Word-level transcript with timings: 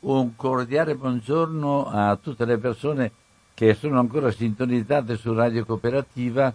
un 0.00 0.36
cordiale 0.36 0.94
buongiorno 0.94 1.86
a 1.86 2.16
tutte 2.16 2.44
le 2.44 2.58
persone 2.58 3.10
che 3.54 3.72
sono 3.74 3.98
ancora 3.98 4.30
sintonizzate 4.30 5.16
su 5.16 5.32
Radio 5.32 5.64
Cooperativa. 5.64 6.52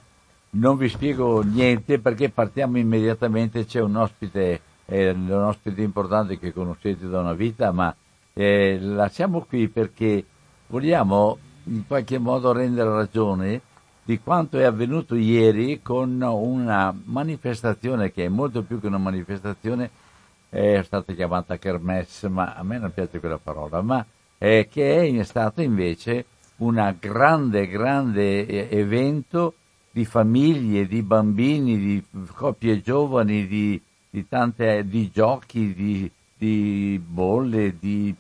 Non 0.51 0.77
vi 0.77 0.87
spiego 0.87 1.41
niente 1.41 1.99
perché 1.99 2.29
partiamo 2.29 2.77
immediatamente, 2.77 3.65
c'è 3.65 3.81
un 3.81 3.95
ospite, 3.95 4.61
eh, 4.85 5.09
un 5.09 5.31
ospite 5.31 5.81
importante 5.81 6.37
che 6.37 6.53
conoscete 6.53 7.07
da 7.07 7.19
una 7.21 7.33
vita, 7.33 7.71
ma 7.71 7.93
eh, 8.33 8.77
la 8.79 9.09
siamo 9.09 9.41
qui 9.41 9.67
perché 9.67 10.23
vogliamo 10.67 11.37
in 11.65 11.87
qualche 11.87 12.19
modo 12.19 12.51
rendere 12.51 12.89
ragione 12.89 13.61
di 14.03 14.19
quanto 14.19 14.59
è 14.59 14.63
avvenuto 14.63 15.15
ieri 15.15 15.81
con 15.81 16.21
una 16.21 16.93
manifestazione 17.05 18.11
che 18.11 18.25
è 18.25 18.29
molto 18.29 18.61
più 18.61 18.79
che 18.79 18.87
una 18.87 18.97
manifestazione, 18.97 19.89
è 20.51 20.81
stata 20.83 21.13
chiamata 21.13 21.57
Kermesse, 21.57 22.27
ma 22.27 22.53
a 22.55 22.63
me 22.63 22.77
non 22.77 22.91
piace 22.93 23.21
quella 23.21 23.37
parola, 23.37 23.81
ma 23.81 24.05
eh, 24.37 24.67
che 24.69 25.07
è 25.07 25.23
stato 25.23 25.61
invece 25.61 26.25
un 26.57 26.93
grande, 26.99 27.67
grande 27.67 28.45
eh, 28.45 28.67
evento 28.69 29.53
di 29.91 30.03
famiglie, 30.03 30.87
di 30.87 31.01
bambini, 31.03 31.77
di 31.77 32.03
coppie 32.33 32.81
giovani, 32.81 33.47
di, 33.47 33.81
di 34.09 34.27
tante 34.27 34.85
di 34.85 35.09
giochi, 35.09 35.73
di, 35.73 36.11
di 36.37 37.01
bolle, 37.03 37.77
di 37.79 38.13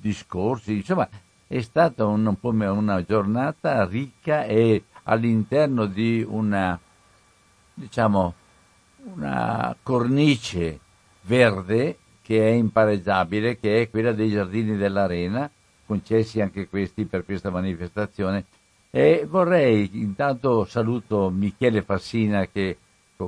discorsi, 0.00 0.76
insomma 0.76 1.06
è 1.46 1.60
stata 1.60 2.06
un, 2.06 2.34
un 2.40 2.60
una 2.60 3.04
giornata 3.04 3.84
ricca 3.84 4.44
e 4.44 4.84
all'interno 5.04 5.84
di 5.84 6.24
una, 6.26 6.78
diciamo, 7.74 8.34
una 9.14 9.76
cornice 9.82 10.80
verde 11.26 11.98
che 12.22 12.46
è 12.46 12.50
impareggiabile, 12.50 13.58
che 13.58 13.82
è 13.82 13.90
quella 13.90 14.12
dei 14.12 14.30
giardini 14.30 14.76
dell'arena, 14.76 15.48
concessi 15.86 16.40
anche 16.40 16.68
questi 16.68 17.04
per 17.04 17.24
questa 17.24 17.50
manifestazione. 17.50 18.44
E 18.90 19.26
vorrei, 19.28 19.90
intanto 19.94 20.64
saluto 20.64 21.30
Michele 21.30 21.82
Fassina 21.82 22.46
che 22.46 22.78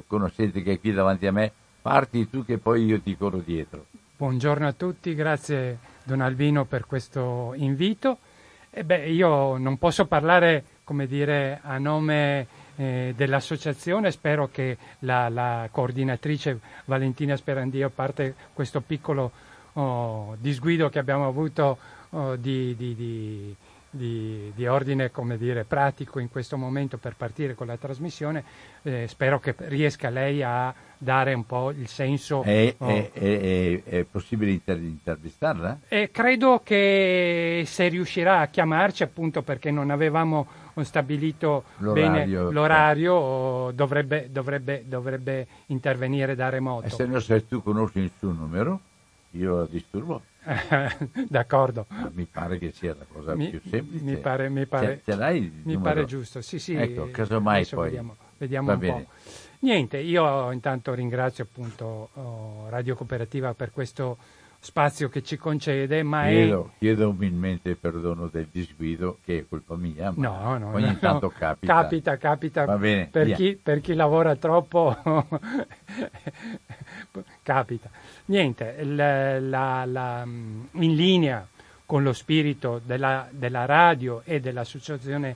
conoscete 0.07 0.63
che 0.63 0.73
è 0.73 0.81
qui 0.81 0.93
davanti 0.93 1.27
a 1.27 1.33
me, 1.33 1.53
parti 1.81 2.29
tu 2.29 2.45
che 2.45 2.59
poi 2.59 2.85
io 2.85 3.01
ti 3.01 3.17
corro 3.17 3.39
dietro. 3.39 3.87
Buongiorno 4.17 4.67
a 4.67 4.73
tutti, 4.73 5.15
grazie 5.15 5.79
Don 6.03 6.21
Albino 6.21 6.65
per 6.65 6.87
questo 6.87 7.53
invito. 7.55 8.19
E 8.71 8.85
beh, 8.85 9.09
io 9.11 9.57
non 9.57 9.79
posso 9.79 10.07
parlare, 10.07 10.65
come 10.85 11.07
dire, 11.07 11.61
a 11.63 11.79
nome 11.79 12.47
eh, 12.79 13.13
dell'associazione, 13.17 14.13
spero 14.13 14.49
che 14.51 14.79
la, 15.01 15.29
la, 15.29 15.69
coordinatrice 15.71 16.61
Valentina 16.85 17.37
Sperandio, 17.37 17.89
a 17.89 17.91
parte 17.91 18.35
questo 18.55 18.81
piccolo 18.81 19.33
oh, 19.73 20.37
disguido 20.39 20.89
che 20.89 21.01
abbiamo 21.01 21.27
avuto 21.27 21.77
oh, 22.11 22.37
di, 22.37 22.77
di, 22.77 22.95
di 22.95 23.57
di, 23.91 24.53
di, 24.55 24.67
ordine 24.67 25.11
come 25.11 25.39
dire, 25.39 25.65
pratico 25.65 26.19
in 26.19 26.29
questo 26.29 26.57
momento 26.57 26.99
per 26.99 27.15
partire 27.17 27.55
con 27.55 27.67
la 27.67 27.77
trasmissione, 27.77 28.45
eh, 28.83 29.07
spero 29.09 29.41
che 29.41 29.55
riesca 29.57 30.11
lei 30.11 30.43
a 30.43 30.75
dare 30.99 31.33
un 31.33 31.47
po' 31.47 31.71
il 31.71 31.89
senso. 31.89 32.43
È, 32.43 32.75
oh. 32.77 32.87
è, 32.87 33.11
è, 33.13 33.83
è 33.85 34.05
possibile 34.05 34.51
inter- 34.51 34.79
intervistarla? 34.79 35.81
Eh, 35.89 36.11
credo 36.11 36.61
che 36.63 37.63
se 37.67 37.89
riuscirà 37.89 38.41
a 38.41 38.49
chiamarci, 38.49 39.03
appunto 39.03 39.43
perché 39.43 39.71
non 39.71 39.91
avevamo 39.91 40.47
stabilito 40.85 41.65
l'orario, 41.79 42.11
bene 42.11 42.53
l'orario, 42.53 43.71
dovrebbe, 43.75 44.29
dovrebbe, 44.31 44.85
dovrebbe 44.87 45.47
intervenire 45.67 46.35
da 46.35 46.49
remoto. 46.49 46.87
E 46.87 46.91
se 46.91 47.07
no, 47.07 47.21
se 47.21 47.47
tu 47.47 47.63
conosci 47.63 48.01
il 48.01 48.11
suo 48.19 48.33
numero, 48.33 48.81
io 49.33 49.59
la 49.59 49.67
disturbo. 49.67 50.23
D'accordo. 51.29 51.87
Mi 52.13 52.25
pare 52.25 52.59
che 52.59 52.73
sia 52.73 52.95
la 52.99 53.07
cosa 53.11 53.35
mi, 53.35 53.51
più 53.51 53.61
semplice. 53.69 54.05
Mi 54.05 54.17
pare, 54.17 54.49
mi 54.49 54.67
pare, 54.67 55.03
ce, 55.05 55.13
ce 55.15 55.53
mi 55.65 55.79
pare 55.79 56.05
giusto, 56.05 56.41
sì, 56.41 56.59
sì. 56.59 56.75
Ecco, 56.75 57.11
casomai 57.11 57.67
poi. 57.67 57.85
Vediamo, 57.85 58.17
vediamo 58.39 58.73
un 58.73 58.79
bene. 58.79 59.03
po'. 59.03 59.11
Niente, 59.61 59.99
io 59.99 60.53
intanto 60.53 60.95
ringrazio 60.95 61.45
appunto 61.45 62.11
oh, 62.15 62.69
Radio 62.69 62.95
Cooperativa 62.95 63.55
per 63.55 63.73
questo 63.73 64.17
spazio 64.61 65.09
che 65.09 65.23
ci 65.23 65.37
concede, 65.37 66.03
ma 66.03 66.27
chiedo, 66.27 66.73
è... 66.75 66.79
Chiedo 66.79 67.09
umilmente 67.11 67.75
perdono 67.77 68.27
del 68.27 68.49
disguido, 68.51 69.19
che 69.25 69.39
è 69.39 69.47
colpa 69.49 69.77
mia, 69.77 70.13
ma 70.15 70.29
no, 70.29 70.59
no, 70.59 70.73
ogni 70.73 70.87
no, 70.87 70.99
tanto 70.99 71.29
capita. 71.31 71.73
Capita, 71.73 72.17
capita, 72.17 72.65
Va 72.65 72.77
bene, 72.77 73.07
per, 73.07 73.33
chi, 73.33 73.59
per 73.61 73.81
chi 73.81 73.95
lavora 73.95 74.35
troppo 74.37 74.97
capita. 77.43 77.89
Niente, 78.27 78.85
la, 78.85 79.41
la, 79.41 79.85
la, 79.85 80.23
in 80.25 80.95
linea 80.95 81.47
con 81.87 82.03
lo 82.03 82.13
spirito 82.13 82.81
della, 82.85 83.29
della, 83.31 83.65
radio 83.65 84.21
e 84.25 84.41
dell'Associazione 84.41 85.35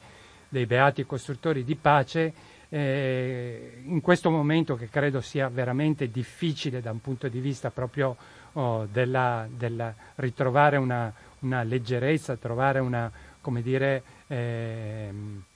dei 0.49 0.67
Beati 0.67 1.07
Costruttori 1.07 1.65
di 1.65 1.77
Pace, 1.77 2.33
eh, 2.69 3.81
in 3.85 4.03
questo 4.03 4.31
momento 4.31 4.77
che 4.77 4.91
credo 4.91 5.23
sia 5.23 5.49
veramente 5.49 6.11
difficile 6.11 6.83
da 6.83 6.91
un 6.91 7.01
punto 7.01 7.29
di 7.29 7.41
vista 7.41 7.71
proprio 7.71 8.17
oh, 8.55 8.87
della, 8.91 9.47
della, 9.49 9.95
ritrovare 10.17 10.77
una, 10.77 11.13
una, 11.41 11.63
leggerezza, 11.63 12.37
trovare 12.37 12.79
una 12.79 13.11
come 13.41 13.63
dire, 13.63 14.03
eh, 14.29 15.11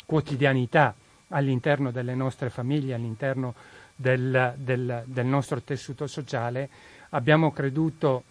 quotidianità 0.05 0.95
all'interno 1.29 1.91
delle 1.91 2.15
nostre 2.15 2.51
famiglie, 2.51 2.95
all'interno 2.95 3.55
del, 3.95 4.55
del, 4.57 5.03
del 5.07 5.27
nostro 5.27 5.61
tessuto 5.63 6.07
sociale, 6.07 6.69
abbiamo 7.11 7.53
creduto 7.53 8.25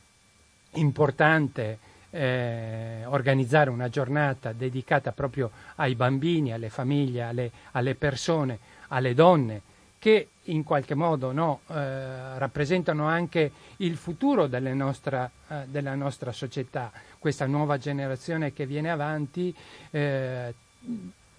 importante 0.74 1.80
eh, 2.12 3.04
organizzare 3.06 3.70
una 3.70 3.90
giornata 3.90 4.54
dedicata 4.54 5.12
proprio 5.12 5.52
ai 5.76 5.96
bambini, 5.96 6.54
alle 6.54 6.70
famiglie, 6.70 7.24
alle, 7.24 7.52
alle 7.72 7.96
persone, 7.96 8.60
alle 8.90 9.14
donne 9.14 9.62
che 10.06 10.28
in 10.44 10.64
qualche 10.64 10.94
modo 10.94 11.32
no, 11.32 11.62
eh, 11.66 12.38
rappresentano 12.38 13.08
anche 13.08 13.52
il 13.78 13.98
futuro 13.98 14.46
nostra, 14.46 15.28
eh, 15.48 15.64
della 15.66 15.96
nostra 15.96 16.32
società, 16.32 16.92
questa 17.18 17.48
nuova 17.48 17.80
generazione 17.80 18.54
che 18.54 18.68
viene 18.68 18.92
avanti, 18.92 19.52
eh, 19.90 20.54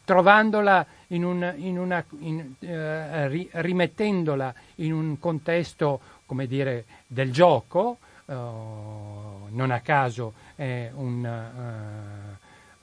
trovandola 0.05 0.85
in 1.09 1.23
un, 1.25 1.55
in 1.59 1.79
una, 1.79 2.05
in, 2.19 2.55
eh, 2.59 3.29
ri, 3.29 3.49
rimettendola 3.53 4.53
in 4.77 4.93
un 4.93 5.17
contesto 5.21 6.01
come 6.27 6.49
dire, 6.49 6.87
del 7.07 7.31
gioco, 7.31 7.99
uh, 8.25 8.33
non 8.35 9.71
a 9.71 9.79
caso 9.79 10.33
è 10.57 10.91
un, 10.93 11.23
uh, 11.23 12.26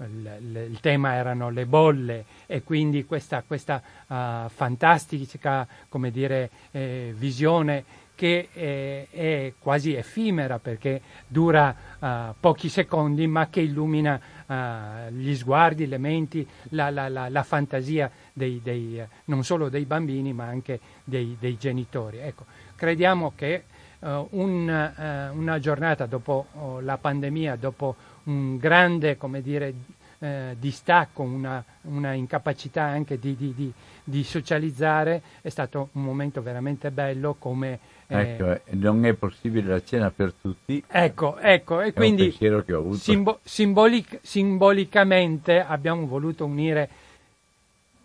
il, 0.06 0.68
il, 0.72 0.80
tema 0.80 1.14
erano 1.14 1.50
le 1.50 1.66
bolle 1.66 2.26
e 2.46 2.64
quindi 2.64 3.06
questa, 3.06 3.44
questa 3.46 3.82
uh, 4.08 4.50
fantastica 4.50 5.68
dire, 6.12 6.50
eh, 6.72 7.14
visione 7.16 8.02
che 8.16 8.50
è, 8.54 9.08
è, 9.10 9.54
quasi 9.60 9.96
effimera 9.96 10.60
perché 10.60 11.02
dura 11.28 11.76
uh, 12.00 12.34
pochi 12.40 12.70
secondi 12.70 13.26
ma 13.28 13.48
che 13.50 13.62
illumina 13.62 14.20
uh, 14.46 15.12
gli 15.12 15.36
sguardi, 15.36 15.88
le 15.88 15.98
menti, 15.98 16.48
la, 16.70 16.90
la, 16.90 17.10
la, 17.10 17.30
la 17.30 17.44
fantasia 17.44 18.12
dei, 18.32 18.62
dei, 18.64 19.04
non 19.26 19.44
solo 19.44 19.70
dei 19.70 19.86
bambini 19.86 20.32
ma 20.32 20.46
anche 20.46 20.80
dei, 21.04 21.36
dei 21.40 21.58
genitori. 21.58 22.20
Ecco, 22.20 22.46
crediamo 22.76 23.34
che 23.36 23.64
uh, 24.00 24.28
un, 24.32 24.68
uh, 24.68 25.38
una 25.38 25.60
giornata 25.60 26.06
dopo 26.06 26.46
uh, 26.52 26.80
la 26.82 26.98
pandemia, 26.98 27.56
dopo 27.56 27.96
un 28.24 28.58
grande 28.58 29.18
dire, 29.42 29.74
eh, 30.20 30.56
distacco, 30.58 31.24
una, 31.24 31.64
una, 31.82 32.14
incapacità 32.14 32.84
anche 32.84 33.20
di, 33.20 33.36
di, 33.36 33.54
di, 33.54 33.72
di, 34.04 34.24
socializzare, 34.24 35.22
è 35.42 35.50
stato 35.50 35.90
un 35.94 36.04
momento 36.04 36.42
veramente 36.42 36.92
bello 36.92 37.36
come... 37.38 37.80
Eh, 38.08 38.20
ecco, 38.20 38.60
non 38.72 39.06
è 39.06 39.14
possibile 39.14 39.68
la 39.68 39.84
cena 39.84 40.12
per 40.12 40.34
tutti. 40.34 40.84
Ecco, 40.88 41.38
ecco, 41.38 41.82
e 41.82 41.94
quindi 41.94 42.36
simbo- 42.94 43.40
simbolic- 43.44 44.20
simbolicamente 44.22 45.60
abbiamo 45.62 46.06
voluto 46.06 46.46
unire 46.46 46.90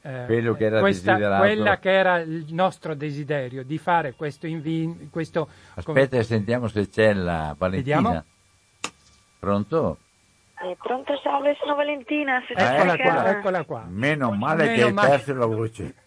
eh, 0.03 0.25
quello 0.27 0.55
che 0.55 0.65
era 0.65 0.81
questa, 0.81 1.39
quella 1.39 1.79
che 1.79 1.91
era 1.91 2.19
il 2.19 2.47
nostro 2.51 2.95
desiderio 2.95 3.63
di 3.65 3.79
fare 3.79 4.15
questo 4.15 4.47
invito. 4.47 5.07
Questo, 5.11 5.49
Aspetta, 5.75 6.09
come... 6.09 6.23
sentiamo 6.23 6.69
se 6.69 6.89
c'è 6.89 7.13
la 7.13 7.55
Valentina. 7.59 7.97
Vediamo. 7.97 8.25
Pronto? 9.39 9.99
Eh, 10.61 10.77
pronto, 10.83 11.17
salve, 11.23 11.57
sono 11.61 11.77
Valentina. 11.77 12.43
Eh, 12.47 12.55
eccola, 12.57 12.97
qua, 12.97 13.31
eccola 13.31 13.65
qua. 13.65 13.85
Meno 13.89 14.33
male 14.33 14.65
Meno 14.65 14.75
che 14.75 14.83
hai 14.83 14.93
male. 14.93 15.09
perso 15.09 15.35
la 15.35 15.47
voce. 15.47 15.95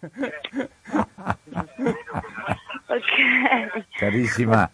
ok. 2.86 3.86
Carissima. 3.96 4.70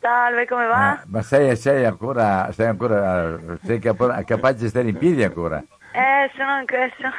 Salve, 0.00 0.46
come 0.46 0.66
va? 0.66 0.90
Ah, 0.90 1.02
ma 1.06 1.22
sei, 1.22 1.56
sei, 1.56 1.86
ancora, 1.86 2.52
sei 2.52 2.66
ancora 2.66 3.38
sei 3.64 3.80
capace 3.80 4.58
di 4.58 4.68
stare 4.68 4.88
in 4.88 4.98
piedi 4.98 5.24
ancora? 5.24 5.58
Eh, 5.92 6.30
sono 6.36 6.50
anche, 6.50 6.92
sono, 6.98 7.12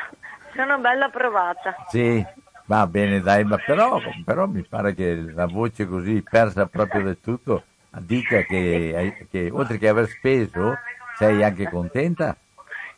sono 0.56 0.78
bella 0.78 1.10
provata. 1.10 1.76
Sì, 1.90 2.24
va 2.66 2.86
bene, 2.86 3.20
dai, 3.20 3.44
ma 3.46 3.58
però, 3.58 4.00
però 4.24 4.46
mi 4.46 4.62
pare 4.62 4.94
che 4.94 5.16
la 5.16 5.48
voce 5.48 5.88
così 5.88 6.22
persa 6.22 6.68
proprio 6.68 7.02
del 7.02 7.20
tutto 7.20 7.64
dica 7.98 8.42
che, 8.44 9.28
che 9.30 9.50
oltre 9.52 9.78
che 9.78 9.88
aver 9.88 10.08
speso 10.08 10.78
Sei 11.20 11.44
anche 11.44 11.70
contenta? 11.70 12.34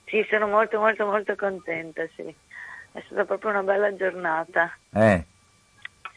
Sì, 0.05 0.23
sono 0.29 0.45
molto 0.45 0.77
molto 0.77 1.07
molto 1.07 1.35
contenta, 1.35 2.03
sì. 2.15 2.23
È 2.91 3.01
stata 3.07 3.25
proprio 3.25 3.49
una 3.49 3.63
bella 3.63 3.95
giornata. 3.95 4.71
Eh. 4.93 5.25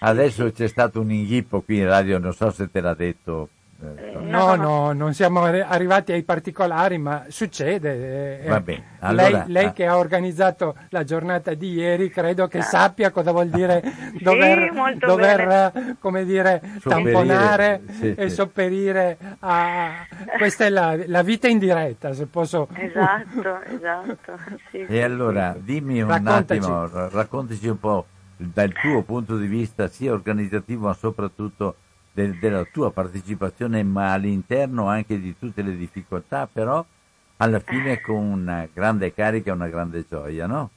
Adesso 0.01 0.53
c'è 0.53 0.69
stato 0.69 1.01
un 1.01 1.11
inghippo 1.11 1.63
qui 1.63 1.79
in 1.79 1.87
radio, 1.87 2.19
non 2.19 2.35
so 2.35 2.51
se 2.51 2.71
te 2.71 2.83
l'ha 2.83 2.93
detto 2.93 3.49
no, 3.79 4.55
no, 4.55 4.93
non 4.93 5.15
siamo 5.15 5.43
arrivati 5.43 6.13
ai 6.13 6.23
particolari, 6.23 6.99
ma 6.99 7.25
succede. 7.29 8.43
Eh, 8.43 8.49
Va 8.49 8.61
bene. 8.61 8.93
Allora, 9.01 9.29
lei, 9.29 9.43
lei, 9.47 9.73
che 9.73 9.87
ha 9.87 9.97
organizzato 9.97 10.77
la 10.91 11.05
giornata 11.05 11.55
di 11.55 11.73
ieri, 11.75 12.09
credo 12.09 12.47
che 12.47 12.63
sappia 12.63 13.11
cosa 13.11 13.33
vuol 13.33 13.49
dire 13.49 13.83
dover, 14.21 14.71
sì, 14.93 14.99
dover 14.99 15.97
come 15.99 16.25
dire, 16.25 16.63
tamponare 16.83 17.83
sì, 17.91 18.15
e 18.15 18.29
sì. 18.29 18.35
sopperire 18.35 19.19
a... 19.41 20.07
Questa 20.39 20.65
è 20.65 20.71
la, 20.71 20.97
la, 21.07 21.23
vita 21.23 21.49
in 21.49 21.59
diretta, 21.59 22.15
se 22.15 22.27
posso... 22.27 22.69
Esatto, 22.73 23.63
esatto. 23.65 24.39
e 24.71 25.03
allora, 25.03 25.55
dimmi 25.59 26.01
un 26.01 26.09
Raccontaci. 26.09 26.61
attimo, 26.61 27.09
raccontaci 27.09 27.69
un 27.69 27.79
po' 27.79 28.07
dal 28.37 28.73
tuo 28.73 29.03
punto 29.03 29.37
di 29.37 29.47
vista 29.47 29.87
sia 29.89 30.13
organizzativo 30.13 30.87
ma 30.87 30.95
soprattutto 30.95 31.77
del, 32.15 32.39
della 32.39 32.65
tua 32.65 32.93
partecipazione, 32.93 33.83
ma 33.83 34.13
all'interno 34.13 34.87
anche 34.87 35.21
di 35.21 35.37
tutte 35.37 35.63
le 35.63 35.77
difficoltà, 35.77 36.49
però 36.51 36.85
alla 37.39 37.59
fine 37.59 38.01
con 38.01 38.17
una 38.17 38.69
grande 38.73 39.13
carica 39.13 39.51
e 39.51 39.55
una 39.55 39.69
grande 39.69 40.07
gioia, 40.09 40.47
no? 40.47 40.71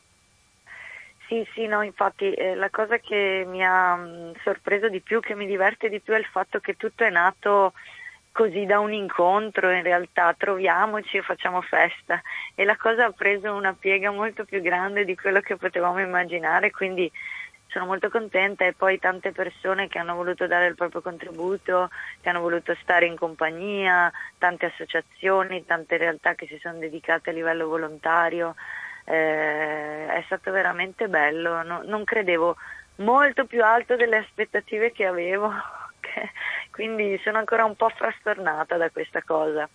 Sì, 1.28 1.46
sì, 1.54 1.68
no, 1.68 1.84
infatti 1.84 2.32
eh, 2.34 2.56
la 2.56 2.70
cosa 2.70 2.98
che 2.98 3.46
mi 3.48 3.64
ha 3.64 3.96
mh, 3.96 4.08
mm, 4.08 4.32
sorpreso 4.44 4.90
di 4.90 5.02
più, 5.02 5.20
che 5.20 5.36
mi 5.36 5.46
diverte 5.46 5.90
di 5.90 6.00
più 6.00 6.14
è 6.14 6.18
il 6.18 6.26
fatto 6.26 6.60
che 6.60 6.76
tutto 6.76 7.04
è 7.04 7.10
nato 7.10 7.74
così 8.32 8.66
da 8.66 8.80
un 8.80 8.94
incontro, 8.94 9.70
in 9.72 9.84
realtà 9.84 10.34
troviamoci 10.38 11.18
e 11.18 11.22
facciamo 11.22 11.62
festa 11.62 12.22
e 12.56 12.64
la 12.66 12.78
cosa 12.78 13.06
ha 13.06 13.12
preso 13.12 13.54
una 13.54 13.74
piega 13.74 14.12
molto 14.12 14.46
più 14.46 14.62
grande 14.62 15.06
di 15.06 15.16
quello 15.16 15.42
che 15.42 15.58
potevamo 15.58 16.00
immaginare, 16.00 16.72
quindi 16.72 17.12
sono 17.78 17.86
molto 17.86 18.10
contenta 18.10 18.66
e 18.66 18.74
poi 18.74 18.98
tante 18.98 19.32
persone 19.32 19.88
che 19.88 20.00
hanno 20.00 20.16
voluto 20.16 20.48
dare 20.48 20.66
il 20.66 20.74
proprio 20.74 21.02
contributo, 21.02 21.92
che 22.22 22.30
hanno 22.30 22.42
voluto 22.42 22.76
stare 22.82 23.06
in 23.06 23.16
compagnia, 23.16 24.12
tante 24.40 24.66
associazioni, 24.66 25.64
tante 25.64 25.98
realtà 25.98 26.34
che 26.34 26.48
si 26.48 26.58
sono 26.58 26.80
dedicate 26.80 27.30
a 27.30 27.34
livello 27.34 27.68
volontario. 27.68 28.56
Eh, 29.06 30.08
è 30.08 30.24
stato 30.26 30.52
veramente 30.52 31.08
bello, 31.08 31.62
no, 31.62 31.82
non 31.86 32.04
credevo 32.04 32.58
molto 32.96 33.46
più 33.46 33.64
alto 33.64 33.96
delle 33.96 34.18
aspettative 34.18 34.92
che 34.92 35.06
avevo, 35.06 35.54
quindi 36.72 37.20
sono 37.24 37.38
ancora 37.38 37.64
un 37.64 37.76
po' 37.76 37.90
frastornata 37.90 38.76
da 38.76 38.90
questa 38.90 39.22
cosa 39.22 39.70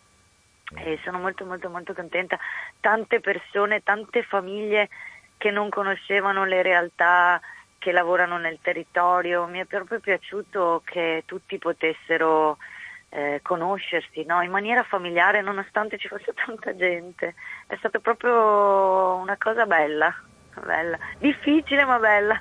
e 0.74 0.98
sono 1.04 1.20
molto 1.20 1.44
molto 1.44 1.70
molto 1.70 1.94
contenta. 1.94 2.36
Tante 2.80 3.20
persone, 3.20 3.84
tante 3.84 4.24
famiglie 4.24 4.88
che 5.38 5.52
non 5.52 5.68
conoscevano 5.70 6.44
le 6.44 6.62
realtà 6.62 7.40
che 7.82 7.90
lavorano 7.90 8.38
nel 8.38 8.60
territorio, 8.62 9.46
mi 9.46 9.58
è 9.58 9.64
proprio 9.64 9.98
piaciuto 9.98 10.82
che 10.84 11.24
tutti 11.26 11.58
potessero 11.58 12.56
eh, 13.08 13.40
conoscersi 13.42 14.22
no? 14.24 14.40
in 14.40 14.52
maniera 14.52 14.84
familiare 14.84 15.42
nonostante 15.42 15.98
ci 15.98 16.06
fosse 16.06 16.32
tanta 16.32 16.76
gente. 16.76 17.34
È 17.66 17.74
stata 17.78 17.98
proprio 17.98 19.16
una 19.16 19.36
cosa 19.36 19.66
bella, 19.66 20.14
bella. 20.64 20.96
difficile 21.18 21.84
ma 21.84 21.98
bella. 21.98 22.40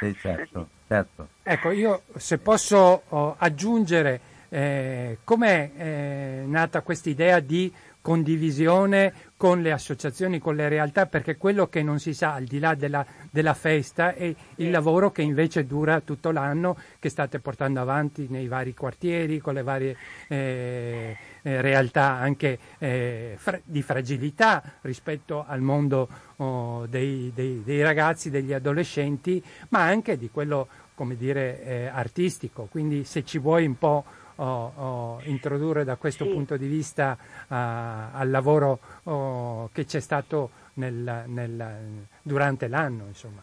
Sì, 0.00 0.16
certo, 0.18 0.66
certo. 0.88 1.28
Ecco, 1.42 1.70
io 1.70 2.04
se 2.16 2.38
posso 2.38 3.02
oh, 3.06 3.36
aggiungere 3.38 4.20
eh, 4.48 5.18
com'è 5.24 5.72
eh, 5.76 6.42
nata 6.46 6.80
questa 6.80 7.10
idea 7.10 7.38
di 7.40 7.70
condivisione 8.00 9.12
con 9.36 9.60
le 9.60 9.70
associazioni, 9.70 10.38
con 10.38 10.56
le 10.56 10.68
realtà, 10.68 11.06
perché 11.06 11.36
quello 11.36 11.68
che 11.68 11.82
non 11.82 11.98
si 11.98 12.14
sa 12.14 12.34
al 12.34 12.44
di 12.44 12.58
là 12.58 12.74
della, 12.74 13.04
della 13.30 13.52
festa 13.54 14.14
è 14.14 14.34
il 14.56 14.70
lavoro 14.70 15.10
che 15.10 15.22
invece 15.22 15.66
dura 15.66 16.00
tutto 16.00 16.30
l'anno, 16.30 16.76
che 16.98 17.10
state 17.10 17.38
portando 17.38 17.80
avanti 17.80 18.26
nei 18.30 18.48
vari 18.48 18.72
quartieri, 18.72 19.38
con 19.38 19.54
le 19.54 19.62
varie 19.62 19.96
eh, 20.28 21.16
eh, 21.42 21.60
realtà 21.60 22.14
anche 22.14 22.58
eh, 22.78 23.34
fra- 23.36 23.60
di 23.62 23.82
fragilità 23.82 24.62
rispetto 24.82 25.44
al 25.46 25.60
mondo 25.60 26.08
oh, 26.36 26.86
dei, 26.86 27.30
dei, 27.34 27.62
dei, 27.62 27.82
ragazzi, 27.82 28.30
degli 28.30 28.54
adolescenti, 28.54 29.42
ma 29.68 29.82
anche 29.82 30.16
di 30.16 30.30
quello, 30.30 30.66
come 30.94 31.14
dire, 31.16 31.62
eh, 31.62 31.86
artistico. 31.86 32.68
Quindi 32.70 33.04
se 33.04 33.22
ci 33.24 33.38
vuoi 33.38 33.66
un 33.66 33.76
po' 33.76 34.04
oh, 34.36 34.72
oh, 34.76 35.20
introdurre 35.24 35.84
da 35.84 35.96
questo 35.96 36.24
sì. 36.24 36.30
punto 36.30 36.56
di 36.56 36.66
vista 36.66 37.16
uh, 37.20 37.44
al 37.48 38.30
lavoro 38.30 38.78
oh, 39.04 39.70
che 39.72 39.84
c'è 39.84 40.00
stato 40.00 40.50
nel, 40.74 41.24
nel, 41.26 42.06
durante 42.22 42.68
l'anno. 42.68 43.04
Insomma. 43.06 43.42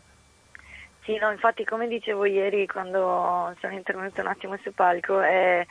Sì, 1.04 1.18
no, 1.18 1.32
infatti 1.32 1.66
come 1.66 1.88
dicevo 1.88 2.26
ieri 2.26 2.66
quando 2.66 3.54
sono 3.60 3.74
intervenuto 3.74 4.22
un 4.22 4.28
attimo 4.28 4.58
sul 4.62 4.74
palco 4.74 5.20
è 5.20 5.66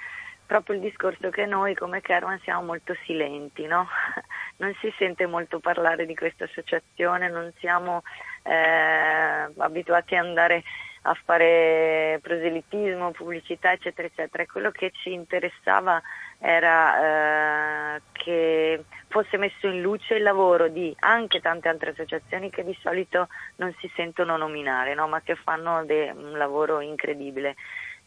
proprio 0.45 0.77
il 0.77 0.83
discorso 0.83 1.31
che 1.31 1.47
noi 1.47 1.75
come 1.75 2.03
Kerman 2.03 2.39
siamo 2.41 2.65
molto 2.65 2.95
silenti, 3.07 3.65
no? 3.67 3.89
non 4.59 4.75
si 4.81 4.93
sente 4.99 5.25
molto 5.25 5.61
parlare 5.61 6.05
di 6.05 6.15
questa 6.15 6.45
associazione, 6.45 7.31
non 7.31 7.51
siamo 7.59 8.03
eh, 8.43 9.51
abituati 9.57 10.15
ad 10.15 10.27
andare 10.27 10.63
a 11.03 11.15
fare 11.25 12.21
proselitismo, 12.23 13.11
pubblicità, 13.11 13.73
eccetera, 13.73 14.07
eccetera. 14.07 14.47
Quello 14.47 14.71
che 14.71 14.93
ci 14.93 15.13
interessava 15.13 16.01
era 16.39 17.97
eh, 17.97 18.03
che 18.13 18.85
fosse 19.09 19.37
messo 19.37 19.67
in 19.67 19.81
luce 19.81 20.15
il 20.15 20.23
lavoro 20.23 20.69
di 20.69 20.95
anche 21.01 21.41
tante 21.41 21.69
altre 21.69 21.91
associazioni 21.91 22.51
che 22.51 22.65
di 22.65 22.77
solito 22.81 23.29
non 23.57 23.75
si 23.79 23.91
sentono 23.95 24.37
nominare, 24.37 24.95
no? 24.95 25.09
ma 25.09 25.21
che 25.23 25.35
fanno 25.35 25.85
de- 25.85 26.13
un 26.15 26.37
lavoro 26.39 26.81
incredibile. 26.81 27.57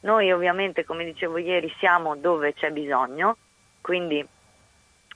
Noi 0.02 0.32
ovviamente, 0.32 0.86
come 0.86 1.04
dicevo 1.04 1.38
ieri, 1.38 1.74
siamo 1.80 2.16
dove 2.16 2.54
c'è 2.54 2.72
bisogno, 2.72 3.38
quindi 3.82 4.26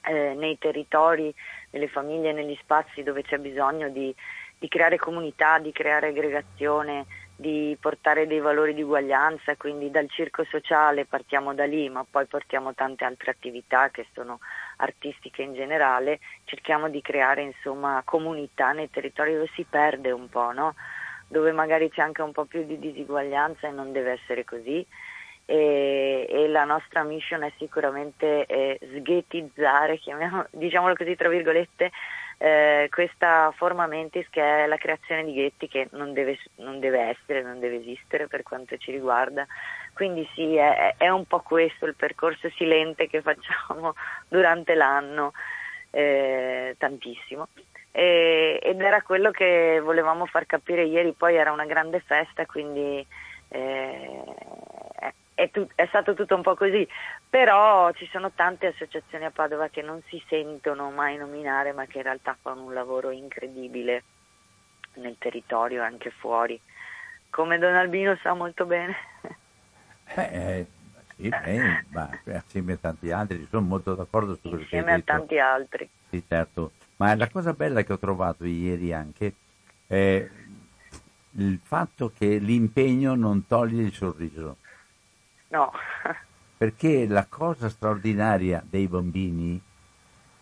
eh, 0.03 0.33
nei 0.33 0.57
territori, 0.57 1.33
nelle 1.71 1.87
famiglie, 1.87 2.33
negli 2.33 2.57
spazi 2.61 3.03
dove 3.03 3.21
c'è 3.23 3.37
bisogno 3.37 3.89
di, 3.89 4.13
di 4.57 4.67
creare 4.67 4.97
comunità, 4.97 5.59
di 5.59 5.71
creare 5.71 6.07
aggregazione, 6.07 7.05
di 7.39 7.77
portare 7.79 8.27
dei 8.27 8.41
valori 8.41 8.73
di 8.73 8.81
uguaglianza, 8.81 9.55
quindi 9.55 9.89
dal 9.89 10.09
circo 10.09 10.43
sociale 10.43 11.05
partiamo 11.05 11.53
da 11.53 11.63
lì, 11.63 11.87
ma 11.87 12.05
poi 12.09 12.25
portiamo 12.25 12.73
tante 12.73 13.05
altre 13.05 13.31
attività 13.31 13.89
che 13.91 14.07
sono 14.13 14.39
artistiche 14.75 15.43
in 15.43 15.53
generale, 15.53 16.19
cerchiamo 16.43 16.89
di 16.89 17.01
creare 17.01 17.43
insomma 17.43 18.01
comunità 18.03 18.73
nei 18.73 18.89
territori 18.89 19.35
dove 19.35 19.49
si 19.53 19.63
perde 19.63 20.11
un 20.11 20.27
po', 20.27 20.51
no? 20.51 20.75
dove 21.29 21.53
magari 21.53 21.89
c'è 21.89 22.01
anche 22.01 22.21
un 22.21 22.33
po' 22.33 22.43
più 22.43 22.65
di 22.65 22.77
disuguaglianza 22.77 23.67
e 23.67 23.71
non 23.71 23.93
deve 23.93 24.11
essere 24.11 24.43
così. 24.43 24.85
E, 25.45 26.27
e 26.29 26.47
la 26.49 26.65
nostra 26.65 27.03
mission 27.03 27.43
è 27.43 27.51
sicuramente 27.57 28.45
eh, 28.47 28.79
sghettizzare, 28.81 29.97
diciamolo 30.51 30.93
così 30.93 31.15
tra 31.15 31.29
virgolette, 31.29 31.89
eh, 32.41 32.87
questa 32.89 33.53
forma 33.57 33.85
mentis 33.85 34.25
che 34.29 34.63
è 34.63 34.65
la 34.65 34.77
creazione 34.77 35.25
di 35.25 35.33
ghetti 35.33 35.67
che 35.67 35.89
non 35.91 36.13
deve, 36.13 36.39
non 36.55 36.79
deve, 36.79 36.99
essere, 37.01 37.43
non 37.43 37.59
deve 37.59 37.79
esistere 37.79 38.27
per 38.27 38.43
quanto 38.43 38.77
ci 38.77 38.91
riguarda. 38.91 39.45
Quindi 39.93 40.27
sì, 40.33 40.55
è, 40.55 40.95
è 40.97 41.09
un 41.09 41.25
po' 41.25 41.41
questo 41.41 41.85
il 41.85 41.95
percorso 41.95 42.49
silente 42.51 43.07
che 43.07 43.21
facciamo 43.21 43.93
durante 44.29 44.73
l'anno, 44.73 45.33
eh, 45.91 46.75
tantissimo. 46.77 47.49
E, 47.91 48.57
ed 48.63 48.79
era 48.79 49.01
quello 49.01 49.31
che 49.31 49.81
volevamo 49.83 50.25
far 50.25 50.45
capire 50.45 50.83
ieri, 50.83 51.11
poi 51.11 51.35
era 51.35 51.51
una 51.51 51.65
grande 51.65 51.99
festa, 51.99 52.45
quindi 52.45 53.05
eh, 53.49 54.23
è, 55.39 55.49
tu, 55.51 55.65
è, 55.73 55.85
stato 55.85 56.13
tutto 56.13 56.35
un 56.35 56.41
po' 56.41 56.55
così, 56.55 56.85
però 57.29 57.91
ci 57.93 58.05
sono 58.11 58.31
tante 58.31 58.67
associazioni 58.67 59.23
a 59.23 59.31
Padova 59.31 59.69
che 59.69 59.81
non 59.81 60.01
si 60.07 60.21
sentono 60.27 60.91
mai 60.91 61.15
nominare 61.15 61.71
ma 61.71 61.85
che 61.85 61.99
in 61.99 62.03
realtà 62.03 62.37
fanno 62.41 62.63
un 62.63 62.73
lavoro 62.73 63.09
incredibile 63.09 64.03
nel 64.95 65.15
territorio 65.17 65.81
e 65.81 65.85
anche 65.85 66.09
fuori, 66.09 66.59
come 67.29 67.57
Don 67.57 67.73
Albino 67.73 68.17
sa 68.21 68.33
molto 68.33 68.65
bene. 68.65 68.95
Eh, 70.13 70.65
sì, 71.15 71.29
eh, 71.29 71.85
ma 71.89 72.09
assieme 72.33 72.73
a 72.73 72.77
tanti 72.77 73.09
altri, 73.11 73.47
sono 73.49 73.65
molto 73.65 73.95
d'accordo 73.95 74.35
su 74.35 74.41
quello 74.41 74.59
insieme 74.59 74.85
che 74.85 74.91
hai 74.91 74.97
detto. 74.97 75.11
A 75.11 75.15
tanti 75.15 75.39
altri. 75.39 75.89
Sì, 76.09 76.23
certo. 76.27 76.71
Ma 76.97 77.15
la 77.15 77.29
cosa 77.29 77.53
bella 77.53 77.83
che 77.83 77.93
ho 77.93 77.99
trovato 77.99 78.43
ieri 78.43 78.91
anche 78.91 79.33
è 79.87 80.27
il 81.31 81.59
fatto 81.63 82.11
che 82.13 82.39
l'impegno 82.39 83.15
non 83.15 83.47
toglie 83.47 83.83
il 83.83 83.93
sorriso. 83.93 84.57
No. 85.49 85.71
Perché 86.57 87.07
la 87.07 87.25
cosa 87.27 87.69
straordinaria 87.69 88.63
dei 88.67 88.87
bambini 88.87 89.61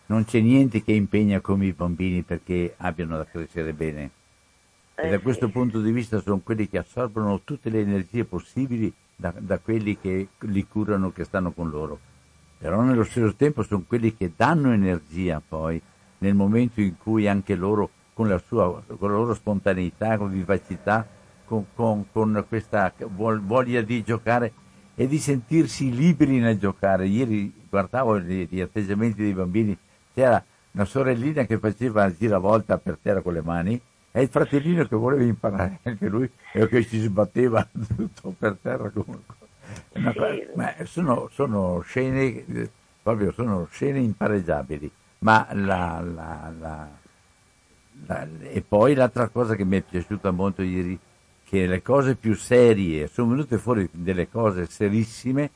non 0.07 0.25
c'è 0.25 0.39
niente 0.39 0.83
che 0.83 0.93
impegna 0.93 1.41
come 1.41 1.65
i 1.65 1.73
bambini 1.73 2.23
perché 2.23 2.73
abbiano 2.77 3.17
da 3.17 3.25
crescere 3.25 3.73
bene. 3.73 4.11
Eh, 4.95 5.07
e 5.07 5.09
da 5.11 5.19
questo 5.19 5.49
punto 5.49 5.79
di 5.79 5.91
vista 5.91 6.19
sono 6.21 6.39
quelli 6.39 6.67
che 6.67 6.79
assorbono 6.79 7.41
tutte 7.43 7.69
le 7.69 7.81
energie 7.81 8.25
possibili 8.25 8.91
da, 9.15 9.33
da 9.37 9.59
quelli 9.59 9.97
che 9.99 10.29
li 10.39 10.67
curano, 10.67 11.11
che 11.11 11.23
stanno 11.23 11.51
con 11.51 11.69
loro. 11.69 11.99
però 12.57 12.81
nello 12.81 13.03
stesso 13.03 13.35
tempo 13.35 13.63
sono 13.63 13.83
quelli 13.87 14.15
che 14.15 14.31
danno 14.35 14.71
energia 14.71 15.41
poi 15.45 15.79
nel 16.19 16.33
momento 16.33 16.81
in 16.81 16.97
cui 16.97 17.27
anche 17.27 17.55
loro 17.55 17.89
con 18.13 18.27
la, 18.27 18.39
sua, 18.39 18.81
con 18.97 19.11
la 19.11 19.17
loro 19.17 19.35
spontaneità, 19.35 20.17
con 20.17 20.31
vivacità, 20.31 21.07
con, 21.45 21.67
con, 21.75 22.05
con 22.11 22.43
questa 22.47 22.91
voglia 23.05 23.81
di 23.81 24.03
giocare 24.03 24.51
e 24.99 25.07
di 25.07 25.19
sentirsi 25.19 25.93
liberi 25.93 26.39
nel 26.39 26.57
giocare. 26.57 27.05
Ieri 27.05 27.53
guardavo 27.69 28.19
gli, 28.19 28.59
atteggiamenti 28.59 29.21
dei 29.21 29.33
bambini, 29.33 29.77
c'era 30.11 30.43
una 30.71 30.85
sorellina 30.85 31.45
che 31.45 31.59
faceva 31.59 32.11
giravolta 32.11 32.79
per 32.79 32.97
terra 32.99 33.21
con 33.21 33.33
le 33.33 33.43
mani 33.43 33.79
e 34.11 34.21
il 34.23 34.27
fratellino 34.27 34.87
che 34.87 34.95
voleva 34.95 35.21
imparare 35.21 35.79
anche 35.83 36.07
lui 36.07 36.27
e 36.51 36.67
che 36.67 36.81
si 36.81 36.97
sbatteva 36.97 37.67
tutto 37.95 38.33
per 38.35 38.57
terra 38.59 38.89
comunque. 38.89 39.35
Sì. 39.93 40.47
Ma 40.55 40.73
sono, 40.85 41.29
sono, 41.31 41.81
scene 41.81 42.43
proprio 43.03 43.31
sono 43.33 43.67
scene 43.69 43.99
impareggiabili 43.99 44.89
ma 45.19 45.47
la, 45.51 46.01
la, 46.01 46.53
la, 46.57 48.27
e 48.41 48.63
poi 48.67 48.95
l'altra 48.95 49.27
cosa 49.27 49.55
che 49.55 49.65
mi 49.65 49.77
è 49.77 49.81
piaciuta 49.81 50.31
molto 50.31 50.61
ieri 50.61 50.97
che 51.47 51.65
le 51.65 51.81
cose 51.81 52.15
più 52.15 52.35
serie 52.35 53.07
sono 53.07 53.29
venute 53.29 53.57
fuori 53.57 53.87
delle 53.93 54.29
cose 54.29 54.65
serissime 54.65 55.49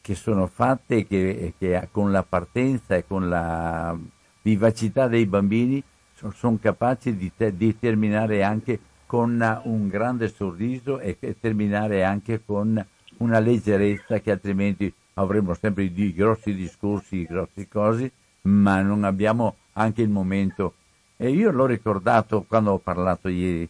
che 0.00 0.16
sono 0.16 0.48
fatte 0.48 1.06
che, 1.06 1.54
che 1.56 1.88
con 1.92 2.10
la 2.10 2.24
partenza 2.24 2.96
e 2.96 3.06
con 3.06 3.28
la 3.28 3.96
vivacità 4.42 5.06
dei 5.06 5.26
bambini 5.26 5.80
sono, 6.12 6.32
sono 6.32 6.58
capaci 6.60 7.16
di, 7.16 7.30
te, 7.36 7.56
di, 7.56 7.78
terminare 7.78 8.42
anche 8.42 8.80
con 9.06 9.60
un 9.64 9.86
grande 9.86 10.26
sorriso 10.26 10.98
e, 10.98 11.16
e, 11.20 11.36
terminare 11.38 12.02
anche 12.02 12.42
con 12.44 12.84
una 13.18 13.38
leggerezza 13.38 14.18
che 14.18 14.32
altrimenti 14.32 14.92
avremmo 15.14 15.54
sempre 15.54 15.92
di 15.92 16.12
grossi 16.12 16.52
discorsi, 16.52 17.26
grossi 17.26 17.68
cose, 17.68 18.10
ma 18.42 18.82
non 18.82 19.04
abbiamo 19.04 19.54
anche 19.74 20.02
il 20.02 20.08
momento. 20.08 20.74
E 21.16 21.30
io 21.30 21.52
l'ho 21.52 21.66
ricordato 21.66 22.42
quando 22.42 22.72
ho 22.72 22.78
parlato 22.78 23.28
ieri, 23.28 23.68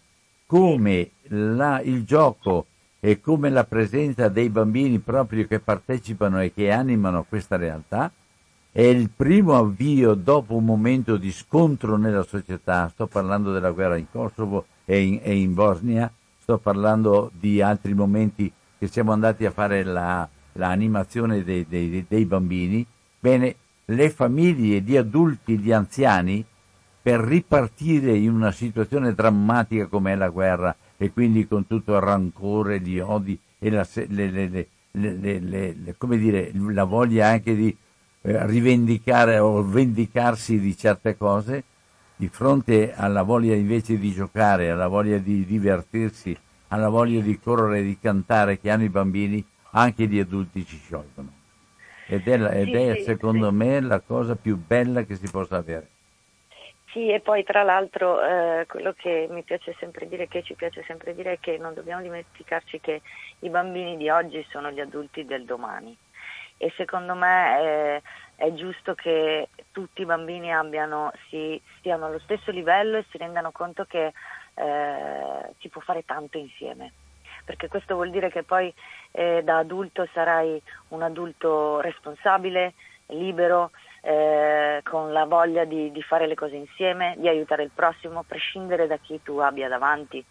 come 0.52 1.12
la, 1.28 1.80
il 1.80 2.04
gioco 2.04 2.66
e 3.00 3.22
come 3.22 3.48
la 3.48 3.64
presenza 3.64 4.28
dei 4.28 4.50
bambini 4.50 4.98
proprio 4.98 5.46
che 5.46 5.60
partecipano 5.60 6.42
e 6.42 6.52
che 6.52 6.70
animano 6.70 7.24
questa 7.26 7.56
realtà 7.56 8.12
è 8.70 8.82
il 8.82 9.08
primo 9.08 9.56
avvio 9.56 10.12
dopo 10.12 10.54
un 10.54 10.66
momento 10.66 11.16
di 11.16 11.32
scontro 11.32 11.96
nella 11.96 12.22
società, 12.22 12.90
sto 12.92 13.06
parlando 13.06 13.50
della 13.50 13.70
guerra 13.70 13.96
in 13.96 14.10
Kosovo 14.10 14.66
e 14.84 15.00
in, 15.00 15.20
e 15.22 15.34
in 15.38 15.54
Bosnia, 15.54 16.12
sto 16.38 16.58
parlando 16.58 17.30
di 17.32 17.62
altri 17.62 17.94
momenti 17.94 18.52
che 18.78 18.88
siamo 18.88 19.12
andati 19.12 19.46
a 19.46 19.52
fare 19.52 19.82
la, 19.82 20.28
l'animazione 20.52 21.42
dei, 21.44 21.64
dei, 21.66 22.04
dei 22.06 22.24
bambini, 22.26 22.84
bene, 23.18 23.56
le 23.86 24.10
famiglie 24.10 24.84
di 24.84 24.98
adulti, 24.98 25.58
di 25.58 25.72
anziani, 25.72 26.44
per 27.02 27.18
ripartire 27.18 28.16
in 28.16 28.30
una 28.30 28.52
situazione 28.52 29.12
drammatica 29.12 29.86
come 29.86 30.12
è 30.12 30.14
la 30.14 30.28
guerra 30.28 30.74
e 30.96 31.12
quindi 31.12 31.48
con 31.48 31.66
tutto 31.66 31.94
il 31.94 32.00
rancore, 32.00 32.80
gli 32.80 33.00
odi 33.00 33.36
e 33.58 33.70
la, 33.70 33.86
le, 34.08 34.30
le, 34.30 34.68
le, 34.92 35.94
come 35.98 36.16
dire, 36.16 36.52
la 36.54 36.84
voglia 36.84 37.28
anche 37.28 37.56
di 37.56 37.76
eh, 38.22 38.46
rivendicare 38.46 39.38
o 39.38 39.64
vendicarsi 39.64 40.60
di 40.60 40.76
certe 40.76 41.16
cose, 41.16 41.64
di 42.14 42.28
fronte 42.28 42.94
alla 42.94 43.22
voglia 43.22 43.54
invece 43.54 43.98
di 43.98 44.12
giocare, 44.12 44.70
alla 44.70 44.86
voglia 44.86 45.18
di 45.18 45.44
divertirsi, 45.44 46.36
alla 46.68 46.88
voglia 46.88 47.20
di 47.20 47.38
correre 47.40 47.80
e 47.80 47.82
di 47.82 47.98
cantare 48.00 48.60
che 48.60 48.70
hanno 48.70 48.84
i 48.84 48.88
bambini, 48.88 49.44
anche 49.72 50.06
gli 50.06 50.20
adulti 50.20 50.64
ci 50.64 50.78
sciolgono. 50.78 51.32
Ed 52.06 52.28
è, 52.28 52.60
ed 52.60 52.74
è 52.74 53.02
secondo 53.04 53.50
me 53.50 53.80
la 53.80 53.98
cosa 54.00 54.36
più 54.36 54.56
bella 54.56 55.02
che 55.02 55.16
si 55.16 55.28
possa 55.28 55.56
avere. 55.56 55.88
Sì, 56.92 57.08
e 57.08 57.20
poi 57.20 57.42
tra 57.42 57.62
l'altro 57.62 58.22
eh, 58.22 58.66
quello 58.68 58.92
che 58.92 59.26
mi 59.30 59.42
piace 59.44 59.74
sempre 59.78 60.06
dire, 60.06 60.28
che 60.28 60.42
ci 60.42 60.52
piace 60.52 60.84
sempre 60.86 61.14
dire, 61.14 61.32
è 61.32 61.40
che 61.40 61.56
non 61.56 61.72
dobbiamo 61.72 62.02
dimenticarci 62.02 62.80
che 62.80 63.00
i 63.38 63.48
bambini 63.48 63.96
di 63.96 64.10
oggi 64.10 64.46
sono 64.50 64.70
gli 64.70 64.78
adulti 64.80 65.24
del 65.24 65.46
domani. 65.46 65.96
E 66.58 66.70
secondo 66.76 67.14
me 67.14 67.60
eh, 67.62 68.02
è 68.36 68.52
giusto 68.52 68.94
che 68.94 69.48
tutti 69.72 70.02
i 70.02 70.04
bambini 70.04 70.52
abbiano, 70.52 71.10
si, 71.30 71.58
stiano 71.78 72.04
allo 72.04 72.18
stesso 72.18 72.50
livello 72.50 72.98
e 72.98 73.06
si 73.10 73.16
rendano 73.16 73.52
conto 73.52 73.86
che 73.86 74.12
eh, 74.54 75.54
si 75.60 75.70
può 75.70 75.80
fare 75.80 76.04
tanto 76.04 76.36
insieme. 76.36 76.92
Perché 77.46 77.68
questo 77.68 77.94
vuol 77.94 78.10
dire 78.10 78.30
che 78.30 78.42
poi 78.42 78.72
eh, 79.12 79.40
da 79.42 79.56
adulto 79.56 80.06
sarai 80.12 80.60
un 80.88 81.00
adulto 81.00 81.80
responsabile, 81.80 82.74
libero, 83.06 83.70
eh, 84.04 84.80
con 84.82 85.12
la 85.12 85.24
voglia 85.26 85.64
di, 85.64 85.92
di, 85.92 86.02
fare 86.02 86.26
le 86.26 86.34
cose 86.34 86.56
insieme, 86.56 87.14
di 87.18 87.28
aiutare 87.28 87.62
il 87.62 87.70
prossimo, 87.72 88.18
a 88.18 88.24
prescindere 88.26 88.88
da 88.88 88.96
chi 88.96 89.20
tu 89.22 89.38
abbia 89.38 89.68
davanti. 89.68 90.22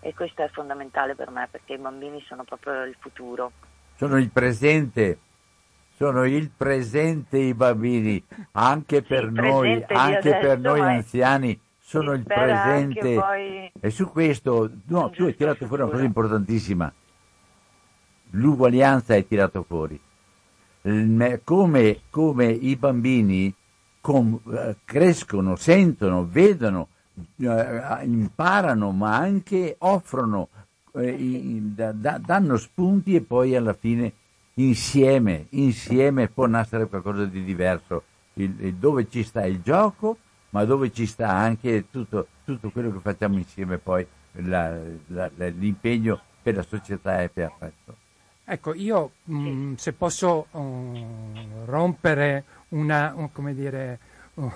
E 0.00 0.14
questo 0.14 0.42
è 0.42 0.48
fondamentale 0.48 1.16
per 1.16 1.30
me 1.30 1.48
perché 1.50 1.74
i 1.74 1.78
bambini 1.78 2.22
sono 2.28 2.44
proprio 2.44 2.84
il 2.84 2.94
futuro. 3.00 3.50
Sono 3.96 4.16
il 4.16 4.30
presente, 4.30 5.18
sono 5.96 6.24
il 6.24 6.50
presente 6.56 7.38
i 7.38 7.52
bambini, 7.52 8.24
anche 8.52 9.02
per 9.02 9.24
sì, 9.24 9.32
noi, 9.32 9.84
anche 9.88 10.36
per 10.36 10.60
noi 10.60 10.80
anziani 10.80 11.60
sono 11.80 12.12
il 12.12 12.22
presente. 12.22 13.14
Poi... 13.14 13.72
E 13.80 13.90
su 13.90 14.08
questo, 14.08 14.70
no, 14.86 15.10
tu 15.10 15.24
hai 15.24 15.34
tirato 15.34 15.66
fuori 15.66 15.82
una 15.82 15.90
cosa 15.90 16.04
importantissima. 16.04 16.92
L'uguaglianza 18.30 19.14
hai 19.14 19.26
tirato 19.26 19.64
fuori. 19.64 20.00
Come, 21.44 22.00
come 22.10 22.46
i 22.46 22.76
bambini 22.76 23.54
com, 24.00 24.40
eh, 24.52 24.76
crescono, 24.84 25.56
sentono, 25.56 26.26
vedono, 26.26 26.88
eh, 27.36 28.04
imparano, 28.04 28.90
ma 28.92 29.16
anche 29.16 29.76
offrono, 29.78 30.48
eh, 30.94 31.58
da, 31.62 31.92
da, 31.92 32.18
danno 32.18 32.56
spunti 32.56 33.14
e 33.14 33.20
poi 33.20 33.54
alla 33.56 33.74
fine 33.74 34.12
insieme, 34.54 35.46
insieme 35.50 36.28
può 36.28 36.46
nascere 36.46 36.86
qualcosa 36.86 37.24
di 37.24 37.44
diverso. 37.44 38.04
Il, 38.34 38.74
dove 38.74 39.08
ci 39.08 39.24
sta 39.24 39.44
il 39.44 39.60
gioco 39.62 40.18
ma 40.50 40.64
dove 40.64 40.90
ci 40.92 41.06
sta 41.06 41.30
anche 41.30 41.90
tutto, 41.90 42.28
tutto 42.44 42.70
quello 42.70 42.92
che 42.92 43.00
facciamo 43.00 43.36
insieme 43.36 43.78
poi, 43.78 44.06
la, 44.32 44.78
la, 45.08 45.30
l'impegno 45.36 46.20
per 46.42 46.56
la 46.56 46.62
società 46.62 47.22
e 47.22 47.28
per 47.28 47.44
il 47.44 47.52
resto. 47.58 47.96
Ecco, 48.50 48.72
io 48.72 49.12
mh, 49.24 49.48
mm, 49.48 49.74
se 49.74 49.92
posso 49.92 50.46
uh, 50.50 51.64
rompere 51.66 52.44
una, 52.70 53.12
uh, 53.14 53.30
come 53.30 53.54
dire, 53.54 53.98
uh, 54.34 54.48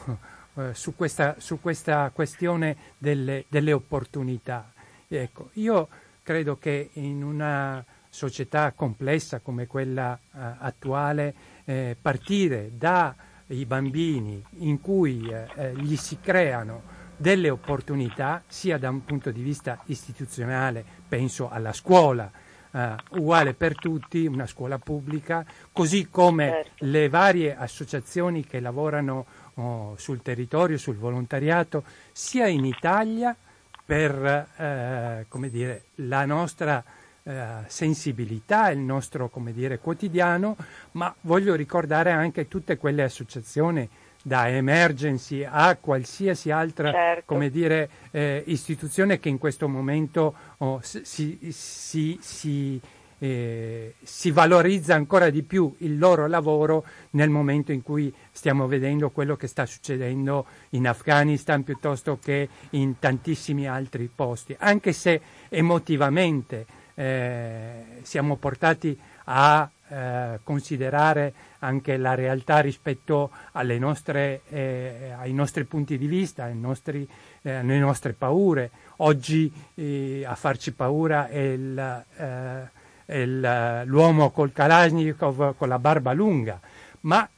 su, 0.73 0.97
questa, 0.97 1.37
su, 1.39 1.61
questa, 1.61 2.11
questione 2.15 2.77
delle, 2.97 3.45
delle 3.49 3.73
opportunità. 3.73 4.73
Ecco, 5.07 5.51
io 5.55 5.89
credo 6.23 6.57
che 6.57 6.89
in 6.95 7.23
una 7.23 7.85
società 8.09 8.73
complessa 8.73 9.41
come 9.41 9.67
quella 9.67 10.19
attuale 10.31 11.35
eh, 11.65 11.97
partire 12.01 12.71
da 12.77 13.15
i 13.49 13.67
bambini 13.67 14.43
in 14.59 14.81
cui 14.81 15.29
eh, 15.29 15.47
eh, 15.55 15.75
gli 15.77 15.97
si 15.97 16.19
creano 16.21 17.01
delle 17.17 17.51
opportunità 17.51 18.43
sia 18.47 18.79
da 18.79 18.89
un 18.89 19.05
punto 19.05 19.31
di 19.31 19.43
vista 19.43 19.81
istituzionale, 19.87 20.85
penso 21.09 21.49
alla 21.49 21.73
scuola, 21.73 22.31
eh, 22.73 22.95
uguale 23.11 23.55
per 23.55 23.77
tutti, 23.77 24.27
una 24.27 24.47
scuola 24.47 24.79
pubblica, 24.79 25.45
così 25.73 26.09
come 26.11 26.49
certo. 26.49 26.85
le 26.87 27.09
varie 27.09 27.57
associazioni 27.57 28.45
che 28.45 28.61
lavorano 28.61 29.27
oh, 29.55 29.95
sul 29.97 30.23
territorio, 30.23 30.79
sul 30.79 30.97
volontariato, 30.97 31.85
sia 32.13 32.47
in 32.47 32.65
Italia 32.65 33.37
per 33.85 34.49
eh, 34.57 35.27
dire, 35.51 35.85
la 35.97 36.25
nostra 36.25 36.83
eh, 37.25 37.45
sensibilità, 37.67 38.71
il 38.71 38.79
nostro 38.79 39.29
come 39.29 39.53
dire, 39.53 39.79
quotidiano, 39.79 40.57
ma 40.93 41.15
voglio 41.23 41.55
ricordare 41.55 42.11
anche 42.11 42.49
tutte 42.49 42.79
quelle 42.79 43.03
associazioni 43.03 43.89
da 44.23 44.49
emergency 44.49 45.45
a 45.45 45.77
qualsiasi 45.77 46.51
altra 46.51 46.93
certo. 46.93 47.23
come 47.27 47.51
dire, 47.51 47.91
eh, 48.13 48.43
istituzione 48.47 49.19
che 49.19 49.29
in 49.29 49.39
questo 49.39 49.69
momento 49.69 50.35
oh, 50.59 50.81
si, 50.83 51.39
si, 51.51 52.19
si, 52.21 52.81
eh, 53.19 53.95
si, 54.03 54.31
valorizza 54.31 54.95
ancora 54.95 55.29
di 55.29 55.43
più 55.43 55.75
il 55.79 55.99
loro 55.99 56.27
lavoro 56.29 56.85
nel 57.11 57.31
momento 57.31 57.73
in 57.73 57.83
cui 57.83 58.15
stiamo 58.31 58.67
vedendo 58.67 59.11
quello 59.11 59.37
che 59.37 59.49
sta 59.49 59.67
succedendo 59.67 60.47
in 60.71 60.87
Afghanistan 60.87 61.65
piuttosto 61.65 62.19
che 62.23 62.49
in 62.71 62.99
tantissimi 62.99 63.67
altri 63.67 64.09
posti, 64.15 64.55
anche 64.59 64.93
se 64.93 65.21
emotivamente 65.49 66.67
eh, 66.95 67.85
siamo 68.03 68.37
portati 68.37 68.99
a 69.25 69.69
eh, 69.93 70.41
considerare 70.43 71.35
anche 71.59 71.99
la 71.99 72.15
realtà 72.15 72.61
rispetto 72.61 73.31
nostre, 73.79 74.41
eh, 74.49 75.15
ai 75.19 75.35
nostri 75.35 75.65
punti 75.65 75.99
di 75.99 76.07
vista, 76.07 76.45
nostri, 76.55 77.07
eh, 77.43 77.57
alle 77.57 77.79
nostre 77.79 78.15
paure. 78.15 78.71
Oggi 78.99 79.53
eh, 79.75 80.25
a 80.27 80.35
farci 80.35 80.73
paura 80.73 81.29
è, 81.29 81.39
il, 81.39 82.05
è 82.17 83.17
il, 83.17 83.83
l'uomo 83.85 84.31
col 84.31 84.53
Kalashnikov 84.53 85.57
con 85.59 85.69
la 85.69 85.79
barba 85.79 86.13
lunga, 86.13 86.59
ma 87.01 87.29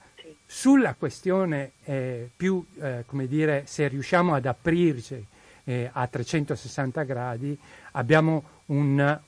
sulla 0.47 0.95
questione 0.95 1.73
eh, 1.83 2.31
più, 2.37 2.65
eh, 2.81 3.03
come 3.05 3.27
dire, 3.27 3.65
se 3.67 3.89
riusciamo 3.89 4.33
ad 4.33 4.47
aprirci 4.47 5.27
eh, 5.65 5.91
a 5.93 6.07
360 6.07 7.03
gradi, 7.03 7.59
abbiamo 7.93 8.45
un, 8.67 9.19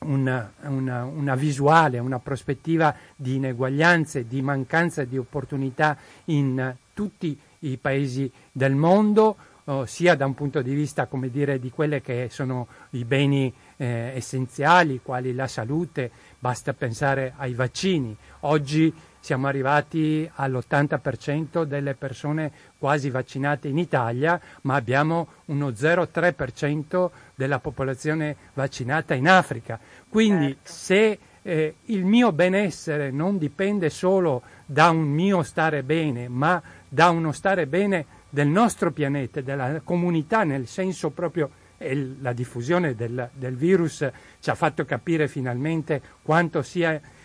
una, 0.00 0.52
una, 0.62 1.04
una, 1.04 1.34
visuale, 1.34 1.98
una 1.98 2.18
prospettiva 2.18 2.94
di 3.16 3.36
ineguaglianze, 3.36 4.26
di 4.26 4.42
mancanza 4.42 5.04
di 5.04 5.18
opportunità 5.18 5.96
in 6.26 6.74
tutti 6.94 7.38
i 7.60 7.76
paesi 7.76 8.30
del 8.52 8.74
mondo, 8.74 9.36
oh, 9.64 9.86
sia 9.86 10.14
da 10.14 10.26
un 10.26 10.34
punto 10.34 10.62
di 10.62 10.74
vista 10.74 11.06
come 11.06 11.30
dire, 11.30 11.58
di 11.58 11.70
quelli 11.70 12.00
che 12.00 12.28
sono 12.30 12.68
i 12.90 13.04
beni 13.04 13.52
eh, 13.76 14.12
essenziali, 14.14 15.00
quali 15.02 15.34
la 15.34 15.46
salute, 15.46 16.10
basta 16.38 16.72
pensare 16.72 17.34
ai 17.36 17.54
vaccini. 17.54 18.16
Oggi 18.40 18.92
siamo 19.20 19.46
arrivati 19.46 20.28
all'80% 20.34 21.64
delle 21.64 21.94
persone 21.94 22.52
quasi 22.78 23.10
vaccinate 23.10 23.68
in 23.68 23.78
Italia, 23.78 24.40
ma 24.62 24.74
abbiamo 24.74 25.28
uno 25.46 25.68
0,3% 25.70 27.10
della 27.34 27.58
popolazione 27.58 28.36
vaccinata 28.54 29.14
in 29.14 29.28
Africa. 29.28 29.78
Quindi 30.08 30.48
certo. 30.48 30.70
se 30.70 31.18
eh, 31.42 31.74
il 31.86 32.04
mio 32.04 32.32
benessere 32.32 33.10
non 33.10 33.38
dipende 33.38 33.90
solo 33.90 34.42
da 34.66 34.90
un 34.90 35.08
mio 35.08 35.42
stare 35.42 35.82
bene, 35.82 36.28
ma 36.28 36.60
da 36.88 37.10
uno 37.10 37.32
stare 37.32 37.66
bene 37.66 38.04
del 38.30 38.48
nostro 38.48 38.92
pianeta, 38.92 39.40
della 39.40 39.80
comunità 39.82 40.44
nel 40.44 40.66
senso 40.66 41.10
proprio 41.10 41.50
e 41.78 42.16
la 42.20 42.32
diffusione 42.32 42.94
del, 42.94 43.30
del, 43.32 43.54
virus 43.54 44.06
ci 44.40 44.50
ha 44.50 44.54
fatto 44.56 44.84
capire 44.84 45.28
finalmente 45.28 46.02
quanto 46.22 46.60
sia 46.62 47.00
uh, 47.00 47.17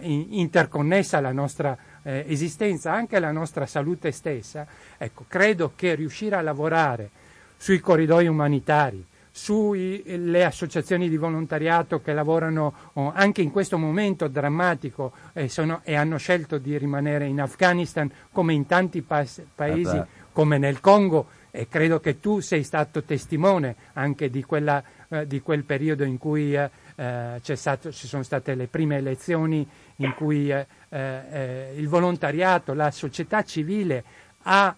interconnessa 0.00 1.20
la 1.20 1.32
nostra 1.32 1.76
eh, 2.02 2.24
esistenza, 2.26 2.92
anche 2.92 3.18
la 3.20 3.30
nostra 3.30 3.66
salute 3.66 4.10
stessa. 4.10 4.66
Ecco, 4.98 5.24
credo 5.28 5.72
che 5.76 5.94
riuscire 5.94 6.36
a 6.36 6.40
lavorare 6.40 7.10
sui 7.56 7.78
corridoi 7.78 8.26
umanitari, 8.26 9.04
sulle 9.30 10.44
associazioni 10.44 11.08
di 11.08 11.16
volontariato 11.16 12.02
che 12.02 12.12
lavorano 12.12 12.74
oh, 12.94 13.12
anche 13.14 13.40
in 13.40 13.50
questo 13.50 13.78
momento 13.78 14.28
drammatico 14.28 15.12
e, 15.32 15.48
sono, 15.48 15.80
e, 15.84 15.94
hanno 15.94 16.18
scelto 16.18 16.58
di 16.58 16.76
rimanere 16.76 17.26
in 17.26 17.40
Afghanistan 17.40 18.10
come 18.30 18.52
in 18.52 18.66
tanti 18.66 19.00
pa- 19.00 19.24
paesi 19.54 19.96
ah 19.96 20.06
come 20.32 20.58
nel 20.58 20.80
Congo 20.80 21.28
e 21.50 21.68
credo 21.68 22.00
che 22.00 22.18
tu 22.18 22.40
sei 22.40 22.64
stato 22.64 23.02
testimone 23.02 23.76
anche 23.92 24.30
di, 24.30 24.42
quella, 24.42 24.82
eh, 25.08 25.26
di 25.26 25.40
quel 25.40 25.64
periodo 25.64 26.02
in 26.04 26.16
cui 26.18 26.56
eh, 26.56 26.70
eh 26.94 27.56
stato, 27.56 27.92
ci 27.92 28.06
sono 28.06 28.22
state 28.22 28.54
le 28.54 28.66
prime 28.66 28.96
elezioni 28.96 29.66
in 29.96 30.14
cui 30.14 30.50
eh, 30.50 30.66
eh, 30.88 31.72
il 31.76 31.88
volontariato, 31.88 32.74
la 32.74 32.90
società 32.90 33.42
civile 33.44 34.04
ha 34.42 34.76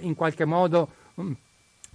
in 0.00 0.14
qualche 0.16 0.44
modo 0.44 0.88
mh, 1.14 1.22
mm, 1.22 1.32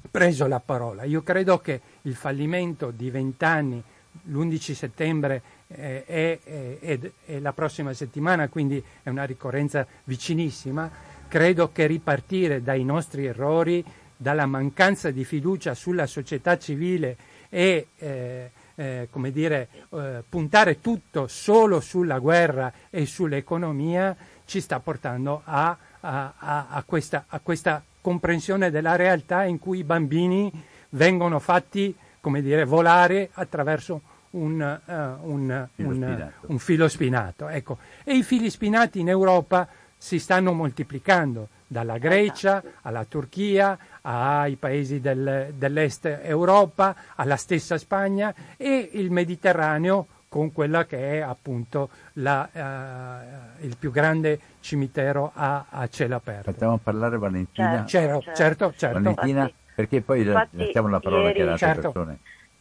preso 0.10 0.48
la 0.48 0.60
parola. 0.60 1.04
Io 1.04 1.22
credo 1.22 1.60
che 1.60 1.82
il 2.04 2.16
fallimento 2.16 2.92
di 2.92 3.10
vent'anni, 3.10 3.84
l'11 4.24 4.74
settembre 4.74 5.42
è, 5.68 6.40
è 6.40 7.40
la 7.40 7.54
prossima 7.54 7.94
settimana, 7.94 8.48
quindi 8.48 8.82
è 9.04 9.10
una 9.10 9.26
ricorrenza 9.26 9.86
vicinissima, 10.06 10.90
credo 11.28 11.72
che 11.72 11.86
ripartire 11.86 12.64
dai 12.64 12.84
nostri 12.84 13.26
errori, 13.26 13.84
dalla 14.22 14.46
mancanza 14.46 15.12
di 15.12 15.24
fiducia 15.24 15.74
sulla 15.74 16.06
società 16.06 16.58
civile 16.58 17.16
e 17.48 17.88
eh, 17.98 18.52
eh, 18.80 19.10
come 19.12 19.32
dire, 19.32 19.68
eh, 19.90 20.24
puntare 20.28 20.80
tutto 20.80 21.28
solo 21.28 21.82
sulla 21.82 22.18
guerra 22.20 22.72
e 22.90 23.06
sull'economia 23.06 24.16
ci 24.46 24.62
sta 24.62 24.80
portando 24.80 25.42
a, 25.44 25.78
a, 26.00 26.34
a, 26.38 26.68
a 26.70 26.84
questa, 26.86 27.26
questa, 27.44 27.84
comprensione 28.02 28.72
della 28.72 28.96
realtà 28.96 29.44
in 29.44 29.60
cui 29.60 29.80
i 29.80 29.84
bambini 29.84 30.50
vengono 30.92 31.40
fatti 31.40 31.94
come 32.22 32.42
dire, 32.42 32.64
volare 32.64 33.30
attraverso 33.34 34.02
un, 34.32 34.80
uh, 34.86 35.30
un, 35.30 35.68
filo, 35.76 35.90
un, 35.90 35.96
spinato. 35.96 36.34
un 36.48 36.60
filo 36.60 36.88
spinato. 36.88 37.48
Ecco. 37.50 37.78
E 38.06 38.16
i 38.16 38.24
fili 38.24 38.50
spinati 38.50 39.02
in 39.02 39.10
Europa 39.10 39.68
si 39.98 40.18
stanno 40.20 40.54
moltiplicando 40.54 41.50
dalla 41.70 42.00
Grecia 42.00 42.64
alla 42.82 43.06
Turchia, 43.06 43.78
ai 44.02 44.56
paesi 44.56 45.00
del, 45.00 45.54
dell'est 45.54 46.06
Europa, 46.24 46.96
alla 47.16 47.36
stessa 47.36 47.78
Spagna 47.78 48.34
e 48.58 48.90
il 48.94 49.12
Mediterraneo 49.12 50.08
con 50.28 50.52
quella 50.52 50.86
che 50.86 51.18
è 51.18 51.20
appunto 51.20 51.90
la, 52.14 52.48
uh, 52.52 53.66
il 53.66 53.78
più 53.78 53.92
grande 53.92 54.40
cimitero 54.60 55.32
a, 55.34 55.66
a, 55.70 55.88
cielo 55.88 56.16
aperto. 56.16 56.52
Facciamo 56.52 56.78
parlare 56.78 57.18
Valentina. 57.18 57.86
Certo, 57.86 58.22
certo, 58.22 58.34
certo. 58.36 58.74
certo. 58.78 59.00
Valentina, 59.00 59.42
infatti, 59.42 59.56
perché 59.76 60.02
poi 60.02 60.22
infatti, 60.22 60.58
lasciamo 60.58 60.88
la 60.90 61.00
parola 61.00 61.28
ieri, 61.28 61.42
alle 61.42 61.52
altre 61.52 61.68
certo. 61.68 61.92
persone. 61.92 62.18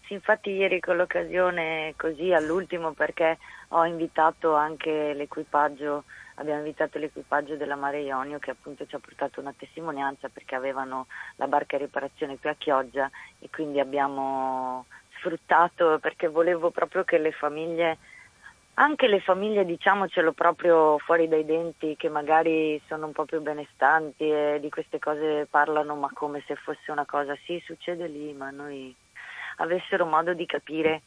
Sì, 0.07 0.14
infatti 0.14 0.51
ieri 0.51 0.81
con 0.81 0.97
l'occasione 0.97 1.92
così 1.97 2.33
all'ultimo 2.33 2.92
perché 2.92 3.37
ho 3.68 3.85
invitato 3.85 4.55
anche 4.55 5.12
l'equipaggio 5.12 6.05
abbiamo 6.38 6.61
invitato 6.61 6.98
l'equipaggio 6.98 7.57
della 7.57 7.77
Mare 7.77 8.01
Ionio 8.01 8.38
che 8.38 8.51
appunto 8.51 8.87
ci 8.87 8.94
ha 8.94 9.01
portato 9.01 9.40
una 9.40 9.55
testimonianza 9.57 10.29
perché 10.29 10.55
avevano 10.55 11.07
la 11.37 11.46
barca 11.46 11.77
in 11.77 11.83
riparazione 11.83 12.38
qui 12.38 12.48
a 12.48 12.55
Chioggia 12.55 13.11
e 13.38 13.48
quindi 13.51 13.81
abbiamo 13.81 14.87
sfruttato 15.18 15.98
perché 16.01 16.29
volevo 16.29 16.70
proprio 16.70 17.05
che 17.05 17.18
le 17.18 17.33
famiglie 17.33 17.98
anche 18.74 19.09
le 19.09 19.18
famiglie 19.18 19.64
diciamocelo 19.64 20.33
proprio 20.33 20.98
fuori 20.98 21.27
dai 21.27 21.44
denti 21.44 21.96
che 21.96 22.09
magari 22.09 22.81
sono 22.87 23.07
un 23.07 23.12
po' 23.12 23.24
più 23.24 23.40
benestanti 23.40 24.31
e 24.31 24.59
di 24.61 24.70
queste 24.70 25.01
cose 25.01 25.48
parlano 25.51 25.96
ma 25.96 26.09
come 26.12 26.44
se 26.46 26.55
fosse 26.55 26.92
una 26.92 27.05
cosa 27.05 27.37
sì 27.44 27.61
succede 27.66 28.07
lì 28.07 28.33
ma 28.33 28.51
noi 28.51 28.94
avessero 29.57 30.07
modo 30.07 30.33
di 30.33 30.46
capire 30.46 31.03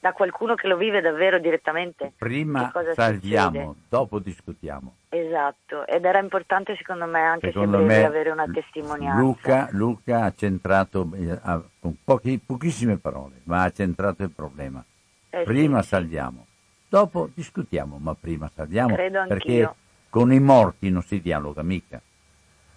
da 0.00 0.12
qualcuno 0.12 0.54
che 0.54 0.66
lo 0.66 0.78
vive 0.78 1.02
davvero 1.02 1.38
direttamente. 1.38 2.12
Prima 2.16 2.72
salviamo, 2.94 3.76
dopo 3.88 4.18
discutiamo. 4.18 4.94
Esatto, 5.10 5.86
ed 5.86 6.04
era 6.04 6.18
importante 6.18 6.74
secondo 6.76 7.04
me 7.04 7.20
anche 7.20 7.48
secondo 7.48 7.78
se 7.78 7.84
me, 7.84 8.04
avere 8.04 8.30
una 8.30 8.46
testimonianza. 8.46 9.20
Luca, 9.20 9.68
Luca 9.72 10.24
ha 10.24 10.32
centrato, 10.34 11.06
eh, 11.14 11.38
con 11.78 11.96
pochi, 12.02 12.38
pochissime 12.44 12.96
parole, 12.96 13.42
ma 13.44 13.64
ha 13.64 13.70
centrato 13.70 14.22
il 14.22 14.30
problema. 14.30 14.82
Eh 15.28 15.42
prima 15.42 15.82
sì, 15.82 15.88
salviamo, 15.88 16.46
dopo 16.88 17.28
discutiamo, 17.34 17.98
ma 17.98 18.16
prima 18.18 18.50
salviamo 18.52 18.94
Credo 18.94 19.26
perché 19.28 19.70
con 20.08 20.32
i 20.32 20.40
morti 20.40 20.90
non 20.90 21.02
si 21.02 21.20
dialoga 21.20 21.62
mica. 21.62 22.00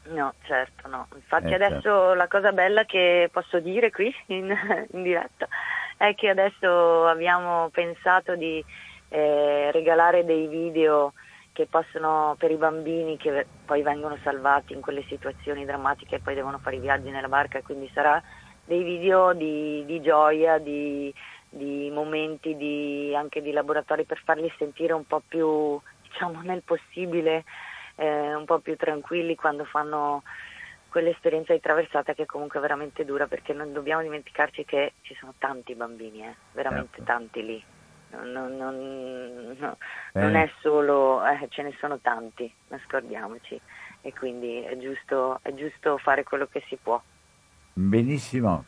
No, 0.09 0.33
certo 0.41 0.89
no. 0.89 1.07
Infatti 1.15 1.51
eh, 1.51 1.55
adesso 1.55 1.81
certo. 1.81 2.13
la 2.15 2.27
cosa 2.27 2.51
bella 2.51 2.83
che 2.83 3.29
posso 3.31 3.59
dire 3.59 3.89
qui 3.91 4.13
in, 4.27 4.53
in 4.91 5.03
diretta 5.03 5.47
è 6.07 6.15
che 6.15 6.27
adesso 6.27 7.05
abbiamo 7.07 7.69
pensato 7.69 8.35
di 8.35 8.63
eh, 9.07 9.71
regalare 9.71 10.25
dei 10.25 10.47
video 10.47 11.13
che 11.53 11.65
possono 11.65 12.35
per 12.37 12.51
i 12.51 12.57
bambini 12.57 13.15
che 13.15 13.45
poi 13.65 13.83
vengono 13.83 14.17
salvati 14.21 14.73
in 14.73 14.81
quelle 14.81 15.05
situazioni 15.07 15.63
drammatiche 15.63 16.15
e 16.15 16.19
poi 16.19 16.35
devono 16.35 16.57
fare 16.57 16.75
i 16.75 16.79
viaggi 16.79 17.09
nella 17.09 17.29
barca, 17.29 17.61
quindi 17.61 17.89
sarà 17.93 18.21
dei 18.65 18.83
video 18.83 19.33
di, 19.33 19.85
di 19.85 20.01
gioia, 20.01 20.57
di, 20.57 21.13
di 21.49 21.89
momenti 21.89 22.57
di, 22.57 23.13
anche 23.15 23.41
di 23.41 23.51
laboratori 23.51 24.03
per 24.03 24.21
farli 24.25 24.51
sentire 24.57 24.91
un 24.91 25.05
po' 25.05 25.21
più, 25.25 25.79
diciamo, 26.01 26.41
nel 26.41 26.63
possibile, 26.63 27.45
eh, 27.95 28.35
un 28.35 28.43
po' 28.43 28.59
più 28.59 28.75
tranquilli 28.75 29.35
quando 29.35 29.63
fanno 29.63 30.23
quell'esperienza 30.93 31.53
di 31.53 31.59
traversata 31.59 32.13
che 32.13 32.21
è 32.21 32.25
comunque 32.27 32.59
veramente 32.59 33.03
dura 33.03 33.25
perché 33.25 33.51
non 33.51 33.73
dobbiamo 33.73 34.03
dimenticarci 34.03 34.63
che 34.63 34.93
ci 35.01 35.15
sono 35.15 35.33
tanti 35.39 35.73
bambini, 35.73 36.23
eh, 36.23 36.35
veramente 36.51 36.97
certo. 36.97 37.11
tanti 37.11 37.43
lì. 37.43 37.63
Non, 38.11 38.31
non, 38.31 38.55
non, 38.55 39.55
no, 39.57 39.77
eh. 40.13 40.21
non 40.21 40.35
è 40.35 40.47
solo, 40.61 41.25
eh, 41.25 41.47
ce 41.49 41.63
ne 41.63 41.75
sono 41.79 41.97
tanti, 41.97 42.53
nascordiamoci 42.67 43.59
e 44.01 44.13
quindi 44.13 44.61
è 44.61 44.77
giusto, 44.77 45.39
è 45.41 45.51
giusto 45.55 45.97
fare 45.97 46.23
quello 46.23 46.45
che 46.45 46.63
si 46.67 46.75
può. 46.75 47.01
Benissimo, 47.73 48.65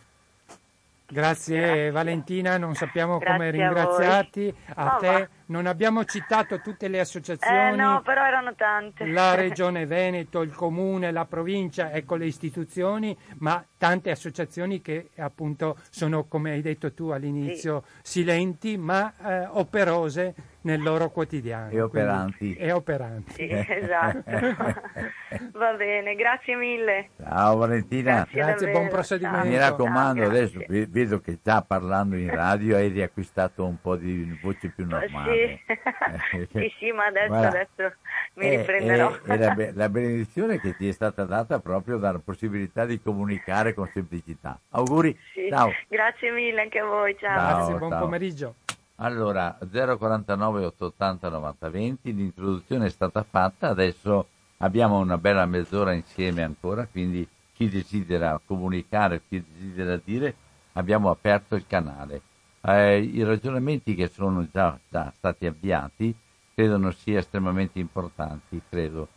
Grazie, 1.06 1.60
Grazie, 1.60 1.92
Valentina, 1.92 2.58
non 2.58 2.74
sappiamo 2.74 3.20
Grazie 3.20 3.38
come 3.38 3.52
ringraziarti. 3.52 4.56
A, 4.74 4.96
a 4.96 4.98
te. 4.98 5.30
Non 5.48 5.66
abbiamo 5.66 6.06
citato 6.06 6.60
tutte 6.62 6.88
le 6.88 7.00
associazioni. 7.00 7.74
Eh 7.74 7.76
no, 7.76 8.02
però 8.02 8.26
erano 8.26 8.56
tante. 8.56 9.06
La 9.06 9.36
Regione 9.36 9.86
Veneto, 9.86 10.42
il 10.42 10.54
Comune, 10.54 11.12
la 11.12 11.26
provincia, 11.26 11.92
ecco 11.92 12.16
le 12.16 12.26
istituzioni, 12.26 13.16
ma 13.40 13.64
tante 13.78 14.12
associazioni 14.12 14.82
che 14.82 15.10
appunto 15.18 15.78
sono, 15.90 16.26
come 16.26 16.52
hai 16.52 16.62
detto 16.62 16.94
tu 16.94 17.10
all'inizio, 17.10 17.84
sì. 18.02 18.20
silenti 18.22 18.78
ma 18.78 19.14
eh, 19.24 19.46
operose 19.52 20.34
nel 20.62 20.82
loro 20.82 21.10
quotidiano. 21.10 21.70
E 21.70 21.82
operanti. 21.82 22.56
e 22.56 22.72
operanti. 22.72 23.34
Sì, 23.34 23.48
esatto. 23.52 24.24
Va 25.54 25.74
bene, 25.74 26.16
grazie 26.16 26.56
mille. 26.56 27.10
Ciao 27.22 27.58
Valentina. 27.58 28.28
Grazie, 28.30 28.42
grazie 28.42 28.72
buon 28.72 28.88
proseguimento. 28.88 29.48
Mi 29.48 29.58
raccomando, 29.58 30.22
Ciao, 30.22 30.30
adesso 30.30 30.60
vedo 30.68 31.20
che 31.20 31.34
sta 31.34 31.62
parlando 31.62 32.16
in 32.16 32.30
radio, 32.30 32.76
hai 32.78 32.90
riacquistato 32.90 33.64
un 33.66 33.80
po' 33.80 33.96
di 33.96 34.38
voce 34.42 34.70
più 34.70 34.86
normale. 34.86 35.12
male. 35.12 35.35
Sì, 35.36 36.48
sì, 36.52 36.74
sì, 36.80 36.92
ma 36.92 37.06
adesso, 37.06 37.34
adesso 37.34 37.96
mi 38.36 38.48
è, 38.48 38.58
riprenderò. 38.58 39.22
È, 39.22 39.32
è 39.32 39.38
la, 39.38 39.72
la, 39.74 39.90
benedizione 39.90 40.60
che 40.60 40.76
ti 40.76 40.88
è 40.88 40.92
stata 40.92 41.26
data 41.26 41.60
proprio 41.60 41.98
dalla 41.98 42.20
possibilità 42.24 42.86
di 42.86 43.02
comunicare 43.02 43.74
con 43.74 43.88
semplicità. 43.94 44.60
Auguri, 44.72 45.18
sì. 45.34 45.48
ciao. 45.50 45.72
Grazie 45.88 46.32
mille 46.32 46.62
anche 46.62 46.80
a 46.80 46.86
voi, 46.86 47.16
ciao. 47.18 47.38
ciao 47.38 47.56
Grazie, 47.56 47.76
buon 47.76 47.92
ciao. 47.92 48.00
pomeriggio. 48.00 48.56
Allora, 48.98 49.58
049 49.60 50.66
880 50.66 51.30
90 51.30 51.70
20, 51.70 52.16
l'introduzione 52.16 52.86
è 52.86 52.90
stata 52.90 53.26
fatta, 53.30 53.68
adesso 53.68 54.28
abbiamo 54.60 55.00
una 55.00 55.18
bella 55.18 55.46
mezz'ora 55.46 55.92
insieme 55.92 56.44
ancora, 56.44 56.88
quindi 56.90 57.28
chi 57.54 57.70
desidera 57.70 58.40
comunicare, 58.46 59.22
chi 59.28 59.44
desidera 59.46 60.00
dire, 60.02 60.34
abbiamo 60.74 61.10
aperto 61.10 61.56
il 61.56 61.66
canale. 61.68 62.22
Eh, 62.68 63.00
I 63.00 63.24
ragionamenti 63.24 63.94
che 63.94 64.08
sono 64.08 64.48
già, 64.52 64.80
già 64.90 65.14
stati 65.16 65.46
avviati 65.46 66.16
credo 66.56 66.92
sia 66.92 67.20
estremamente 67.20 67.78
importanti, 67.78 68.60
credo, 68.68 69.08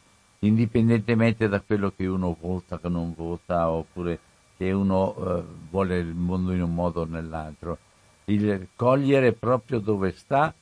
indipendentemente 0.40 1.48
da 1.48 1.60
quello 1.60 1.92
che 1.96 2.06
uno 2.06 2.36
vota, 2.38 2.78
che 2.78 2.88
non 2.88 3.14
vota, 3.14 3.70
oppure 3.70 4.18
che 4.56 4.72
uno 4.72 5.14
eh, 5.16 5.44
vuole 5.70 5.98
il 5.98 6.14
mondo 6.14 6.52
in 6.52 6.62
un 6.62 6.74
modo 6.74 7.02
o 7.02 7.04
nell'altro. 7.06 7.78
Il 8.26 8.68
cogliere 8.76 9.32
proprio 9.32 9.78
dove 9.78 10.12
sta 10.12 10.52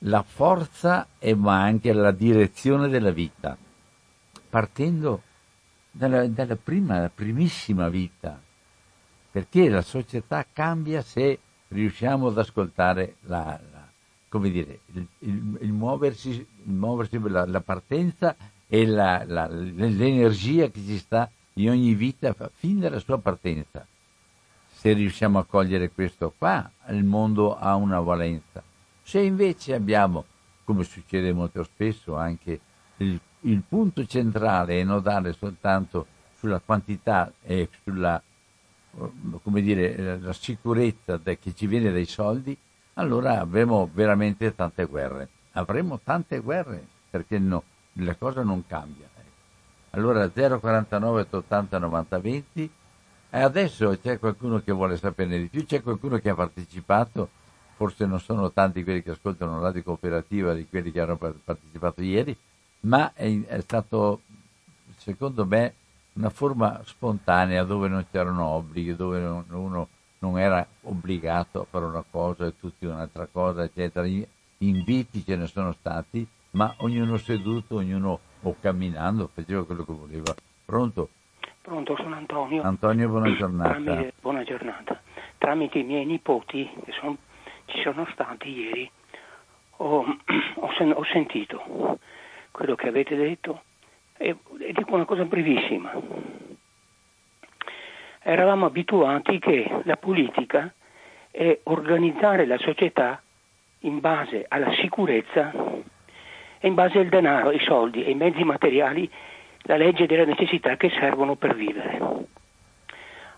la 0.00 0.22
forza 0.22 1.08
e 1.18 1.34
ma 1.34 1.62
anche 1.62 1.92
la 1.92 2.12
direzione 2.12 2.88
della 2.88 3.10
vita, 3.10 3.56
partendo 4.48 5.22
dalla, 5.90 6.28
dalla 6.28 6.56
prima, 6.56 7.10
primissima 7.12 7.88
vita, 7.88 8.38
perché 9.32 9.68
la 9.68 9.82
società 9.82 10.46
cambia 10.52 11.02
se 11.02 11.40
riusciamo 11.68 12.28
ad 12.28 12.38
ascoltare 12.38 13.16
la, 13.22 13.58
la, 13.72 13.88
come 14.28 14.50
dire, 14.50 14.80
il, 14.92 15.06
il, 15.20 15.58
il 15.60 15.72
muoversi, 15.72 16.30
il 16.30 16.72
muoversi 16.72 17.18
la, 17.28 17.46
la, 17.46 17.60
partenza 17.60 18.36
e 18.68 18.84
l'energia 18.86 20.68
che 20.68 20.80
ci 20.80 20.98
sta 20.98 21.30
in 21.54 21.70
ogni 21.70 21.94
vita 21.94 22.34
fin 22.54 22.80
dalla 22.80 22.98
sua 22.98 23.18
partenza 23.18 23.86
se 24.86 24.92
riusciamo 24.92 25.38
a 25.38 25.44
cogliere 25.44 25.90
questo 25.90 26.32
qua, 26.36 26.70
il 26.90 27.02
mondo 27.02 27.56
ha 27.58 27.74
una 27.74 27.98
valenza. 27.98 28.62
Se 29.02 29.20
invece 29.20 29.74
abbiamo, 29.74 30.24
come 30.64 30.84
succede 30.84 31.32
molto 31.32 31.64
spesso, 31.64 32.14
anche 32.14 32.60
il, 32.98 33.18
il 33.40 33.62
punto 33.66 34.04
centrale 34.04 34.78
è 34.78 34.84
nodare 34.84 35.32
soltanto 35.32 36.06
sulla 36.38 36.60
quantità 36.64 37.32
e 37.42 37.68
sulla 37.82 38.22
come 39.42 39.60
dire, 39.60 40.18
la 40.18 40.32
sicurezza 40.32 41.18
che 41.20 41.54
ci 41.54 41.66
viene 41.66 41.92
dai 41.92 42.06
soldi, 42.06 42.56
allora 42.94 43.40
avremo 43.40 43.88
veramente 43.92 44.54
tante 44.54 44.84
guerre. 44.86 45.28
Avremo 45.52 46.00
tante 46.02 46.38
guerre 46.40 46.84
perché 47.10 47.38
no, 47.38 47.62
la 47.94 48.14
cosa 48.14 48.42
non 48.42 48.66
cambia. 48.66 49.08
Allora 49.90 50.28
049 50.28 51.26
80 51.30 51.78
90 51.78 52.18
20 52.18 52.70
e 53.30 53.40
adesso 53.40 53.98
c'è 54.00 54.18
qualcuno 54.18 54.60
che 54.62 54.72
vuole 54.72 54.96
saperne 54.96 55.38
di 55.38 55.46
più, 55.46 55.64
c'è 55.64 55.82
qualcuno 55.82 56.18
che 56.18 56.30
ha 56.30 56.34
partecipato, 56.34 57.28
forse 57.74 58.06
non 58.06 58.20
sono 58.20 58.52
tanti 58.52 58.84
quelli 58.84 59.02
che 59.02 59.10
ascoltano 59.10 59.60
Radio 59.60 59.82
Cooperativa 59.82 60.54
di 60.54 60.66
quelli 60.68 60.92
che 60.92 61.00
hanno 61.00 61.16
partecipato 61.16 62.02
ieri, 62.02 62.36
ma 62.80 63.12
è, 63.14 63.42
è 63.46 63.60
stato, 63.60 64.20
secondo 64.96 65.44
me, 65.44 65.74
una 66.16 66.30
forma 66.30 66.80
spontanea 66.84 67.64
dove 67.64 67.88
non 67.88 68.04
c'erano 68.10 68.44
obblighi, 68.46 68.96
dove 68.96 69.20
non, 69.20 69.44
uno 69.50 69.88
non 70.18 70.38
era 70.38 70.66
obbligato 70.82 71.60
a 71.60 71.66
fare 71.68 71.84
una 71.84 72.04
cosa 72.08 72.46
e 72.46 72.58
tutti 72.58 72.86
un'altra 72.86 73.28
cosa, 73.30 73.64
eccetera. 73.64 74.06
Inviti 74.58 75.24
ce 75.24 75.36
ne 75.36 75.46
sono 75.46 75.72
stati, 75.72 76.26
ma 76.52 76.74
ognuno 76.78 77.16
seduto, 77.18 77.76
ognuno 77.76 78.18
o 78.42 78.56
camminando 78.60 79.28
faceva 79.32 79.64
quello 79.64 79.84
che 79.84 79.92
voleva. 79.92 80.34
Pronto? 80.64 81.10
Pronto, 81.60 81.96
sono 81.96 82.14
Antonio. 82.14 82.62
Antonio, 82.62 83.08
buona 83.08 83.34
giornata. 83.34 83.70
Tramite, 83.70 84.12
buona 84.20 84.42
giornata. 84.44 85.00
Tramite 85.38 85.78
i 85.78 85.84
miei 85.84 86.06
nipoti 86.06 86.68
che 86.84 86.92
son, 86.92 87.16
ci 87.66 87.80
sono 87.82 88.06
stati 88.12 88.48
ieri, 88.48 88.90
ho, 89.78 90.04
ho, 90.56 90.72
sen, 90.78 90.92
ho, 90.92 91.04
sentito 91.04 91.98
quello 92.52 92.74
che 92.74 92.88
avete 92.88 93.16
detto 93.16 93.62
e, 94.16 94.36
e 94.60 94.72
dico 94.72 94.94
una 94.94 95.04
cosa 95.04 95.24
brevissima. 95.24 95.92
Eravamo 98.22 98.66
abituati 98.66 99.38
che 99.38 99.82
la 99.84 99.96
politica 99.96 100.72
è 101.30 101.60
organizzare 101.64 102.46
la 102.46 102.58
società 102.58 103.22
in 103.80 104.00
base 104.00 104.44
alla 104.48 104.72
sicurezza 104.80 105.52
e 106.58 106.66
in 106.66 106.74
base 106.74 106.98
al 106.98 107.08
denaro, 107.08 107.50
ai 107.50 107.60
soldi 107.60 108.02
e 108.02 108.08
ai 108.08 108.14
mezzi 108.14 108.42
materiali 108.42 109.08
la 109.62 109.76
legge 109.76 110.06
delle 110.06 110.24
necessità 110.24 110.76
che 110.76 110.90
servono 110.90 111.36
per 111.36 111.54
vivere. 111.54 111.98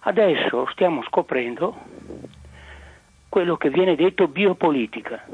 Adesso 0.01 0.67
stiamo 0.71 1.03
scoprendo 1.03 1.77
quello 3.29 3.57
che 3.57 3.69
viene 3.69 3.95
detto 3.95 4.29
biopolitica, 4.29 5.27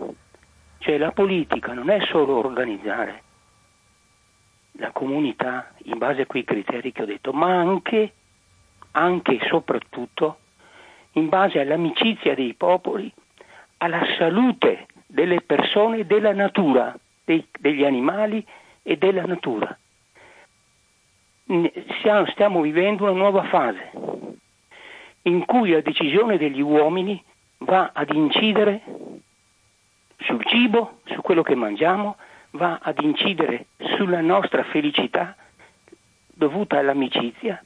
cioè 0.79 0.99
la 0.99 1.13
politica 1.13 1.73
non 1.75 1.91
è 1.91 2.01
solo 2.07 2.39
organizzare 2.39 3.23
la 4.79 4.91
comunità 4.93 5.73
in 5.85 5.99
base 5.99 6.23
a 6.23 6.27
quei 6.27 6.45
criteri 6.45 6.93
che 6.93 7.03
ho 7.03 7.07
detto, 7.07 7.33
ma 7.33 7.59
anche, 7.59 8.13
anche 8.93 9.33
e 9.33 9.47
soprattutto 9.49 10.39
in 11.13 11.29
base 11.29 11.61
all'amicizia 11.61 12.35
dei 12.35 12.55
popoli, 12.55 13.13
alla 13.79 14.05
salute 14.19 14.87
delle 15.07 15.41
persone, 15.43 16.07
della 16.07 16.33
natura, 16.33 16.97
dei, 17.25 17.47
degli 17.59 17.85
animali 17.85 18.45
e 18.83 18.97
della 18.97 19.25
natura. 19.25 19.77
Stiamo 22.31 22.63
vivendo 22.63 23.05
una 23.05 23.13
nuova 23.13 23.45
fase 23.45 23.91
in 25.23 25.45
cui 25.45 25.71
la 25.71 25.81
decisione 25.81 26.37
degli 26.37 26.61
uomini 26.61 27.23
va 27.59 27.91
ad 27.95 28.13
incidere 28.13 28.83
sul 30.19 30.45
cibo, 30.47 31.01
su 31.05 31.21
quello 31.21 31.43
che 31.43 31.55
mangiamo, 31.55 32.17
va 32.55 32.79
ad 32.83 33.01
incidere 33.01 33.67
sulla 33.97 34.21
nostra 34.21 34.63
felicità 34.65 35.37
dovuta 36.27 36.79
all'amicizia 36.79 37.63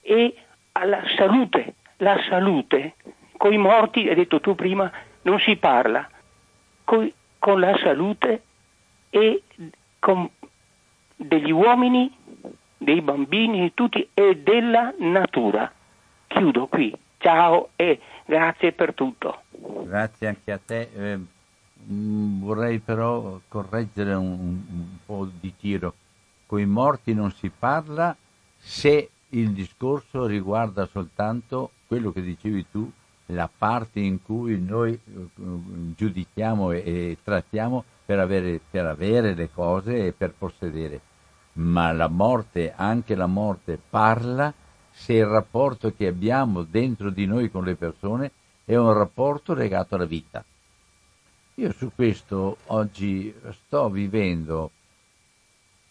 e 0.00 0.34
alla 0.72 1.02
salute. 1.16 1.74
La 1.98 2.18
salute, 2.28 2.94
con 3.36 3.52
i 3.52 3.58
morti, 3.58 4.08
hai 4.08 4.14
detto 4.14 4.40
tu 4.40 4.54
prima, 4.54 4.90
non 5.22 5.38
si 5.40 5.56
parla, 5.56 6.08
coi, 6.84 7.12
con 7.38 7.60
la 7.60 7.76
salute 7.78 8.42
e 9.08 9.42
con 9.98 10.28
degli 11.16 11.50
uomini 11.50 12.14
dei 12.76 13.00
bambini, 13.00 13.72
tutti 13.72 14.06
e 14.12 14.36
della 14.36 14.92
natura. 14.98 15.72
Chiudo 16.26 16.66
qui. 16.66 16.94
Ciao 17.18 17.70
e 17.76 17.98
grazie 18.26 18.72
per 18.72 18.92
tutto. 18.92 19.42
Grazie 19.50 20.28
anche 20.28 20.52
a 20.52 20.60
te. 20.64 20.88
Mm, 21.90 22.42
vorrei 22.42 22.78
però 22.78 23.40
correggere 23.48 24.14
un, 24.14 24.62
un 24.68 24.86
po' 25.04 25.28
di 25.40 25.54
tiro. 25.56 25.94
Con 26.46 26.60
i 26.60 26.66
morti 26.66 27.14
non 27.14 27.32
si 27.32 27.50
parla 27.50 28.16
se 28.58 29.10
il 29.30 29.52
discorso 29.52 30.26
riguarda 30.26 30.86
soltanto 30.86 31.70
quello 31.86 32.12
che 32.12 32.22
dicevi 32.22 32.66
tu, 32.70 32.90
la 33.26 33.48
parte 33.54 34.00
in 34.00 34.22
cui 34.22 34.60
noi 34.60 34.92
eh, 34.92 35.00
giudichiamo 35.34 36.70
e, 36.70 36.78
e 36.78 37.18
trattiamo 37.22 37.84
per 38.04 38.20
avere, 38.20 38.60
per 38.70 38.86
avere 38.86 39.34
le 39.34 39.50
cose 39.52 40.06
e 40.06 40.12
per 40.12 40.32
possedere 40.32 41.00
ma 41.56 41.92
la 41.92 42.08
morte, 42.08 42.72
anche 42.74 43.14
la 43.14 43.26
morte, 43.26 43.78
parla 43.88 44.52
se 44.90 45.14
il 45.14 45.26
rapporto 45.26 45.94
che 45.94 46.06
abbiamo 46.06 46.62
dentro 46.62 47.10
di 47.10 47.26
noi 47.26 47.50
con 47.50 47.64
le 47.64 47.76
persone 47.76 48.30
è 48.64 48.76
un 48.76 48.92
rapporto 48.92 49.54
legato 49.54 49.94
alla 49.94 50.04
vita. 50.04 50.44
Io 51.58 51.72
su 51.72 51.90
questo 51.94 52.58
oggi 52.66 53.34
sto 53.50 53.88
vivendo 53.88 54.70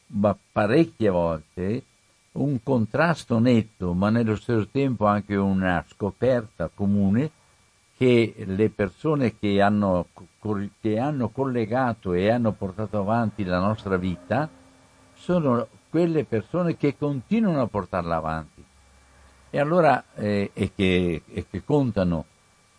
ma 0.07 0.37
parecchie 0.51 1.09
volte 1.09 1.83
un 2.33 2.61
contrasto 2.61 3.39
netto, 3.39 3.93
ma 3.93 4.11
nello 4.11 4.35
stesso 4.35 4.67
tempo 4.67 5.07
anche 5.07 5.35
una 5.35 5.83
scoperta 5.87 6.69
comune 6.71 7.31
che 7.97 8.35
le 8.45 8.69
persone 8.69 9.39
che 9.39 9.59
hanno, 9.59 10.07
che 10.79 10.99
hanno 10.99 11.29
collegato 11.29 12.13
e 12.13 12.29
hanno 12.29 12.51
portato 12.51 12.99
avanti 12.99 13.43
la 13.43 13.59
nostra 13.59 13.97
vita 13.97 14.47
sono 15.15 15.67
quelle 15.89 16.25
persone 16.25 16.77
che 16.77 16.95
continuano 16.95 17.61
a 17.61 17.67
portarla 17.67 18.17
avanti 18.17 18.63
e 19.49 19.59
allora 19.59 20.03
eh, 20.13 20.51
e, 20.53 20.71
che, 20.75 21.23
e, 21.25 21.45
che, 21.49 21.63
contano. 21.63 22.25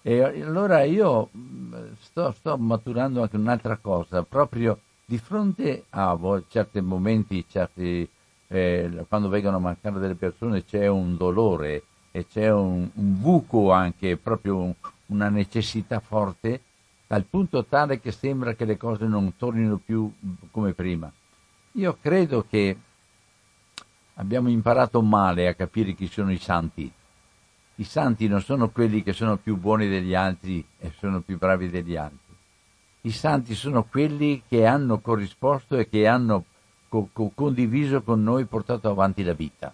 E 0.08 0.22
allora 0.22 0.84
io 0.84 1.30
mm, 1.36 1.74
sto, 1.98 2.30
sto, 2.30 2.56
maturando 2.56 3.22
anche 3.22 3.34
un'altra 3.34 3.76
cosa, 3.76 4.22
proprio 4.22 4.78
di 5.04 5.18
fronte 5.18 5.86
a 5.90 6.16
certi 6.46 6.80
momenti, 6.80 7.44
certi, 7.48 8.08
eh, 8.46 9.04
quando 9.08 9.28
vengono 9.28 9.56
a 9.56 9.58
mancare 9.58 9.98
delle 9.98 10.14
persone 10.14 10.64
c'è 10.64 10.86
un 10.86 11.16
dolore 11.16 11.82
e 12.12 12.24
c'è 12.28 12.52
un, 12.52 12.88
un 12.94 13.20
buco 13.20 13.72
anche, 13.72 14.16
proprio 14.16 14.58
un, 14.58 14.74
una 15.06 15.28
necessità 15.28 15.98
forte, 15.98 16.60
al 17.08 17.24
punto 17.24 17.64
tale 17.64 17.98
che 17.98 18.12
sembra 18.12 18.54
che 18.54 18.64
le 18.64 18.76
cose 18.76 19.06
non 19.06 19.34
tornino 19.36 19.76
più 19.76 20.08
come 20.52 20.72
prima. 20.72 21.10
Io 21.72 21.98
credo 22.00 22.46
che 22.48 22.78
abbiamo 24.14 24.50
imparato 24.50 25.02
male 25.02 25.48
a 25.48 25.54
capire 25.54 25.94
chi 25.94 26.06
sono 26.06 26.30
i 26.30 26.38
santi. 26.38 26.92
I 27.76 27.84
santi 27.84 28.26
non 28.26 28.40
sono 28.40 28.70
quelli 28.70 29.02
che 29.02 29.12
sono 29.12 29.36
più 29.36 29.56
buoni 29.56 29.88
degli 29.88 30.14
altri 30.14 30.64
e 30.78 30.92
sono 30.98 31.20
più 31.20 31.36
bravi 31.36 31.68
degli 31.68 31.96
altri. 31.96 32.34
I 33.02 33.10
santi 33.10 33.54
sono 33.54 33.84
quelli 33.84 34.42
che 34.48 34.66
hanno 34.66 34.98
corrisposto 34.98 35.76
e 35.76 35.88
che 35.88 36.06
hanno 36.06 36.44
co- 36.88 37.08
co- 37.12 37.30
condiviso 37.34 38.02
con 38.02 38.22
noi, 38.22 38.46
portato 38.46 38.88
avanti 38.88 39.22
la 39.22 39.34
vita. 39.34 39.72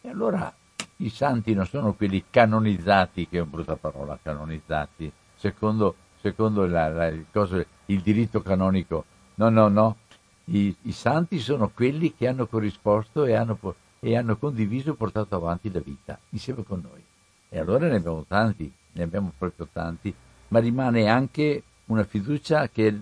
E 0.00 0.08
allora 0.08 0.52
i 0.98 1.10
santi 1.10 1.52
non 1.52 1.66
sono 1.66 1.94
quelli 1.94 2.24
canonizzati, 2.30 3.28
che 3.28 3.38
è 3.38 3.40
una 3.40 3.50
brutta 3.50 3.76
parola, 3.76 4.18
canonizzati, 4.22 5.10
secondo, 5.34 5.94
secondo 6.20 6.66
la, 6.66 6.88
la, 6.88 7.06
il, 7.08 7.26
cosa, 7.32 7.64
il, 7.86 8.00
diritto 8.00 8.40
canonico. 8.40 9.04
No, 9.34 9.48
no, 9.48 9.68
no. 9.68 9.96
I, 10.44 10.74
I, 10.82 10.92
santi 10.92 11.40
sono 11.40 11.70
quelli 11.74 12.14
che 12.14 12.28
hanno 12.28 12.46
corrisposto 12.46 13.24
e 13.24 13.34
hanno, 13.34 13.58
e 14.00 14.16
hanno 14.16 14.36
condiviso 14.36 14.92
e 14.92 14.94
portato 14.94 15.36
avanti 15.36 15.70
la 15.70 15.80
vita 15.80 16.18
insieme 16.30 16.62
con 16.62 16.80
noi. 16.80 17.02
E 17.48 17.58
allora 17.58 17.88
ne 17.88 17.96
abbiamo 17.96 18.24
tanti, 18.26 18.72
ne 18.92 19.02
abbiamo 19.02 19.32
proprio 19.36 19.68
tanti, 19.72 20.14
ma 20.48 20.58
rimane 20.58 21.08
anche 21.08 21.62
una 21.86 22.04
fiducia 22.04 22.68
che 22.68 22.88
è 22.88 22.92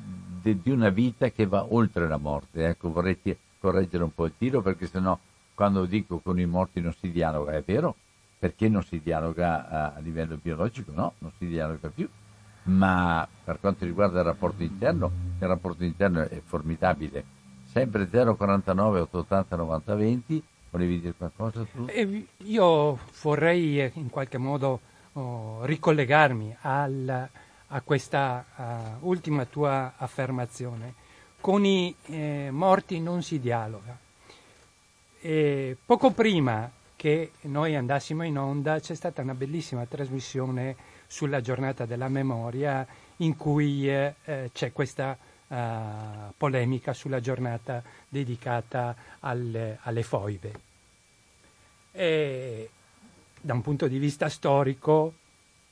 di 0.55 0.71
una 0.71 0.91
vita 0.91 1.31
che 1.31 1.47
va 1.47 1.67
oltre 1.73 2.07
la 2.07 2.19
morte. 2.19 2.67
Ecco, 2.67 2.93
vorrei 2.93 3.19
correggere 3.59 4.05
un 4.05 4.15
po' 4.15 4.27
il 4.27 4.35
tiro 4.37 4.61
perché 4.61 4.87
sennò 4.87 5.19
quando 5.55 5.87
dico 5.87 6.19
con 6.19 6.39
i 6.39 6.47
morti 6.47 6.81
non 6.81 6.93
si 6.93 7.11
dialoga, 7.11 7.53
è 7.53 7.63
vero, 7.65 7.95
perché 8.39 8.69
non 8.69 8.83
si 8.83 9.01
dialoga 9.03 9.95
a, 9.95 9.99
livello 10.01 10.37
biologico? 10.41 10.93
No, 10.93 11.15
non 11.19 11.31
si 11.39 11.47
dialoga 11.47 11.89
più. 11.89 12.09
Ma 12.65 13.27
per 13.45 13.61
quanto 13.61 13.85
riguarda 13.85 14.19
il 14.19 14.27
rapporto 14.27 14.63
interno, 14.63 15.11
il 15.39 15.47
rapporto 15.47 15.85
interno 15.85 16.29
è 16.29 16.41
formidabile. 16.45 17.25
Sempre 17.65 18.09
049 18.09 19.01
880 19.01 19.57
90 19.57 19.95
20. 19.95 20.45
Volevi 20.75 20.99
dire 20.99 21.15
qualcosa 21.17 21.65
tu? 21.73 21.85
Eh, 21.87 22.27
io 22.39 22.99
vorrei 23.23 23.81
eh, 23.81 23.93
in 23.95 24.11
qualche 24.11 24.39
modo 24.39 24.81
oh, 25.13 25.65
ricollegarmi 25.65 26.57
al, 26.63 27.29
a 27.69 27.81
questa 27.83 28.45
uh, 29.01 29.07
ultima 29.07 29.45
tua 29.45 29.93
affermazione. 29.97 30.95
Con 31.41 31.65
i 31.65 31.95
eh, 32.07 32.49
morti 32.51 32.99
non 32.99 33.23
si 33.23 33.39
dialoga. 33.39 33.97
E 35.21 35.77
poco 35.87 36.11
prima 36.11 36.69
che 36.97 37.31
noi 37.43 37.77
andassimo 37.77 38.25
in 38.25 38.37
onda 38.37 38.81
c'è 38.81 38.97
stata 38.97 39.23
una 39.23 39.35
bellissima 39.35 39.87
trasmissione 39.87 40.75
sulla 41.07 41.41
giornata 41.41 41.87
della 41.87 42.09
memoria 42.09 42.85
in 43.19 43.37
cui 43.37 43.89
eh, 43.89 44.17
eh 44.25 44.51
c'è 44.53 44.73
questa 44.73 45.17
uh, 45.49 46.33
polemica 46.37 46.93
sulla 46.93 47.21
giornata 47.21 47.83
dedicata 48.09 48.95
alle, 49.21 49.79
alle 49.83 50.03
foibe. 50.03 50.53
E, 51.93 52.71
da 53.41 53.53
un 53.53 53.63
punto 53.63 53.87
di 53.87 53.99
vista 53.99 54.29
storico, 54.29 55.15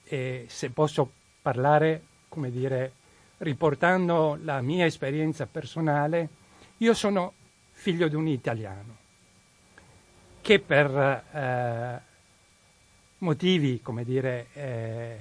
eh, 0.05 0.47
se 0.49 0.71
posso 0.71 1.11
parlare, 1.41 2.03
come 2.29 2.51
dire, 2.51 2.93
riportando 3.39 4.39
la 4.43 4.61
mia 4.61 4.85
esperienza 4.85 5.47
personale, 5.47 6.29
io 6.79 6.95
sono 6.95 7.33
figlio 7.71 8.09
di 8.09 8.15
un 8.15 8.29
italiano 8.29 9.01
che 10.43 10.59
per 10.59 10.91
eh, 11.33 12.01
motivi, 13.19 13.81
come 13.81 14.05
dire, 14.05 14.49
eh, 14.53 15.19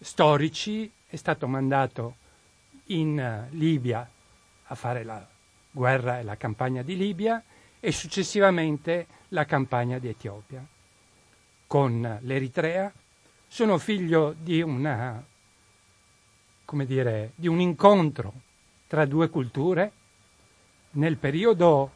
storici 0.00 0.90
è 1.08 1.16
stato 1.16 1.46
mandato 1.46 2.16
in 2.86 3.46
Libia 3.50 4.08
a 4.68 4.74
fare 4.74 5.04
la 5.04 5.26
guerra 5.70 6.18
e 6.18 6.22
la 6.22 6.36
campagna 6.36 6.82
di 6.82 6.96
Libia 6.96 7.42
e 7.80 7.92
successivamente 7.92 9.06
la 9.28 9.44
campagna 9.44 9.98
di 9.98 10.08
Etiopia. 10.08 10.64
Con 11.66 12.18
l'Eritrea 12.22 12.92
sono 13.46 13.78
figlio 13.78 14.34
di, 14.38 14.60
una, 14.60 15.24
dire, 16.84 17.32
di 17.34 17.48
un 17.48 17.60
incontro 17.60 18.32
tra 18.86 19.04
due 19.04 19.28
culture 19.28 19.92
nel 20.92 21.16
periodo 21.16 21.90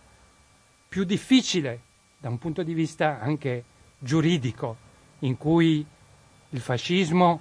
più 0.88 1.04
difficile 1.04 1.80
da 2.18 2.28
un 2.28 2.38
punto 2.38 2.62
di 2.62 2.74
vista 2.74 3.20
anche 3.20 3.64
giuridico, 3.98 4.76
in 5.20 5.36
cui 5.36 5.84
il 6.50 6.60
fascismo 6.60 7.40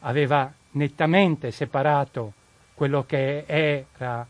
aveva 0.00 0.52
nettamente 0.72 1.50
separato 1.50 2.34
quello 2.80 3.04
che 3.04 3.44
era 3.46 4.26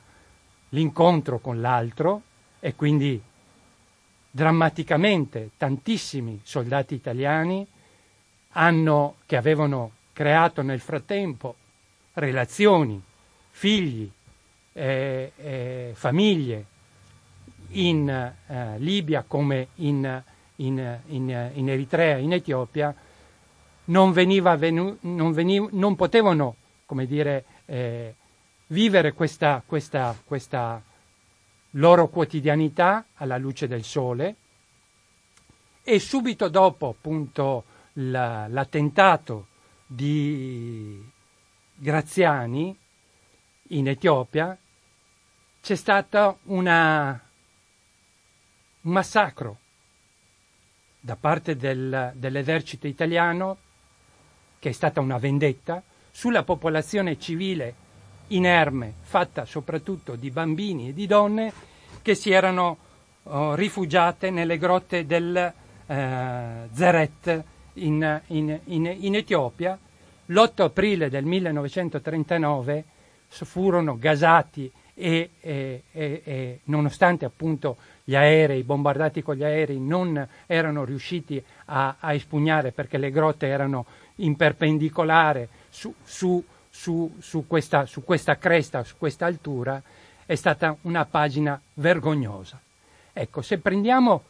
l'incontro 0.70 1.38
con 1.38 1.60
l'altro 1.60 2.22
e 2.58 2.74
quindi 2.74 3.22
drammaticamente 4.28 5.50
tantissimi 5.56 6.40
soldati 6.42 6.96
italiani 6.96 7.64
hanno, 8.54 9.18
che 9.26 9.36
avevano 9.36 9.92
creato 10.12 10.62
nel 10.62 10.80
frattempo 10.80 11.54
relazioni, 12.14 13.00
figli, 13.50 14.10
eh, 14.72 15.30
eh, 15.36 15.92
famiglie 15.94 16.64
in 17.68 18.08
eh, 18.08 18.78
Libia 18.78 19.22
come 19.24 19.68
in, 19.76 20.22
in, 20.56 20.98
in, 21.06 21.50
in, 21.52 21.68
Eritrea, 21.70 22.16
in 22.16 22.32
Etiopia, 22.32 22.92
non, 23.84 24.10
venu, 24.10 24.96
non, 25.02 25.30
veniv, 25.30 25.68
non 25.70 25.94
potevano 25.94 26.56
dire, 27.06 27.44
eh, 27.66 28.14
vivere 28.70 29.12
questa, 29.12 29.62
questa, 29.64 30.16
questa, 30.24 30.82
loro 31.74 32.08
quotidianità 32.08 33.06
alla 33.14 33.36
luce 33.36 33.68
del 33.68 33.84
sole 33.84 34.34
e 35.84 36.00
subito 36.00 36.48
dopo 36.48 36.88
appunto 36.88 37.64
la, 37.94 38.48
l'attentato 38.48 39.46
di 39.86 41.00
Graziani 41.74 42.76
in 43.68 43.86
Etiopia 43.86 44.58
c'è 45.62 45.74
stata 45.76 46.36
una 46.44 47.28
un 48.82 48.92
massacro 48.92 49.58
da 51.00 51.16
parte 51.16 51.56
del, 51.56 52.12
dell'esercito 52.14 52.86
italiano, 52.86 53.56
che 54.58 54.70
è 54.70 54.72
stata 54.72 55.00
una 55.00 55.18
vendetta, 55.18 55.82
sulla 56.10 56.42
popolazione 56.42 57.18
civile 57.18 57.88
inerme, 58.30 58.94
fatta 59.02 59.44
soprattutto 59.44 60.16
di 60.16 60.30
bambini 60.30 60.88
e 60.88 60.92
di 60.92 61.06
donne 61.06 61.52
che 62.02 62.14
si 62.14 62.30
erano 62.30 62.76
oh, 63.24 63.54
rifugiate 63.54 64.30
nelle 64.30 64.58
grotte 64.58 65.06
del 65.06 65.52
eh, 65.86 66.68
Zeret 66.72 67.44
in, 67.74 68.20
in, 68.26 68.60
in, 68.64 68.96
in 69.00 69.14
Etiopia. 69.14 69.78
L'8 70.26 70.62
aprile 70.62 71.08
del 71.08 71.24
1939 71.24 72.84
furono 73.28 73.96
gasati 73.98 74.70
e, 74.94 75.30
e, 75.40 75.82
e, 75.90 76.22
e 76.24 76.60
nonostante 76.64 77.24
appunto 77.24 77.78
gli 78.04 78.14
aerei, 78.14 78.62
bombardati 78.62 79.22
con 79.22 79.34
gli 79.34 79.44
aerei, 79.44 79.80
non 79.80 80.26
erano 80.46 80.84
riusciti 80.84 81.42
a, 81.66 81.96
a 81.98 82.12
espugnare 82.12 82.72
perché 82.72 82.98
le 82.98 83.10
grotte 83.10 83.46
erano 83.46 83.86
in 84.16 84.36
perpendicolare 84.36 85.48
su, 85.68 85.92
su, 86.02 86.42
su, 86.80 87.14
su, 87.20 87.46
questa, 87.46 87.84
su 87.84 88.02
questa 88.02 88.38
cresta, 88.38 88.82
su 88.84 88.94
questa 88.96 89.26
altura, 89.26 89.82
è 90.24 90.34
stata 90.34 90.74
una 90.82 91.04
pagina 91.04 91.60
vergognosa. 91.74 92.58
Ecco, 93.12 93.42
se 93.42 93.58
prendiamo 93.58 94.22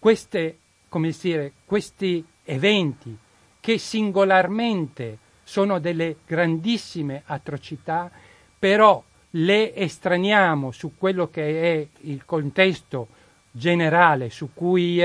queste, 0.00 0.58
dire, 1.20 1.52
questi 1.64 2.26
eventi 2.42 3.16
che 3.60 3.78
singolarmente 3.78 5.18
sono 5.44 5.78
delle 5.78 6.16
grandissime 6.26 7.22
atrocità, 7.24 8.10
però 8.58 9.00
le 9.30 9.76
estraniamo 9.76 10.72
su 10.72 10.96
quello 10.98 11.28
che 11.30 11.72
è 11.72 11.86
il 12.00 12.24
contesto 12.24 13.06
generale 13.52 14.28
su 14.28 14.50
cui, 14.52 15.00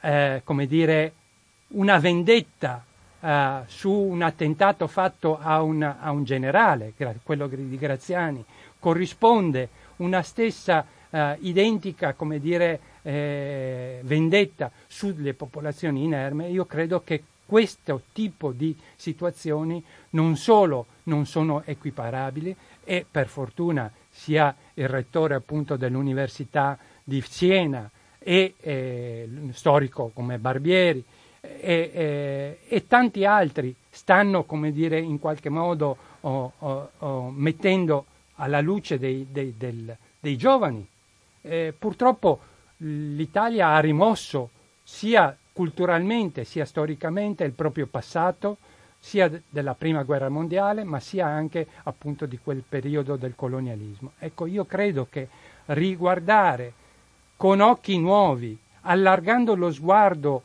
eh, 0.00 0.40
come 0.44 0.66
dire, 0.66 1.12
una 1.68 1.98
vendetta 1.98 2.86
eh, 3.22 3.60
su 3.66 3.90
un 3.90 4.22
attentato 4.22 4.86
fatto 4.88 5.38
a 5.40 5.62
un, 5.62 5.82
a 5.82 6.10
un, 6.10 6.24
generale, 6.24 6.92
quello 7.22 7.46
di 7.46 7.78
Graziani, 7.78 8.44
corrisponde 8.78 9.68
una 9.96 10.22
stessa 10.22 10.84
eh, 11.08 11.36
identica, 11.40 12.14
come 12.14 12.40
dire, 12.40 12.80
eh, 13.02 14.00
vendetta 14.02 14.70
sulle 14.86 15.34
popolazioni 15.34 16.02
inerme, 16.02 16.48
io 16.48 16.64
credo 16.64 17.02
che 17.02 17.22
questo 17.46 18.02
tipo 18.12 18.50
di 18.52 18.76
situazioni 18.96 19.82
non 20.10 20.36
solo 20.36 20.86
non 21.04 21.26
sono 21.26 21.62
equiparabili, 21.64 22.56
e 22.84 23.06
per 23.08 23.28
fortuna 23.28 23.90
sia 24.10 24.54
il 24.74 24.88
rettore 24.88 25.34
appunto 25.34 25.76
dell'Università 25.76 26.78
di 27.04 27.22
Siena 27.22 27.88
e 28.18 28.54
eh, 28.60 29.28
storico 29.52 30.10
come 30.12 30.38
Barbieri 30.38 31.04
e, 31.44 31.90
e, 31.92 32.58
e 32.68 32.86
tanti 32.86 33.24
altri 33.24 33.74
stanno, 33.90 34.44
come 34.44 34.70
dire, 34.70 35.00
in 35.00 35.18
qualche 35.18 35.48
modo 35.48 35.96
oh, 36.20 36.52
oh, 36.56 36.90
oh, 36.98 37.30
mettendo 37.30 38.06
alla 38.36 38.60
luce 38.60 38.98
dei, 38.98 39.26
dei, 39.30 39.54
del, 39.56 39.96
dei 40.20 40.36
giovani. 40.36 40.86
Eh, 41.42 41.74
purtroppo 41.76 42.38
l'Italia 42.78 43.74
ha 43.74 43.80
rimosso 43.80 44.50
sia 44.84 45.36
culturalmente 45.52 46.44
sia 46.44 46.64
storicamente 46.64 47.44
il 47.44 47.52
proprio 47.52 47.86
passato, 47.86 48.58
sia 48.98 49.30
della 49.48 49.74
prima 49.74 50.04
guerra 50.04 50.28
mondiale, 50.28 50.84
ma 50.84 51.00
sia 51.00 51.26
anche 51.26 51.66
appunto 51.82 52.24
di 52.24 52.38
quel 52.42 52.62
periodo 52.66 53.16
del 53.16 53.34
colonialismo. 53.34 54.12
Ecco, 54.18 54.46
io 54.46 54.64
credo 54.64 55.08
che 55.10 55.28
riguardare 55.66 56.72
con 57.36 57.60
occhi 57.60 57.98
nuovi, 57.98 58.56
allargando 58.82 59.56
lo 59.56 59.72
sguardo 59.72 60.42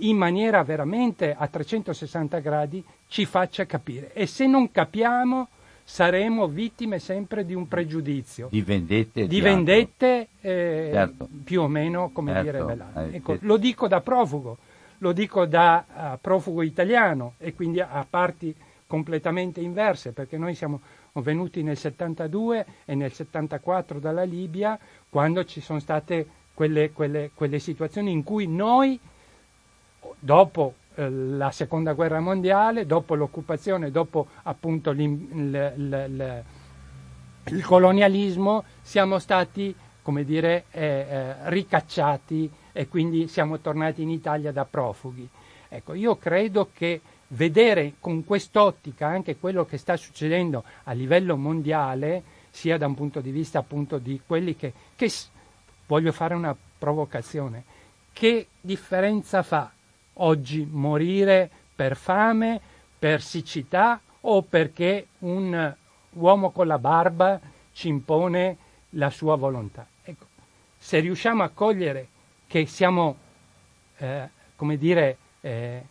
in 0.00 0.16
maniera 0.16 0.62
veramente 0.62 1.34
a 1.36 1.46
360 1.46 2.38
gradi, 2.38 2.84
ci 3.06 3.24
faccia 3.24 3.66
capire. 3.66 4.12
E 4.12 4.26
se 4.26 4.46
non 4.46 4.70
capiamo, 4.70 5.48
saremo 5.84 6.48
vittime 6.48 6.98
sempre 6.98 7.44
di 7.44 7.54
un 7.54 7.66
pregiudizio. 7.68 8.48
Di 8.50 8.62
vendette. 8.62 9.26
Di 9.26 9.40
vendette 9.40 10.28
eh, 10.40 10.90
certo. 10.92 11.28
più 11.44 11.62
o 11.62 11.68
meno, 11.68 12.10
come 12.12 12.32
certo. 12.32 12.50
dire, 12.50 12.64
velate. 12.64 13.16
Ecco, 13.16 13.36
lo 13.40 13.56
dico 13.56 13.88
da 13.88 14.00
profugo 14.00 14.58
lo 14.98 15.12
dico 15.12 15.46
da 15.46 15.84
uh, 15.86 16.18
profugo 16.20 16.62
italiano 16.62 17.34
e 17.38 17.54
quindi 17.54 17.80
a 17.80 18.04
parti 18.08 18.54
completamente 18.86 19.60
inverse, 19.60 20.12
perché 20.12 20.38
noi 20.38 20.54
siamo 20.54 20.80
venuti 21.12 21.62
nel 21.62 21.76
72 21.76 22.66
e 22.84 22.94
nel 22.94 23.12
74 23.12 23.98
dalla 23.98 24.22
Libia, 24.22 24.78
quando 25.08 25.44
ci 25.44 25.60
sono 25.60 25.78
state 25.78 26.26
quelle, 26.54 26.90
quelle, 26.92 27.30
quelle 27.34 27.58
situazioni 27.58 28.10
in 28.10 28.24
cui 28.24 28.46
noi, 28.46 28.98
dopo 30.18 30.74
eh, 30.94 31.08
la 31.08 31.52
seconda 31.52 31.92
guerra 31.92 32.18
mondiale, 32.18 32.84
dopo 32.84 33.14
l'occupazione, 33.14 33.92
dopo 33.92 34.26
appunto 34.42 34.90
il, 34.90 36.42
il, 37.44 37.64
colonialismo, 37.64 38.64
siamo 38.82 39.20
stati, 39.20 39.72
come 40.02 40.24
dire, 40.24 40.64
eh, 40.72 41.06
eh, 41.08 41.34
ricacciati 41.50 42.50
e 42.72 42.88
quindi 42.88 43.28
siamo 43.28 43.60
tornati 43.60 44.02
in 44.02 44.10
Italia 44.10 44.50
da 44.50 44.64
profughi. 44.64 45.28
Ecco, 45.68 45.94
io 45.94 46.16
credo 46.16 46.70
che 46.72 47.00
vedere 47.28 47.94
con 48.00 48.24
quest'ottica 48.24 49.06
anche 49.06 49.36
quello 49.36 49.64
che 49.64 49.76
sta 49.76 49.96
succedendo 49.96 50.64
a 50.84 50.92
livello 50.92 51.36
mondiale, 51.36 52.22
sia 52.50 52.76
da 52.76 52.86
un 52.86 52.94
punto 52.94 53.20
di 53.20 53.30
vista 53.30 53.60
appunto 53.60 53.98
di 53.98 54.20
quelli 54.26 54.56
che, 54.56 54.72
che 54.96 55.12
voglio 55.86 56.10
fare 56.10 56.34
una 56.34 56.56
provocazione, 56.78 57.62
che 58.12 58.48
differenza 58.60 59.44
fa 59.44 59.70
oggi 60.18 60.66
morire 60.70 61.50
per 61.74 61.96
fame, 61.96 62.60
per 62.98 63.22
siccità 63.22 64.00
o 64.20 64.42
perché 64.42 65.08
un 65.20 65.74
uomo 66.10 66.50
con 66.50 66.66
la 66.66 66.78
barba 66.78 67.40
ci 67.72 67.88
impone 67.88 68.56
la 68.90 69.10
sua 69.10 69.36
volontà? 69.36 69.86
Ecco, 70.02 70.26
se 70.76 71.00
riusciamo 71.00 71.42
a 71.42 71.48
cogliere 71.48 72.08
che 72.46 72.66
siamo, 72.66 73.16
eh, 73.98 74.28
come 74.56 74.76
dire, 74.76 75.16
eh, 75.40 75.82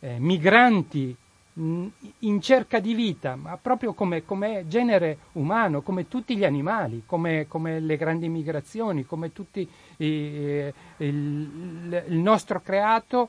eh, 0.00 0.18
migranti 0.18 1.16
in 1.58 2.40
cerca 2.42 2.80
di 2.80 2.92
vita, 2.92 3.34
ma 3.34 3.56
proprio 3.56 3.94
come, 3.94 4.26
come 4.26 4.64
genere 4.68 5.18
umano, 5.32 5.80
come 5.80 6.06
tutti 6.06 6.36
gli 6.36 6.44
animali, 6.44 7.04
come, 7.06 7.46
come 7.48 7.80
le 7.80 7.96
grandi 7.96 8.28
migrazioni, 8.28 9.06
come 9.06 9.32
tutti 9.32 9.66
il, 9.96 10.72
il, 10.98 12.04
il 12.08 12.18
nostro 12.18 12.60
creato, 12.60 13.28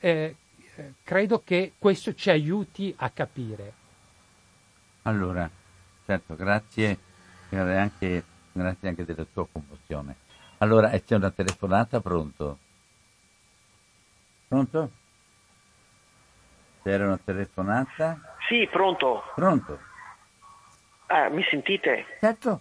eh, 0.00 0.36
credo 1.02 1.42
che 1.42 1.72
questo 1.78 2.14
ci 2.14 2.30
aiuti 2.30 2.94
a 2.98 3.10
capire. 3.10 3.72
Allora, 5.02 5.48
certo, 6.04 6.36
grazie, 6.36 6.98
anche, 7.50 8.22
grazie 8.52 8.88
anche 8.88 9.04
della 9.04 9.26
tua 9.32 9.46
commozione. 9.50 10.16
Allora, 10.58 10.90
c'è 10.90 11.14
una 11.14 11.30
telefonata, 11.30 12.00
pronto? 12.00 12.58
Pronto? 14.48 14.90
C'era 16.82 17.06
una 17.06 17.18
telefonata? 17.22 18.36
Sì, 18.48 18.68
pronto. 18.70 19.22
Pronto. 19.34 19.78
Ah, 21.06 21.28
mi 21.28 21.42
sentite? 21.48 22.04
Certo. 22.20 22.60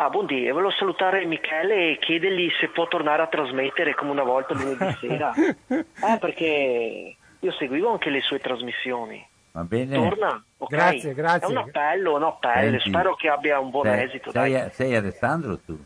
Ah, 0.00 0.10
buondì, 0.10 0.48
volevo 0.48 0.70
salutare 0.70 1.24
Michele 1.24 1.90
e 1.90 1.98
chiedergli 1.98 2.48
se 2.60 2.68
può 2.68 2.86
tornare 2.86 3.20
a 3.22 3.26
trasmettere 3.26 3.96
come 3.96 4.12
una 4.12 4.22
volta 4.22 4.54
lunedì 4.54 4.94
sera. 5.00 5.32
eh, 5.34 6.18
perché 6.20 7.16
io 7.40 7.52
seguivo 7.52 7.90
anche 7.90 8.08
le 8.08 8.20
sue 8.20 8.38
trasmissioni. 8.38 9.26
Va 9.50 9.64
bene. 9.64 9.96
Torna? 9.96 10.40
Okay. 10.58 10.78
Grazie, 10.78 11.14
grazie. 11.14 11.48
È 11.48 11.50
un 11.50 11.56
appello, 11.56 12.14
un 12.14 12.22
appello. 12.22 12.78
Senti, 12.78 12.90
Spero 12.90 13.16
che 13.16 13.28
abbia 13.28 13.58
un 13.58 13.70
buon 13.70 13.86
sei, 13.86 14.04
esito. 14.04 14.30
Sei, 14.30 14.52
dai. 14.52 14.70
sei 14.70 14.94
Alessandro 14.94 15.58
tu? 15.58 15.76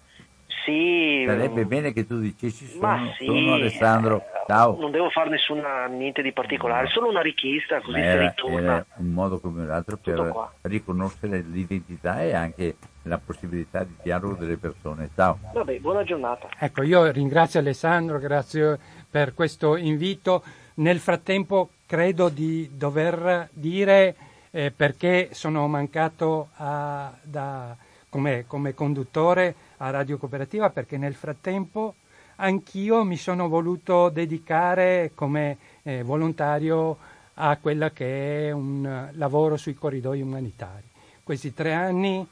Sì. 0.65 1.25
Sarebbe 1.27 1.65
bene 1.65 1.93
che 1.93 2.07
tu 2.07 2.19
dicessi 2.21 2.67
sono, 2.67 2.81
Ma 2.87 3.13
sì, 3.19 3.25
sono 3.25 3.55
Alessandro. 3.55 4.23
Ciao. 4.47 4.77
Non 4.79 4.91
devo 4.91 5.09
fare 5.11 5.31
nessuna 5.31 5.87
niente 5.87 6.21
di 6.23 6.33
particolare, 6.33 6.85
No. 6.85 6.91
solo 6.91 7.09
una 7.09 7.21
richiesta 7.23 7.81
così 7.81 7.99
Ma 7.99 8.05
si 8.05 8.11
era, 8.11 8.21
ritorna. 8.29 8.59
era 8.61 8.87
un 8.97 9.07
modo 9.13 9.41
come 9.41 9.63
un 9.63 9.71
altro 9.71 9.97
per 9.97 10.33
riconoscere 10.63 11.41
l'identità 11.49 12.23
e 12.23 12.35
anche 12.35 12.77
la 13.03 13.19
possibilità 13.19 13.85
di 13.85 13.95
dialogo 14.03 14.35
delle 14.35 14.57
persone. 14.57 15.11
Ciao. 15.15 15.39
Vabbè, 15.53 15.79
buona 15.79 16.05
giornata. 16.05 16.49
Ecco, 16.59 16.83
io 16.83 17.11
ringrazio 17.11 17.61
Alessandro, 17.61 18.19
grazie 18.19 18.79
per 19.11 19.35
questo 19.35 19.77
invito. 19.77 20.43
Nel 20.75 20.99
frattempo 21.01 21.71
credo 21.87 22.29
di 22.29 22.71
dover 22.73 23.49
dire 23.53 24.15
eh, 24.51 24.71
perché 24.71 25.29
sono 25.33 25.67
mancato 25.67 26.49
a- 26.57 27.13
da- 27.23 27.75
come, 28.09 28.45
come 28.47 28.75
conduttore 28.75 29.55
a 29.83 29.91
Radio 29.91 30.17
Cooperativa, 30.17 30.71
perché 30.71 30.97
nel 30.97 31.15
frattempo 31.15 31.97
anch'io 32.37 33.03
mi 33.03 33.17
sono 33.17 33.49
voluto 33.49 34.11
dedicare 34.11 35.11
come 35.15 35.59
eh, 35.83 36.05
volontario 36.05 36.97
a 37.35 37.57
quella 37.57 37.91
che 37.91 38.49
è 38.49 38.51
un 38.53 39.09
lavoro 39.15 39.57
sui 39.57 39.75
corridoi 39.75 40.21
umanitari. 40.21 40.85
Questi 41.25 41.53
tre 41.53 41.73
anni 41.73 42.25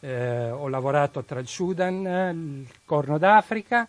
eh, 0.00 0.50
ho 0.50 0.68
lavorato 0.68 1.24
tra 1.24 1.40
il 1.40 1.48
Sudan, 1.48 2.64
il 2.64 2.68
Corno 2.84 3.18
d'Africa, 3.18 3.88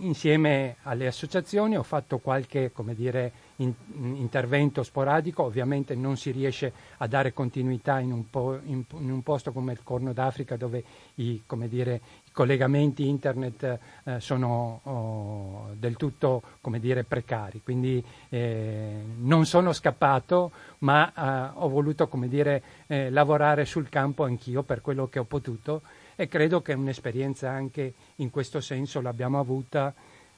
insieme 0.00 0.76
alle 0.82 1.06
associazioni 1.06 1.76
ho 1.76 1.84
fatto 1.84 2.18
qualche 2.18 2.72
come 2.72 2.94
dire, 2.94 3.30
in- 3.58 3.74
intervento 4.16 4.82
sporadico, 4.82 5.42
ovviamente 5.42 5.94
non 5.94 6.16
si 6.16 6.30
riesce 6.30 6.72
a 6.98 7.06
dare 7.06 7.32
continuità 7.32 8.00
in 8.00 8.12
un, 8.12 8.28
po- 8.28 8.60
in- 8.64 8.84
in 8.98 9.10
un 9.10 9.22
posto 9.22 9.52
come 9.52 9.72
il 9.72 9.82
Corno 9.82 10.12
d'Africa 10.12 10.56
dove 10.56 10.82
i, 11.16 11.42
dire, 11.68 12.00
i 12.24 12.30
collegamenti 12.32 13.06
internet 13.06 13.78
eh, 14.04 14.20
sono 14.20 14.80
oh, 14.82 15.68
del 15.74 15.96
tutto 15.96 16.42
dire, 16.78 17.04
precari, 17.04 17.62
quindi 17.62 18.04
eh, 18.28 19.02
non 19.18 19.46
sono 19.46 19.72
scappato 19.72 20.52
ma 20.78 21.12
eh, 21.12 21.50
ho 21.54 21.68
voluto 21.68 22.08
dire, 22.28 22.62
eh, 22.86 23.10
lavorare 23.10 23.64
sul 23.64 23.88
campo 23.88 24.24
anch'io 24.24 24.62
per 24.62 24.80
quello 24.80 25.08
che 25.08 25.18
ho 25.18 25.24
potuto 25.24 25.82
e 26.14 26.28
credo 26.28 26.62
che 26.62 26.72
un'esperienza 26.72 27.50
anche 27.50 27.94
in 28.16 28.30
questo 28.30 28.60
senso 28.60 29.00
l'abbiamo 29.00 29.38
avuta. 29.38 29.94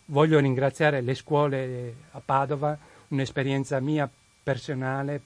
Voglio 0.06 0.38
ringraziare 0.38 1.00
le 1.00 1.14
scuole 1.14 1.94
a 2.10 2.20
Padova, 2.22 2.76
un'esperienza 3.10 3.78
mia 3.80 4.08
personale. 4.42 5.22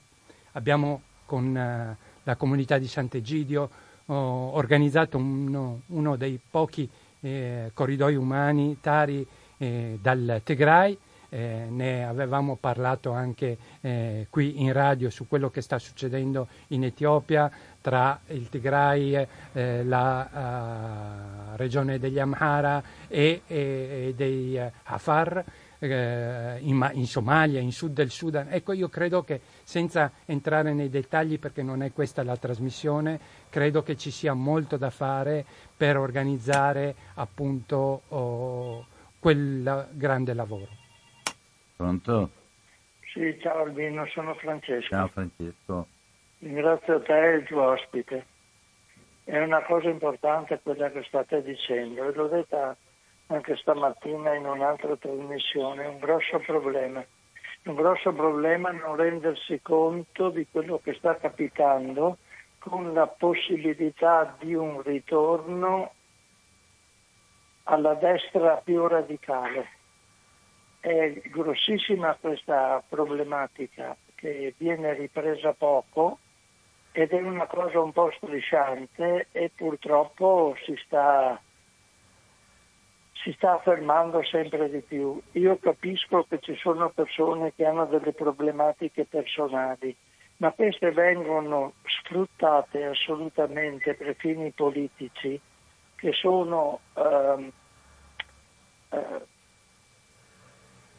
Abbiamo 0.53 1.01
con 1.25 1.55
eh, 1.55 1.97
la 2.23 2.35
comunità 2.35 2.77
di 2.77 2.87
Sant'Egidio 2.87 3.69
ho 4.07 4.55
organizzato 4.55 5.17
uno, 5.17 5.81
uno 5.87 6.15
dei 6.15 6.39
pochi 6.49 6.87
eh, 7.21 7.71
corridoi 7.73 8.15
umanitari 8.15 9.25
eh, 9.57 9.97
dal 10.01 10.41
Tigray. 10.43 10.97
Eh, 11.29 11.65
ne 11.69 12.05
avevamo 12.05 12.55
parlato 12.55 13.11
anche 13.11 13.57
eh, 13.81 14.27
qui 14.29 14.61
in 14.61 14.71
radio 14.71 15.09
su 15.09 15.27
quello 15.27 15.49
che 15.49 15.61
sta 15.61 15.79
succedendo 15.79 16.47
in 16.67 16.83
Etiopia 16.83 17.51
tra 17.81 18.19
il 18.27 18.47
Tigray, 18.47 19.27
eh, 19.53 19.83
la 19.83 21.53
regione 21.55 21.99
degli 21.99 22.19
Amhara 22.19 22.81
e, 23.07 23.41
e- 23.47 23.55
e 23.57 24.13
dei 24.15 24.59
Afar, 24.83 25.43
eh, 25.79 26.57
in, 26.59 26.89
in 26.93 27.05
Somalia, 27.05 27.59
in 27.59 27.71
sud 27.71 27.93
del 27.93 28.09
Sudan. 28.09 28.47
Ecco, 28.49 28.73
io 28.73 28.89
credo 28.89 29.23
che 29.23 29.41
senza 29.63 30.11
entrare 30.25 30.73
nei 30.73 30.89
dettagli, 30.89 31.39
perché 31.39 31.63
non 31.63 31.81
è 31.81 31.91
questa 31.91 32.23
la 32.23 32.37
trasmissione, 32.37 33.19
credo 33.49 33.83
che 33.83 33.95
ci 33.97 34.11
sia 34.11 34.33
molto 34.33 34.77
da 34.77 34.89
fare 34.89 35.45
per 35.75 35.97
organizzare 35.97 36.95
appunto 37.15 38.01
oh, 38.07 38.85
quel 39.19 39.87
grande 39.91 40.33
lavoro. 40.33 40.69
Pronto? 41.75 42.29
Sì, 43.13 43.37
ciao 43.41 43.63
Albino, 43.63 44.05
sono 44.07 44.33
Francesco. 44.35 44.89
Ciao 44.89 45.07
Francesco. 45.07 45.87
Ringrazio 46.39 47.01
te 47.01 47.31
e 47.31 47.35
il 47.37 47.45
tuo 47.45 47.71
ospite. 47.71 48.25
È 49.23 49.39
una 49.39 49.63
cosa 49.63 49.89
importante 49.89 50.59
quella 50.61 50.91
che 50.91 51.03
state 51.07 51.41
dicendo 51.41 52.07
e 52.07 52.13
l'ho 52.13 52.27
detta 52.27 52.75
anche 53.27 53.55
stamattina 53.57 54.35
in 54.35 54.45
un'altra 54.45 54.95
trasmissione, 54.95 55.85
un 55.85 55.99
grosso 55.99 56.39
problema. 56.39 57.03
un 57.63 57.75
grosso 57.75 58.13
problema 58.13 58.71
non 58.71 58.95
rendersi 58.95 59.59
conto 59.61 60.29
di 60.29 60.45
quello 60.51 60.79
che 60.83 60.93
sta 60.93 61.17
capitando 61.17 62.17
con 62.59 62.93
la 62.93 63.07
possibilità 63.07 64.35
di 64.39 64.53
un 64.53 64.81
ritorno 64.81 65.93
alla 67.63 67.95
destra 67.95 68.57
più 68.63 68.87
radicale. 68.87 69.67
È 70.79 71.21
grossissima 71.31 72.15
questa 72.19 72.83
problematica 72.87 73.95
che 74.13 74.53
viene 74.57 74.93
ripresa 74.93 75.53
poco 75.53 76.19
ed 76.91 77.11
è 77.11 77.21
una 77.21 77.45
cosa 77.47 77.79
un 77.81 77.91
po' 77.91 78.11
strisciante 78.15 79.27
e 79.31 79.51
purtroppo 79.53 80.55
si 80.63 80.75
sta, 80.85 81.39
si 83.25 83.33
sta 83.33 83.53
affermando 83.53 84.23
sempre 84.23 84.69
di 84.69 84.81
più. 84.81 85.19
Io 85.31 85.57
capisco 85.57 86.27
che 86.29 86.37
ci 86.41 86.55
sono 86.57 86.91
persone 86.91 87.53
che 87.55 87.65
hanno 87.65 87.85
delle 87.85 88.13
problematiche 88.13 89.05
personali, 89.05 89.95
ma 90.37 90.51
queste 90.51 90.91
vengono 90.91 91.73
sfruttate 91.85 92.85
assolutamente 92.85 93.95
per 93.95 94.15
fini 94.15 94.51
politici 94.51 95.41
che 95.95 96.11
sono 96.11 96.81
ehm, 96.93 97.51
eh, 98.89 99.21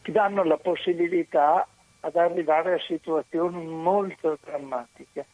che 0.01 0.11
danno 0.11 0.43
la 0.43 0.57
possibilità 0.57 1.65
ad 2.01 2.15
arrivare 2.17 2.73
a 2.73 2.79
situazioni 2.79 3.65
molto 3.65 4.37
drammatiche. 4.43 5.25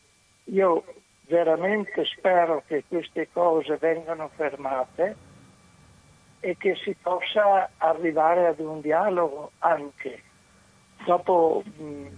Io 0.45 0.83
veramente 1.21 2.05
spero 2.05 2.61
che 2.67 2.83
queste 2.87 3.29
cose 3.31 3.77
vengano 3.77 4.29
fermate 4.35 5.31
e 6.45 6.57
che 6.57 6.75
si 6.75 6.93
possa 7.01 7.69
arrivare 7.77 8.47
ad 8.47 8.59
un 8.59 8.81
dialogo 8.81 9.51
anche. 9.59 10.21
Dopo, 11.05 11.63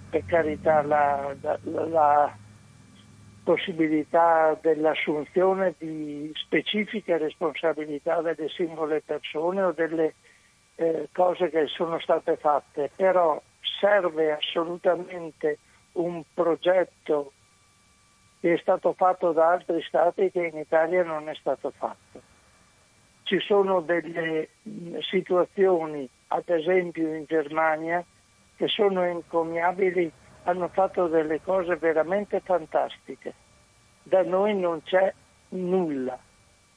per 0.09 0.26
carità, 0.26 0.82
la, 0.82 1.36
la, 1.41 1.59
la 1.61 2.36
possibilità 3.43 4.57
dell'assunzione 4.59 5.76
di 5.78 6.32
specifiche 6.34 7.19
responsabilità 7.19 8.21
delle 8.21 8.49
singole 8.49 9.01
persone 9.01 9.61
o 9.61 9.71
delle 9.73 10.15
eh, 10.73 11.07
cose 11.13 11.51
che 11.51 11.67
sono 11.67 11.99
state 11.99 12.36
fatte, 12.38 12.89
però 12.95 13.39
serve 13.80 14.32
assolutamente 14.32 15.59
un 15.93 16.23
progetto 16.34 17.32
che 18.39 18.55
è 18.55 18.57
stato 18.57 18.93
fatto 18.93 19.34
da 19.34 19.51
altri 19.51 19.84
stati 19.84 20.32
che 20.32 20.47
in 20.47 20.57
Italia 20.57 21.03
non 21.03 21.30
è 21.30 21.36
stato 21.36 21.71
fatto. 21.78 22.34
Ci 23.26 23.39
sono 23.39 23.82
delle 23.82 24.49
situazioni, 25.01 26.07
ad 26.28 26.47
esempio 26.47 27.11
in 27.13 27.26
Germania, 27.26 28.05
che 28.55 28.67
sono 28.67 29.01
encomiabili, 29.01 30.11
hanno 30.43 30.67
fatto 30.67 31.07
delle 31.07 31.41
cose 31.41 31.76
veramente 31.76 32.39
fantastiche. 32.39 33.34
Da 34.03 34.21
noi 34.21 34.55
non 34.55 34.84
c'è 34.84 35.11
nulla. 35.49 36.19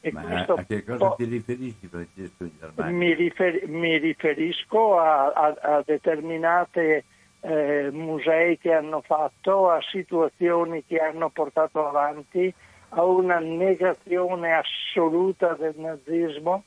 E 0.01 0.11
Ma 0.11 0.45
a 0.47 0.65
che 0.65 0.85
cosa 0.85 1.11
ti 1.17 1.25
riferisci, 1.25 1.87
Francesco, 1.87 2.45
in 2.45 2.53
Germania? 2.59 2.97
Mi, 2.97 3.13
rifer- 3.13 3.67
mi 3.67 3.99
riferisco 3.99 4.99
a, 4.99 5.27
a, 5.33 5.57
a 5.61 5.83
determinate 5.85 7.05
eh, 7.41 7.91
musei 7.93 8.57
che 8.59 8.73
hanno 8.73 9.03
fatto, 9.03 9.69
a 9.69 9.81
situazioni 9.83 10.83
che 10.87 10.99
hanno 10.99 11.29
portato 11.29 11.87
avanti, 11.87 12.53
a 12.91 13.05
una 13.05 13.39
negazione 13.39 14.53
assoluta 14.55 15.55
del 15.55 15.75
nazismo 15.77 16.65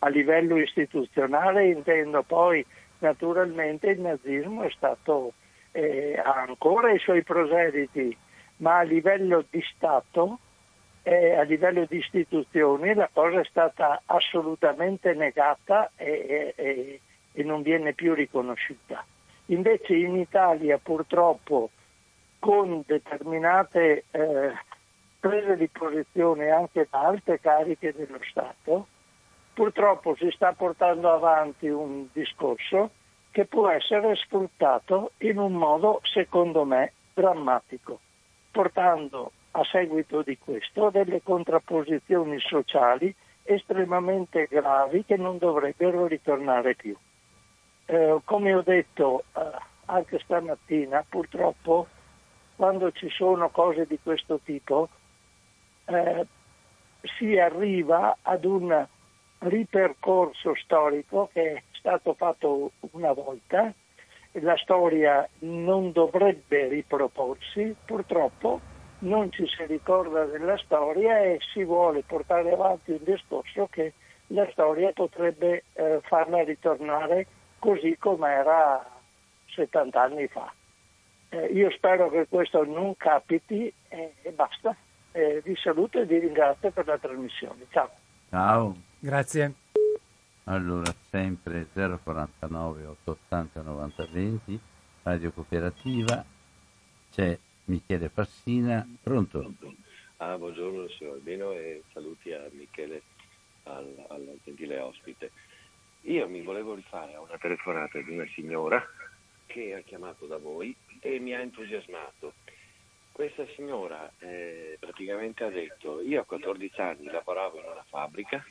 a 0.00 0.08
livello 0.08 0.56
istituzionale, 0.56 1.68
intendo 1.68 2.22
poi 2.22 2.64
naturalmente 2.98 3.88
il 3.88 4.00
nazismo 4.00 4.62
è 4.62 4.70
stato, 4.70 5.32
eh, 5.72 6.20
ha 6.22 6.42
ancora 6.46 6.92
i 6.92 6.98
suoi 6.98 7.22
proseliti, 7.22 8.16
ma 8.58 8.78
a 8.78 8.82
livello 8.82 9.44
di 9.50 9.62
Stato 9.74 10.38
eh, 11.08 11.34
a 11.34 11.42
livello 11.42 11.86
di 11.88 11.96
istituzioni 11.96 12.92
la 12.92 13.08
cosa 13.10 13.40
è 13.40 13.44
stata 13.44 14.02
assolutamente 14.04 15.14
negata 15.14 15.90
e, 15.96 16.52
e, 16.54 17.00
e 17.32 17.42
non 17.44 17.62
viene 17.62 17.94
più 17.94 18.12
riconosciuta. 18.12 19.04
Invece 19.46 19.94
in 19.94 20.16
Italia 20.16 20.76
purtroppo 20.76 21.70
con 22.38 22.82
determinate 22.86 24.04
eh, 24.10 24.52
prese 25.20 25.56
di 25.56 25.68
posizione 25.68 26.50
anche 26.50 26.86
da 26.90 27.00
alte 27.00 27.40
cariche 27.40 27.92
dello 27.92 28.18
Stato, 28.30 28.86
purtroppo 29.52 30.14
si 30.16 30.30
sta 30.30 30.52
portando 30.52 31.12
avanti 31.12 31.68
un 31.68 32.06
discorso 32.12 32.90
che 33.30 33.44
può 33.44 33.68
essere 33.68 34.14
sfruttato 34.16 35.12
in 35.18 35.38
un 35.38 35.52
modo, 35.52 36.00
secondo 36.04 36.64
me, 36.64 36.92
drammatico, 37.14 38.00
portando 38.50 39.32
a 39.52 39.64
seguito 39.64 40.22
di 40.22 40.38
questo 40.38 40.90
delle 40.90 41.22
contrapposizioni 41.22 42.38
sociali 42.38 43.14
estremamente 43.42 44.46
gravi 44.48 45.04
che 45.04 45.16
non 45.16 45.38
dovrebbero 45.38 46.06
ritornare 46.06 46.74
più. 46.74 46.94
Eh, 47.86 48.20
come 48.24 48.54
ho 48.54 48.62
detto 48.62 49.24
eh, 49.34 49.40
anche 49.86 50.18
stamattina, 50.18 51.04
purtroppo 51.08 51.86
quando 52.56 52.92
ci 52.92 53.08
sono 53.08 53.48
cose 53.48 53.86
di 53.86 53.98
questo 54.02 54.40
tipo 54.44 54.88
eh, 55.88 56.26
si 57.16 57.38
arriva 57.38 58.18
ad 58.22 58.44
un 58.44 58.86
ripercorso 59.40 60.54
storico 60.56 61.30
che 61.32 61.52
è 61.52 61.62
stato 61.72 62.14
fatto 62.14 62.72
una 62.92 63.12
volta, 63.12 63.72
la 64.32 64.56
storia 64.56 65.26
non 65.40 65.92
dovrebbe 65.92 66.68
riproporsi, 66.68 67.74
purtroppo 67.84 68.60
non 69.00 69.30
ci 69.30 69.46
si 69.46 69.64
ricorda 69.66 70.24
della 70.24 70.56
storia 70.58 71.20
e 71.20 71.38
si 71.52 71.64
vuole 71.64 72.02
portare 72.02 72.52
avanti 72.52 72.90
un 72.92 73.02
discorso 73.02 73.68
che 73.70 73.92
la 74.28 74.46
storia 74.50 74.92
potrebbe 74.92 75.64
eh, 75.72 76.00
farla 76.02 76.42
ritornare 76.42 77.26
così 77.58 77.96
come 77.98 78.28
era 78.28 78.84
70 79.46 80.00
anni 80.00 80.26
fa. 80.26 80.52
Eh, 81.30 81.46
io 81.46 81.70
spero 81.70 82.10
che 82.10 82.26
questo 82.28 82.64
non 82.64 82.96
capiti 82.96 83.72
eh, 83.88 84.14
e 84.22 84.30
basta. 84.32 84.74
Eh, 85.12 85.40
vi 85.44 85.56
saluto 85.56 86.00
e 86.00 86.06
vi 86.06 86.18
ringrazio 86.18 86.70
per 86.70 86.86
la 86.86 86.98
trasmissione. 86.98 87.66
Ciao. 87.70 87.90
Ciao. 88.30 88.76
Grazie. 88.98 89.54
Allora, 90.44 90.92
sempre 91.10 91.66
049 91.72 92.86
880 92.86 93.62
90 93.62 94.06
20, 94.10 94.60
Radio 95.02 95.30
Cooperativa, 95.32 96.24
c'è 97.12 97.38
Michele 97.66 98.08
Fassina, 98.08 98.86
pronto? 99.02 99.52
Ah, 100.16 100.36
buongiorno 100.38 100.88
signor 100.88 101.14
Albino 101.14 101.52
e 101.52 101.82
saluti 101.92 102.32
a 102.32 102.48
Michele, 102.52 103.02
al, 103.64 104.06
al 104.08 104.38
gentile 104.42 104.78
ospite. 104.78 105.30
Io 106.02 106.28
mi 106.28 106.42
volevo 106.42 106.74
rifare 106.74 107.14
a 107.14 107.20
una 107.20 107.36
telefonata 107.36 108.00
di 108.00 108.10
una 108.12 108.26
signora 108.34 108.82
che 109.46 109.74
ha 109.74 109.80
chiamato 109.80 110.26
da 110.26 110.38
voi 110.38 110.74
e 111.00 111.18
mi 111.18 111.34
ha 111.34 111.40
entusiasmato. 111.40 112.32
Questa 113.18 113.44
signora 113.56 114.08
eh, 114.20 114.76
praticamente 114.78 115.42
ha 115.42 115.50
detto, 115.50 116.00
io 116.00 116.20
a 116.20 116.24
14 116.24 116.80
anni 116.80 117.06
lavoravo 117.06 117.58
in 117.58 117.64
una 117.64 117.84
fabbrica, 117.88 118.46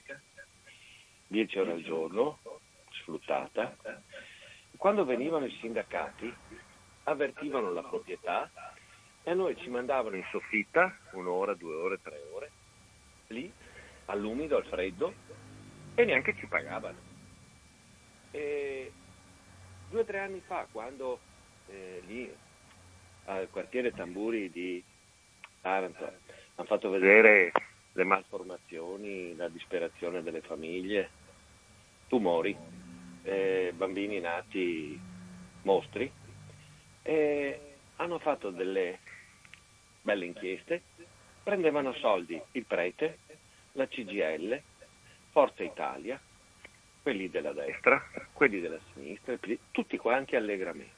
10 1.28 1.59
ore 1.59 1.72
al 1.72 1.84
giorno, 1.84 2.39
sfruttata, 2.89 3.78
quando 4.76 5.05
venivano 5.05 5.45
i 5.45 5.57
sindacati 5.61 6.36
avvertivano 7.05 7.72
la 7.72 7.82
proprietà 7.82 8.51
e 9.24 9.34
noi 9.34 9.55
ci 9.55 9.70
mandavano 9.70 10.18
in 10.18 10.26
soffitta 10.32 10.97
un'ora, 11.13 11.53
due 11.53 11.74
ore, 11.74 12.01
tre 12.01 12.22
ore, 12.34 12.51
lì, 13.28 13.49
all'umido, 14.07 14.57
al 14.57 14.65
freddo, 14.65 15.13
e 15.95 16.03
neanche 16.03 16.36
ci 16.36 16.45
pagavano. 16.45 16.99
E 18.32 18.91
due 19.89 20.01
o 20.01 20.03
tre 20.03 20.20
anni 20.20 20.41
fa, 20.45 20.68
quando 20.70 21.20
eh, 21.68 22.01
lì 22.05 22.45
al 23.28 23.49
quartiere 23.49 23.91
Tamburi 23.91 24.49
di 24.49 24.84
Taranto 25.61 26.05
hanno 26.55 26.67
fatto 26.67 26.89
vedere 26.89 27.51
le 27.93 28.03
malformazioni, 28.03 29.36
la 29.36 29.47
disperazione 29.47 30.23
delle 30.23 30.41
famiglie, 30.41 31.09
tumori, 32.07 32.55
eh, 33.23 33.73
bambini 33.75 34.19
nati 34.19 34.99
mostri, 35.63 36.11
e 37.03 37.59
hanno 37.97 38.19
fatto 38.19 38.49
delle 38.49 38.99
belle 40.01 40.25
inchieste, 40.25 40.82
prendevano 41.43 41.93
soldi 41.93 42.41
il 42.51 42.65
prete, 42.65 43.19
la 43.73 43.88
CGL, 43.88 44.59
Forza 45.32 45.63
Italia, 45.63 46.19
quelli 47.01 47.30
della 47.30 47.53
destra, 47.53 48.01
quelli 48.34 48.59
della 48.59 48.80
sinistra, 48.93 49.38
tutti 49.71 49.97
quanti 49.97 50.36
allegramente. 50.36 50.97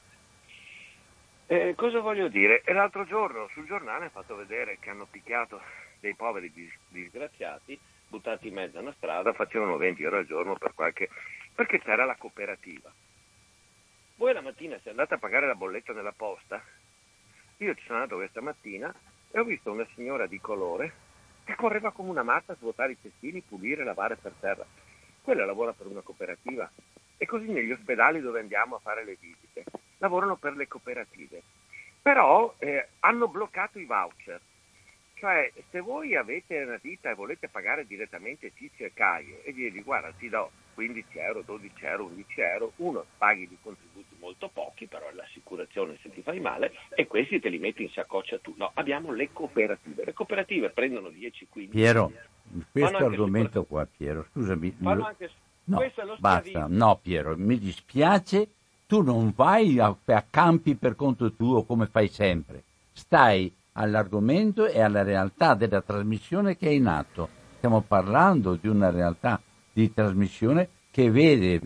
Eh, 1.52 1.74
cosa 1.74 1.98
voglio 1.98 2.28
dire? 2.28 2.62
L'altro 2.66 3.04
giorno 3.04 3.48
sul 3.52 3.66
giornale 3.66 4.04
ha 4.04 4.10
fatto 4.10 4.36
vedere 4.36 4.78
che 4.78 4.88
hanno 4.88 5.08
picchiato 5.10 5.60
dei 5.98 6.14
poveri 6.14 6.52
disgraziati, 6.90 7.76
buttati 8.06 8.46
in 8.46 8.54
mezzo 8.54 8.78
a 8.78 8.82
una 8.82 8.94
strada, 8.96 9.32
facevano 9.32 9.76
20 9.76 10.00
euro 10.00 10.18
al 10.18 10.26
giorno 10.26 10.54
per 10.54 10.74
qualche... 10.74 11.08
perché 11.52 11.80
c'era 11.80 12.04
la 12.04 12.14
cooperativa. 12.14 12.92
Voi 14.14 14.32
la 14.32 14.42
mattina 14.42 14.78
se 14.80 14.90
andate 14.90 15.14
a 15.14 15.18
pagare 15.18 15.48
la 15.48 15.56
bolletta 15.56 15.92
della 15.92 16.12
posta, 16.12 16.62
io 17.56 17.74
ci 17.74 17.82
sono 17.84 17.98
andato 17.98 18.14
questa 18.14 18.40
mattina 18.40 18.94
e 19.32 19.40
ho 19.40 19.42
visto 19.42 19.72
una 19.72 19.88
signora 19.96 20.28
di 20.28 20.40
colore 20.40 20.92
che 21.42 21.56
correva 21.56 21.90
come 21.90 22.10
una 22.10 22.22
matta 22.22 22.52
a 22.52 22.56
svuotare 22.60 22.92
i 22.92 22.98
cestini, 23.02 23.40
pulire, 23.40 23.82
lavare 23.82 24.14
per 24.14 24.34
terra. 24.38 24.64
Quella 25.20 25.44
lavora 25.44 25.72
per 25.72 25.88
una 25.88 26.02
cooperativa. 26.02 26.70
E 27.16 27.26
così 27.26 27.46
negli 27.46 27.72
ospedali 27.72 28.20
dove 28.20 28.38
andiamo 28.38 28.76
a 28.76 28.80
fare 28.80 29.04
le 29.04 29.16
visite, 29.18 29.64
lavorano 30.00 30.36
per 30.36 30.56
le 30.56 30.66
cooperative. 30.68 31.42
Però 32.02 32.54
eh, 32.58 32.88
hanno 33.00 33.28
bloccato 33.28 33.78
i 33.78 33.84
voucher. 33.84 34.40
Cioè, 35.14 35.52
se 35.70 35.80
voi 35.80 36.16
avete 36.16 36.62
una 36.62 36.78
ditta 36.80 37.10
e 37.10 37.14
volete 37.14 37.48
pagare 37.48 37.86
direttamente 37.86 38.54
Tizio 38.54 38.86
e 38.86 38.92
Caio 38.94 39.42
e 39.44 39.52
dirgli 39.52 39.82
guarda 39.82 40.10
ti 40.12 40.30
do 40.30 40.50
15 40.72 41.18
euro, 41.18 41.42
12 41.42 41.72
euro, 41.84 42.04
11 42.06 42.40
euro, 42.40 42.72
uno 42.76 43.04
paghi 43.18 43.46
di 43.46 43.58
contributi 43.60 44.16
molto 44.18 44.48
pochi, 44.48 44.86
però 44.86 45.10
è 45.10 45.12
l'assicurazione 45.12 45.98
se 46.00 46.10
ti 46.10 46.22
fai 46.22 46.40
male 46.40 46.72
e 46.94 47.06
questi 47.06 47.38
te 47.38 47.50
li 47.50 47.58
metti 47.58 47.82
in 47.82 47.90
saccoccia 47.90 48.38
tu. 48.38 48.54
No, 48.56 48.70
abbiamo 48.72 49.12
le 49.12 49.30
cooperative. 49.30 50.06
Le 50.06 50.14
cooperative 50.14 50.70
prendono 50.70 51.08
10-15 51.08 51.68
Piero, 51.68 52.10
questo 52.72 52.96
argomento 52.96 53.64
qua, 53.64 53.86
Piero, 53.86 54.24
scusami. 54.30 54.70
Fanno 54.80 55.04
anche, 55.04 55.30
no, 55.64 55.82
basta, 56.18 56.66
no 56.66 56.98
Piero, 57.02 57.36
mi 57.36 57.58
dispiace, 57.58 58.48
tu 58.90 59.02
non 59.02 59.32
vai 59.36 59.78
a, 59.78 59.94
a 60.04 60.24
campi 60.28 60.74
per 60.74 60.96
conto 60.96 61.32
tuo 61.34 61.62
come 61.62 61.86
fai 61.86 62.08
sempre. 62.08 62.64
Stai 62.92 63.48
all'argomento 63.74 64.66
e 64.66 64.82
alla 64.82 65.04
realtà 65.04 65.54
della 65.54 65.80
trasmissione 65.80 66.56
che 66.56 66.66
è 66.66 66.72
in 66.72 66.88
atto. 66.88 67.28
Stiamo 67.58 67.84
parlando 67.86 68.58
di 68.60 68.66
una 68.66 68.90
realtà 68.90 69.40
di 69.72 69.94
trasmissione 69.94 70.68
che 70.90 71.08
vede 71.08 71.60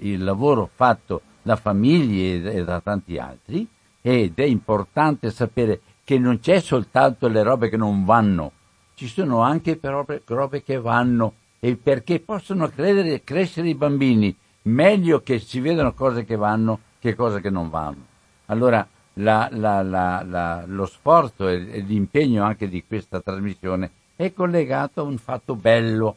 il 0.00 0.24
lavoro 0.24 0.70
fatto 0.74 1.20
da 1.42 1.56
famiglie 1.56 2.50
e 2.50 2.64
da 2.64 2.80
tanti 2.80 3.18
altri 3.18 3.68
ed 4.00 4.32
è 4.36 4.44
importante 4.44 5.30
sapere 5.30 5.82
che 6.02 6.18
non 6.18 6.40
c'è 6.40 6.60
soltanto 6.60 7.28
le 7.28 7.42
robe 7.42 7.68
che 7.68 7.76
non 7.76 8.06
vanno, 8.06 8.52
ci 8.94 9.06
sono 9.06 9.42
anche 9.42 9.78
robe, 9.82 10.22
robe 10.24 10.62
che 10.62 10.80
vanno 10.80 11.34
e 11.58 11.76
perché 11.76 12.20
possono 12.20 12.68
credere, 12.68 13.22
crescere 13.22 13.68
i 13.68 13.74
bambini 13.74 14.34
meglio 14.68 15.20
che 15.20 15.38
si 15.38 15.60
vedano 15.60 15.92
cose 15.94 16.24
che 16.24 16.36
vanno 16.36 16.80
che 16.98 17.14
cose 17.14 17.40
che 17.40 17.50
non 17.50 17.70
vanno. 17.70 18.06
Allora 18.46 18.86
la, 19.14 19.48
la, 19.50 19.82
la, 19.82 20.64
lo 20.66 20.86
sforzo 20.86 21.48
e, 21.48 21.68
e 21.70 21.80
l'impegno 21.80 22.44
anche 22.44 22.68
di 22.68 22.84
questa 22.86 23.20
trasmissione 23.20 23.90
è 24.16 24.32
collegato 24.32 25.00
a 25.00 25.04
un 25.04 25.18
fatto 25.18 25.54
bello. 25.54 26.16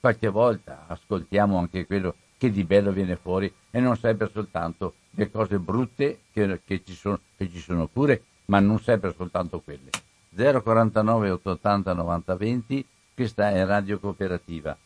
Qualche 0.00 0.28
volta 0.28 0.84
ascoltiamo 0.86 1.58
anche 1.58 1.86
quello 1.86 2.14
che 2.38 2.50
di 2.50 2.64
bello 2.64 2.90
viene 2.90 3.16
fuori 3.16 3.52
e 3.70 3.80
non 3.80 3.96
sempre 3.96 4.30
soltanto 4.32 4.94
le 5.10 5.30
cose 5.30 5.58
brutte 5.58 6.20
che, 6.32 6.60
che, 6.64 6.82
ci, 6.84 6.94
sono, 6.94 7.20
che 7.36 7.50
ci 7.50 7.58
sono 7.58 7.86
pure, 7.86 8.22
ma 8.46 8.60
non 8.60 8.80
sempre 8.80 9.12
soltanto 9.14 9.60
quelle. 9.60 9.90
049 10.34 11.30
880 11.30 11.92
90 11.92 12.36
20, 12.36 12.86
questa 13.14 13.50
è 13.50 13.64
Radio 13.66 13.98
Cooperativa. 13.98 14.76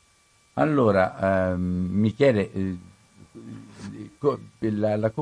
Allora, 0.54 1.52
ehm, 1.52 1.60
Michele, 1.90 2.52
eh, 2.52 2.76
la, 4.58 4.96
la... 4.96 5.12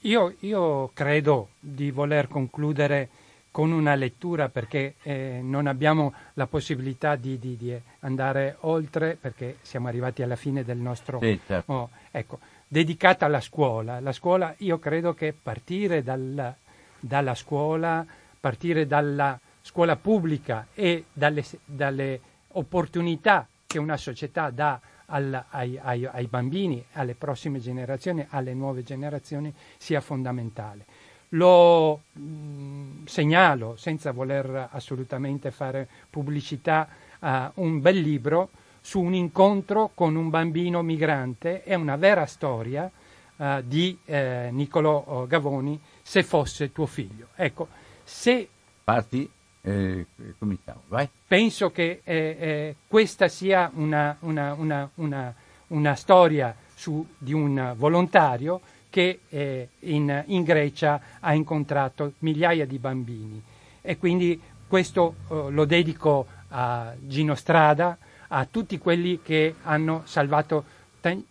Io, 0.00 0.34
io, 0.40 0.90
credo 0.92 1.48
di 1.60 1.90
voler 1.90 2.28
concludere 2.28 3.08
con 3.50 3.72
una 3.72 3.94
lettura 3.94 4.48
perché 4.48 4.94
eh, 5.02 5.40
non 5.42 5.66
abbiamo 5.66 6.14
la 6.34 6.46
possibilità 6.46 7.16
di, 7.16 7.38
di, 7.38 7.56
di, 7.56 7.78
andare 8.00 8.56
oltre 8.60 9.16
perché 9.20 9.56
siamo 9.62 9.88
arrivati 9.88 10.22
alla 10.22 10.36
fine 10.36 10.64
del 10.64 10.78
nostro... 10.78 11.18
Sì, 11.20 11.38
certo. 11.44 11.72
oh, 11.72 11.90
ecco, 12.10 12.38
dedicata 12.66 13.26
alla 13.26 13.40
scuola. 13.40 14.00
La 14.00 14.12
scuola, 14.12 14.54
io 14.58 14.78
credo 14.78 15.14
che 15.14 15.34
partire 15.40 16.02
dal, 16.02 16.54
dalla 16.98 17.34
scuola, 17.34 18.06
partire 18.38 18.86
dalla 18.86 19.38
scuola 19.62 19.96
pubblica 19.96 20.68
e 20.74 21.04
dalle, 21.12 21.44
dalle 21.64 22.20
opportunità 22.52 23.46
che 23.70 23.78
una 23.78 23.96
società 23.96 24.50
dà 24.50 24.80
al, 25.06 25.44
ai, 25.50 25.78
ai, 25.80 26.04
ai, 26.04 26.26
bambini, 26.26 26.84
alle 26.94 27.14
prossime 27.14 27.60
generazioni, 27.60 28.26
alle 28.30 28.52
nuove 28.52 28.82
generazioni, 28.82 29.54
sia 29.78 30.00
fondamentale. 30.00 30.84
Lo 31.30 32.00
mh, 32.10 32.20
mm, 32.20 33.04
segnalo, 33.04 33.76
senza 33.76 34.10
voler 34.10 34.70
assolutamente 34.72 35.52
fare 35.52 35.86
pubblicità, 36.10 36.88
a 37.20 37.52
un 37.56 37.80
bel 37.80 38.00
libro 38.00 38.50
su 38.80 39.00
un 39.00 39.14
incontro 39.14 39.92
con 39.94 40.16
un 40.16 40.30
bambino 40.30 40.82
migrante, 40.82 41.62
è 41.62 41.74
una 41.74 41.94
vera 41.94 42.26
storia 42.26 42.90
uh, 43.36 43.62
di 43.62 43.96
eh, 44.04 44.48
Niccolò 44.50 45.26
Gavoni, 45.28 45.80
se 46.02 46.24
fosse 46.24 46.72
tuo 46.72 46.86
figlio. 46.86 47.28
Ecco, 47.36 47.68
se... 48.02 48.48
Parti 48.82 49.30
eh, 49.62 50.06
cominciamo, 50.38 50.82
vai. 50.88 51.08
Penso 51.26 51.70
che 51.70 52.00
eh, 52.04 52.36
eh, 52.38 52.76
questa 52.86 53.28
sia 53.28 53.70
una, 53.74 54.16
una, 54.20 54.54
una, 54.94 55.34
una 55.68 55.94
storia 55.94 56.54
su, 56.74 57.06
di 57.18 57.32
un 57.32 57.74
volontario 57.76 58.60
che 58.88 59.20
eh, 59.28 59.68
in, 59.80 60.24
in, 60.26 60.42
Grecia 60.42 61.00
ha 61.20 61.34
incontrato 61.34 62.14
migliaia 62.18 62.66
di 62.66 62.78
bambini 62.78 63.40
e 63.80 63.96
quindi 63.98 64.40
questo 64.66 65.14
eh, 65.28 65.50
lo 65.50 65.64
dedico 65.64 66.26
a 66.48 66.92
Gino 66.98 67.34
Strada, 67.34 67.96
a 68.28 68.46
tutti 68.50 68.78
quelli 68.78 69.20
che 69.22 69.54
hanno 69.62 70.02
salvato 70.04 70.64
t- 71.00 71.22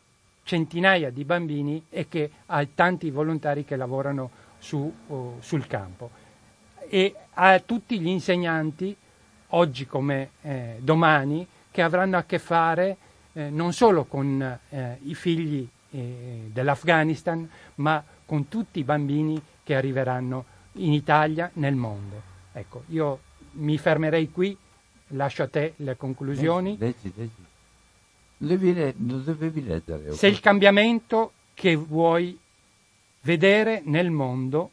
centinaia 0.44 1.10
di 1.10 1.26
bambini 1.26 1.86
e 1.90 2.08
che, 2.08 2.32
a 2.48 2.66
tanti 2.74 3.12
volontari 3.12 3.66
che 3.66 3.76
lavorano 3.76 4.32
su, 4.58 4.92
uh, 5.08 5.38
sul 5.40 5.68
campo 5.68 6.10
e 6.90 7.16
a 7.34 7.60
tutti 7.60 8.00
gli 8.00 8.08
insegnanti, 8.08 8.96
oggi 9.50 9.86
come 9.86 10.32
eh, 10.42 10.78
domani, 10.80 11.46
che 11.70 11.82
avranno 11.82 12.18
a 12.18 12.24
che 12.24 12.40
fare 12.40 12.98
eh, 13.34 13.50
non 13.50 13.74
solo 13.74 14.06
con 14.06 14.60
eh, 14.70 14.98
i 15.04 15.14
figli 15.14 15.68
eh, 15.92 16.50
dell'Afghanistan, 16.52 17.48
ma 17.76 18.04
con 18.26 18.48
tutti 18.48 18.80
i 18.80 18.84
bambini 18.84 19.42
che 19.64 19.76
arriveranno 19.76 20.46
in 20.74 20.94
Italia, 20.94 21.50
nel 21.54 21.76
mondo. 21.76 22.22
Ecco, 22.52 22.84
io 22.88 23.20
mi 23.52 23.78
fermerei 23.78 24.32
qui, 24.32 24.58
lascio 25.10 25.44
a 25.44 25.48
te 25.48 25.74
le 25.78 25.96
conclusioni. 25.96 26.76
Leggi, 26.78 27.14
leggi. 27.16 27.48
Devi, 28.38 28.94
lo 29.08 29.18
dovevi 29.18 29.64
leggere. 29.64 30.14
Se 30.14 30.28
il 30.28 30.40
cambiamento 30.40 31.34
che 31.54 31.76
vuoi 31.76 32.38
vedere 33.22 33.82
nel 33.86 34.10
mondo 34.10 34.72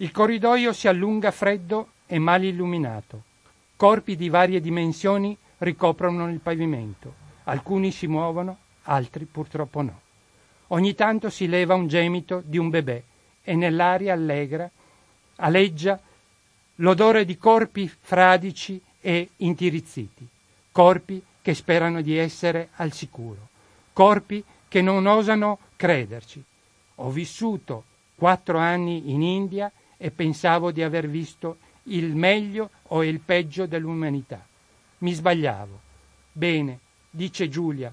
il 0.00 0.12
corridoio 0.12 0.72
si 0.72 0.86
allunga 0.86 1.32
freddo 1.32 1.88
e 2.06 2.18
mal 2.20 2.44
illuminato. 2.44 3.22
Corpi 3.74 4.14
di 4.14 4.28
varie 4.28 4.60
dimensioni 4.60 5.36
ricoprono 5.58 6.28
il 6.28 6.38
pavimento. 6.38 7.14
Alcuni 7.44 7.90
si 7.90 8.06
muovono, 8.06 8.58
altri 8.82 9.24
purtroppo 9.24 9.82
no. 9.82 10.00
Ogni 10.68 10.94
tanto 10.94 11.30
si 11.30 11.48
leva 11.48 11.74
un 11.74 11.88
gemito 11.88 12.42
di 12.44 12.58
un 12.58 12.70
bebè 12.70 13.02
e 13.42 13.54
nell'aria 13.56 14.12
allegra 14.12 14.70
aleggia 15.36 16.00
l'odore 16.76 17.24
di 17.24 17.36
corpi 17.36 17.88
fradici 17.88 18.80
e 19.00 19.30
intirizziti, 19.38 20.26
corpi 20.70 21.20
che 21.42 21.54
sperano 21.54 22.02
di 22.02 22.16
essere 22.16 22.68
al 22.76 22.92
sicuro, 22.92 23.48
corpi 23.92 24.44
che 24.68 24.80
non 24.80 25.06
osano 25.06 25.58
crederci. 25.74 26.44
Ho 26.96 27.10
vissuto 27.10 27.84
quattro 28.14 28.58
anni 28.58 29.10
in 29.10 29.22
India 29.22 29.72
e 29.98 30.10
pensavo 30.10 30.70
di 30.70 30.82
aver 30.82 31.08
visto 31.08 31.58
il 31.84 32.14
meglio 32.14 32.70
o 32.84 33.04
il 33.04 33.20
peggio 33.20 33.66
dell'umanità. 33.66 34.42
Mi 34.98 35.12
sbagliavo. 35.12 35.80
Bene, 36.32 36.78
dice 37.10 37.48
Giulia, 37.48 37.92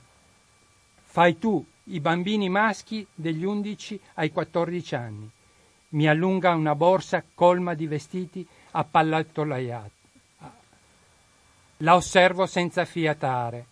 fai 1.04 1.38
tu 1.38 1.66
i 1.86 2.00
bambini 2.00 2.48
maschi 2.48 3.06
degli 3.14 3.44
11 3.44 4.00
ai 4.14 4.32
14 4.32 4.96
anni. 4.96 5.30
Mi 5.90 6.08
allunga 6.08 6.54
una 6.54 6.76
borsa 6.76 7.24
colma 7.34 7.74
di 7.74 7.88
vestiti 7.88 8.48
appallottolaiati. 8.72 9.92
La 11.80 11.96
osservo 11.96 12.46
senza 12.46 12.86
fiatare, 12.86 13.66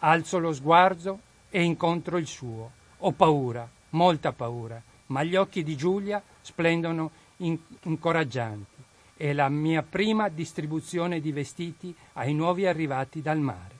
alzo 0.00 0.38
lo 0.38 0.52
sguardo 0.52 1.20
e 1.50 1.62
incontro 1.62 2.18
il 2.18 2.26
suo. 2.26 2.70
Ho 2.98 3.12
paura, 3.12 3.68
molta 3.90 4.32
paura, 4.32 4.80
ma 5.06 5.22
gli 5.22 5.36
occhi 5.36 5.62
di 5.62 5.76
Giulia 5.76 6.22
splendono 6.40 7.10
incoraggianti. 7.38 8.82
È 9.14 9.32
la 9.32 9.48
mia 9.48 9.82
prima 9.82 10.28
distribuzione 10.28 11.20
di 11.20 11.32
vestiti 11.32 11.94
ai 12.14 12.34
nuovi 12.34 12.66
arrivati 12.66 13.20
dal 13.20 13.38
mare. 13.38 13.76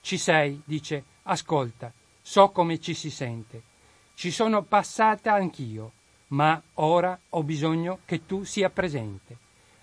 Ci 0.00 0.18
sei, 0.18 0.60
dice, 0.64 1.04
ascolta, 1.22 1.92
so 2.20 2.50
come 2.50 2.78
ci 2.80 2.94
si 2.94 3.10
sente. 3.10 3.62
Ci 4.14 4.30
sono 4.30 4.62
passata 4.62 5.32
anch'io, 5.32 5.92
ma 6.28 6.60
ora 6.74 7.18
ho 7.30 7.42
bisogno 7.42 8.00
che 8.04 8.26
tu 8.26 8.44
sia 8.44 8.70
presente. 8.70 9.36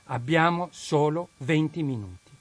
Abbiamo 0.05 0.69
solo 0.71 1.29
20 1.37 1.83
minuti. 1.83 2.31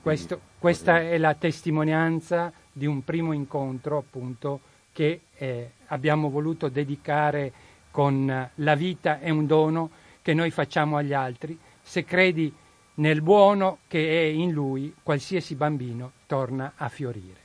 Questo, 0.00 0.40
questa 0.58 1.00
è 1.00 1.18
la 1.18 1.34
testimonianza 1.34 2.52
di 2.72 2.86
un 2.86 3.04
primo 3.04 3.32
incontro 3.32 3.98
appunto 3.98 4.60
che 4.94 5.22
eh, 5.36 5.70
abbiamo 5.86 6.30
voluto 6.30 6.68
dedicare 6.70 7.52
con 7.90 8.48
la 8.54 8.74
vita 8.74 9.18
è 9.20 9.28
un 9.30 9.46
dono 9.46 9.90
che 10.22 10.32
noi 10.32 10.50
facciamo 10.50 10.96
agli 10.96 11.12
altri. 11.12 11.58
Se 11.82 12.04
credi 12.04 12.52
nel 12.94 13.20
buono 13.20 13.78
che 13.88 14.08
è 14.22 14.24
in 14.24 14.52
lui, 14.52 14.94
qualsiasi 15.02 15.56
bambino 15.56 16.12
torna 16.26 16.72
a 16.76 16.88
fiorire. 16.88 17.40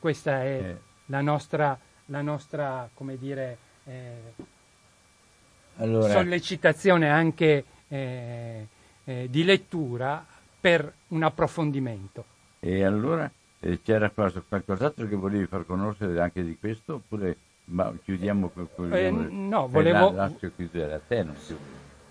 Questa 0.00 0.42
è 0.42 0.58
Eh. 0.62 0.76
la 1.06 1.20
nostra, 1.20 1.78
la 2.06 2.22
nostra, 2.22 2.90
come 2.92 3.16
dire, 3.16 3.56
eh, 3.84 4.34
Allora, 5.76 6.12
sollecitazione 6.12 7.08
anche 7.08 7.64
eh, 7.88 8.66
eh, 9.04 9.26
di 9.30 9.44
lettura 9.44 10.24
per 10.60 10.92
un 11.08 11.22
approfondimento. 11.22 12.24
e 12.62 12.82
allora 12.84 13.30
eh, 13.60 13.80
c'era 13.82 14.10
cosa- 14.10 14.42
qualcos'altro 14.46 15.06
che 15.06 15.16
volevi 15.16 15.46
far 15.46 15.64
conoscere 15.66 16.18
anche 16.20 16.42
di 16.42 16.56
questo? 16.58 16.94
Oppure 16.94 17.36
ma 17.70 17.92
chiudiamo 18.02 18.48
con 18.48 18.68
con- 18.74 18.92
Eh, 18.92 19.10
no, 19.10 19.66
eh, 19.66 19.68
volevo- 19.68 20.10
la- 20.12 20.28
lascio 20.28 20.50
chiudere 20.56 20.94
a 20.94 21.00
te, 21.06 21.22
non. 21.22 21.36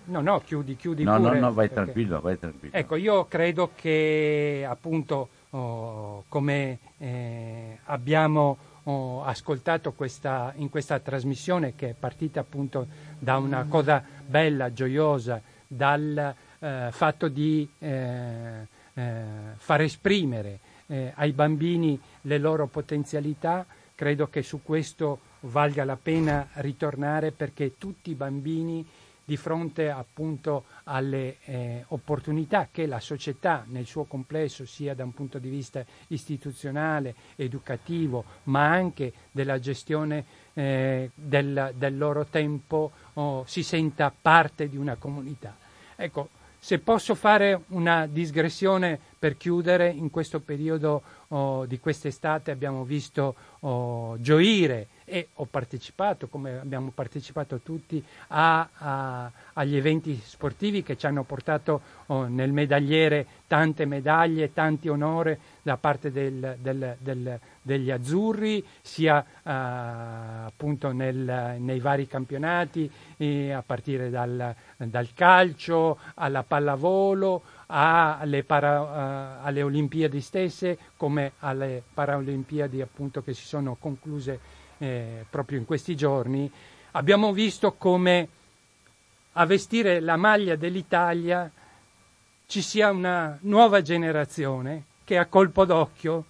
No, 0.04 0.20
no, 0.22 0.40
chiudi, 0.40 0.74
chiudi 0.76 1.04
No, 1.04 1.18
no, 1.18 1.28
pure. 1.28 1.38
no, 1.40 1.52
vai 1.52 1.68
perché- 1.68 1.74
tranquillo, 1.82 2.20
vai 2.20 2.38
tranquillo. 2.38 2.74
Ecco, 2.74 2.96
io 2.96 3.26
credo 3.26 3.70
che 3.74 4.66
appunto 4.68 5.28
oh, 5.50 6.24
come 6.28 6.78
eh, 6.98 7.78
abbiamo 7.84 8.56
oh, 8.84 9.22
ascoltato 9.24 9.92
questa, 9.92 10.52
in 10.56 10.70
questa 10.70 10.98
trasmissione 11.00 11.74
che 11.76 11.90
è 11.90 11.94
partita 11.98 12.40
appunto 12.40 12.86
da 13.18 13.36
una 13.36 13.66
cosa 13.68 14.02
bella, 14.26 14.72
gioiosa, 14.72 15.40
dal 15.66 16.34
eh, 16.60 16.88
fatto 16.90 17.28
di 17.28 17.68
eh, 17.78 18.66
eh, 18.94 19.22
far 19.56 19.80
esprimere 19.82 20.58
eh, 20.90 21.12
ai 21.14 21.32
bambini 21.32 21.98
le 22.22 22.38
loro 22.38 22.66
potenzialità, 22.66 23.64
credo 23.94 24.28
che 24.28 24.42
su 24.42 24.60
questo 24.62 25.20
valga 25.40 25.84
la 25.84 25.96
pena 25.96 26.48
ritornare 26.54 27.30
perché 27.30 27.78
tutti 27.78 28.10
i 28.10 28.14
bambini 28.14 28.84
di 29.24 29.36
fronte 29.36 29.88
appunto 29.88 30.64
alle 30.84 31.36
eh, 31.44 31.84
opportunità 31.88 32.68
che 32.72 32.86
la 32.86 32.98
società 32.98 33.64
nel 33.68 33.86
suo 33.86 34.02
complesso, 34.02 34.66
sia 34.66 34.92
da 34.92 35.04
un 35.04 35.14
punto 35.14 35.38
di 35.38 35.48
vista 35.48 35.84
istituzionale, 36.08 37.14
educativo, 37.36 38.24
ma 38.44 38.68
anche 38.68 39.12
della 39.30 39.60
gestione 39.60 40.24
eh, 40.52 41.10
del, 41.14 41.72
del 41.76 41.96
loro 41.96 42.24
tempo, 42.24 42.90
oh, 43.14 43.44
si 43.46 43.62
senta 43.62 44.12
parte 44.20 44.68
di 44.68 44.76
una 44.76 44.96
comunità. 44.96 45.56
Ecco, 45.94 46.30
se 46.60 46.78
posso 46.78 47.14
fare 47.14 47.62
una 47.68 48.06
digressione 48.06 48.98
per 49.18 49.38
chiudere, 49.38 49.88
in 49.88 50.10
questo 50.10 50.40
periodo 50.40 51.02
oh, 51.28 51.64
di 51.64 51.80
quest'estate 51.80 52.50
abbiamo 52.50 52.84
visto 52.84 53.34
oh, 53.60 54.20
gioire 54.20 54.86
e 55.10 55.28
ho 55.34 55.44
partecipato, 55.46 56.28
come 56.28 56.58
abbiamo 56.60 56.92
partecipato 56.94 57.58
tutti, 57.58 58.02
a- 58.28 58.68
a- 58.72 59.30
agli 59.54 59.76
eventi 59.76 60.18
sportivi 60.22 60.84
che 60.84 60.96
ci 60.96 61.06
hanno 61.06 61.24
portato 61.24 61.80
oh, 62.06 62.26
nel 62.26 62.52
medagliere 62.52 63.26
tante 63.48 63.84
medaglie, 63.86 64.52
tanti 64.52 64.88
onori 64.88 65.36
da 65.62 65.76
parte 65.76 66.12
del- 66.12 66.56
del- 66.60 66.96
del- 67.00 67.38
degli 67.60 67.90
azzurri, 67.90 68.64
sia 68.80 69.22
eh, 69.42 69.50
appunto 70.46 70.92
nel- 70.92 71.56
nei 71.58 71.80
vari 71.80 72.06
campionati, 72.06 72.90
eh, 73.16 73.50
a 73.52 73.62
partire 73.62 74.10
dal, 74.10 74.54
dal 74.76 75.08
calcio 75.12 75.98
alla 76.14 76.44
pallavolo, 76.44 77.42
alle, 77.66 78.44
para- 78.44 79.40
eh, 79.42 79.46
alle 79.46 79.62
Olimpiadi 79.62 80.20
stesse, 80.20 80.78
come 80.96 81.32
alle 81.40 81.82
Paralimpiadi 81.92 82.80
appunto 82.80 83.22
che 83.22 83.34
si 83.34 83.44
sono 83.44 83.76
concluse 83.78 84.58
eh, 84.80 85.24
proprio 85.28 85.58
in 85.58 85.64
questi 85.64 85.94
giorni, 85.94 86.50
abbiamo 86.92 87.32
visto 87.32 87.72
come 87.72 88.28
a 89.32 89.46
vestire 89.46 90.00
la 90.00 90.16
maglia 90.16 90.56
dell'Italia 90.56 91.50
ci 92.46 92.62
sia 92.62 92.90
una 92.90 93.38
nuova 93.42 93.80
generazione 93.80 94.84
che 95.04 95.18
a 95.18 95.26
colpo 95.26 95.64
d'occhio 95.64 96.24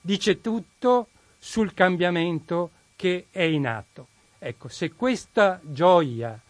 dice 0.00 0.40
tutto 0.40 1.08
sul 1.38 1.74
cambiamento 1.74 2.70
che 2.96 3.26
è 3.30 3.42
in 3.42 3.66
atto. 3.66 4.06
Ecco, 4.38 4.68
se 4.68 4.92
questa 4.92 5.60
gioia 5.62 6.40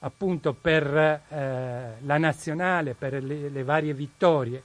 appunto 0.00 0.52
per 0.52 0.86
eh, 0.86 1.96
la 2.00 2.18
nazionale, 2.18 2.94
per 2.94 3.22
le, 3.22 3.48
le 3.48 3.64
varie 3.64 3.92
vittorie, 3.92 4.62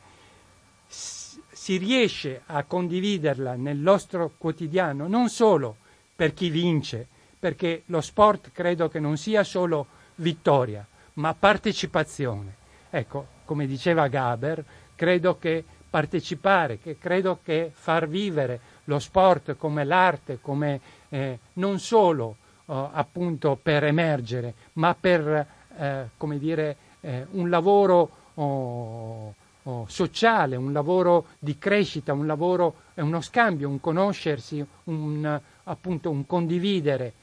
si 0.88 1.78
riesce 1.78 2.42
a 2.46 2.64
condividerla 2.64 3.56
nel 3.56 3.78
nostro 3.78 4.34
quotidiano, 4.38 5.08
non 5.08 5.30
solo 5.30 5.78
per 6.22 6.36
chi 6.36 6.52
vince, 6.52 7.08
perché 7.40 7.82
lo 7.88 8.00
sport 8.00 8.52
credo 8.54 8.90
che 8.90 9.00
non 9.00 9.18
sia 9.18 9.44
solo 9.44 9.88
vittoria, 10.18 10.86
ma 11.14 11.34
partecipazione. 11.34 12.58
Ecco, 12.92 13.26
come 13.44 13.66
diceva 13.66 14.08
Gaber, 14.08 14.64
credo 14.94 15.40
che 15.40 15.66
partecipare, 15.90 16.78
che 16.78 17.00
credo 17.00 17.40
che 17.44 17.72
far 17.74 18.08
vivere 18.08 18.60
lo 18.84 19.00
sport 19.00 19.58
come 19.58 19.84
l'arte, 19.84 20.38
come 20.40 20.80
eh, 21.10 21.40
non 21.54 21.80
solo 21.80 22.36
eh, 22.68 22.90
appunto 22.92 23.58
per 23.60 23.84
emergere, 23.86 24.54
ma 24.74 24.94
per 24.94 25.48
eh, 25.76 26.10
come 26.18 26.38
dire, 26.38 26.78
eh, 27.00 27.26
un 27.32 27.50
lavoro 27.50 28.10
oh, 28.36 29.34
oh, 29.64 29.86
sociale, 29.88 30.56
un 30.56 30.72
lavoro 30.72 31.30
di 31.40 31.58
crescita, 31.58 32.14
un 32.14 32.28
lavoro, 32.28 32.76
uno 32.94 33.22
scambio, 33.22 33.68
un 33.68 33.80
conoscersi, 33.80 34.64
un, 34.84 35.42
appunto 35.64 36.10
un 36.10 36.26
condividere. 36.26 37.14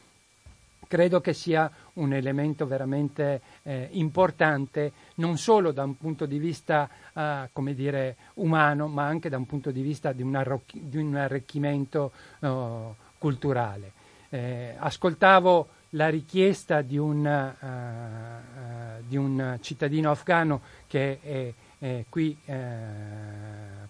Credo 0.89 1.21
che 1.21 1.35
sia 1.35 1.71
un 1.95 2.15
elemento 2.15 2.67
veramente 2.67 3.43
eh, 3.63 3.89
importante, 3.93 4.93
non 5.17 5.37
solo 5.37 5.71
da 5.71 5.85
un 5.85 5.99
punto 5.99 6.25
di 6.25 6.39
vista 6.39 6.89
eh, 7.13 7.51
come 7.53 7.75
dire, 7.75 8.17
umano, 8.35 8.87
ma 8.89 9.05
anche 9.05 9.29
da 9.29 9.37
un 9.37 9.45
punto 9.45 9.71
di 9.71 9.83
vista 9.83 10.13
di 10.13 10.23
un, 10.23 10.35
arrocchi- 10.35 10.89
di 10.89 10.97
un 10.97 11.15
arricchimento 11.15 12.13
oh, 12.41 12.97
culturale. 13.19 13.93
Eh, 14.31 14.75
ascoltavo 14.79 15.69
la 15.91 16.09
richiesta 16.09 16.83
di 16.83 16.99
un, 16.99 17.27
eh, 17.27 17.55
eh, 17.67 19.03
di 19.07 19.17
un 19.17 19.59
cittadino 19.61 20.11
afghano 20.11 20.61
che 20.87 21.19
è, 21.21 21.53
è 21.79 22.05
qui 22.09 22.37
eh, 22.45 22.57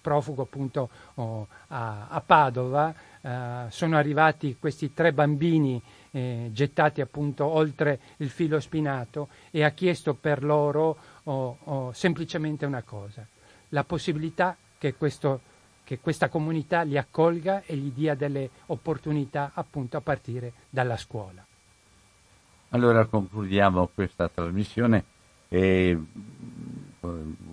profugo 0.01 0.43
appunto 0.43 0.89
oh, 1.15 1.47
a, 1.69 2.09
a 2.09 2.21
Padova. 2.21 2.95
Eh, 3.21 3.65
sono 3.69 3.97
arrivati 3.97 4.57
questi 4.59 4.93
tre 4.93 5.13
bambini 5.13 5.81
eh, 6.11 6.51
gettati 6.53 7.01
appunto 7.01 7.45
oltre 7.45 8.01
il 8.19 8.31
filo 8.31 8.61
spinato 8.61 9.29
e 9.51 9.65
ha 9.65 9.71
chiesto 9.71 10.15
per 10.15 10.45
loro 10.45 10.97
oh, 11.25 11.59
oh, 11.65 11.93
semplicemente 11.93 12.67
una 12.67 12.83
cosa, 12.83 13.27
la 13.71 13.85
possibilità 13.85 14.57
che 14.79 14.95
questo 14.95 15.41
che 15.89 16.01
questa 16.01 16.29
comunità 16.29 16.83
li 16.83 16.99
accolga 16.99 17.63
e 17.65 17.75
gli 17.75 17.91
dia 17.91 18.15
delle 18.15 18.51
opportunità 18.67 19.53
appunto 19.55 19.97
a 19.97 20.03
partire 20.03 20.53
dalla 20.69 20.99
scuola. 20.99 21.43
Allora 22.69 23.07
concludiamo 23.07 23.89
questa 23.95 24.29
trasmissione 24.29 25.03
e 25.49 25.99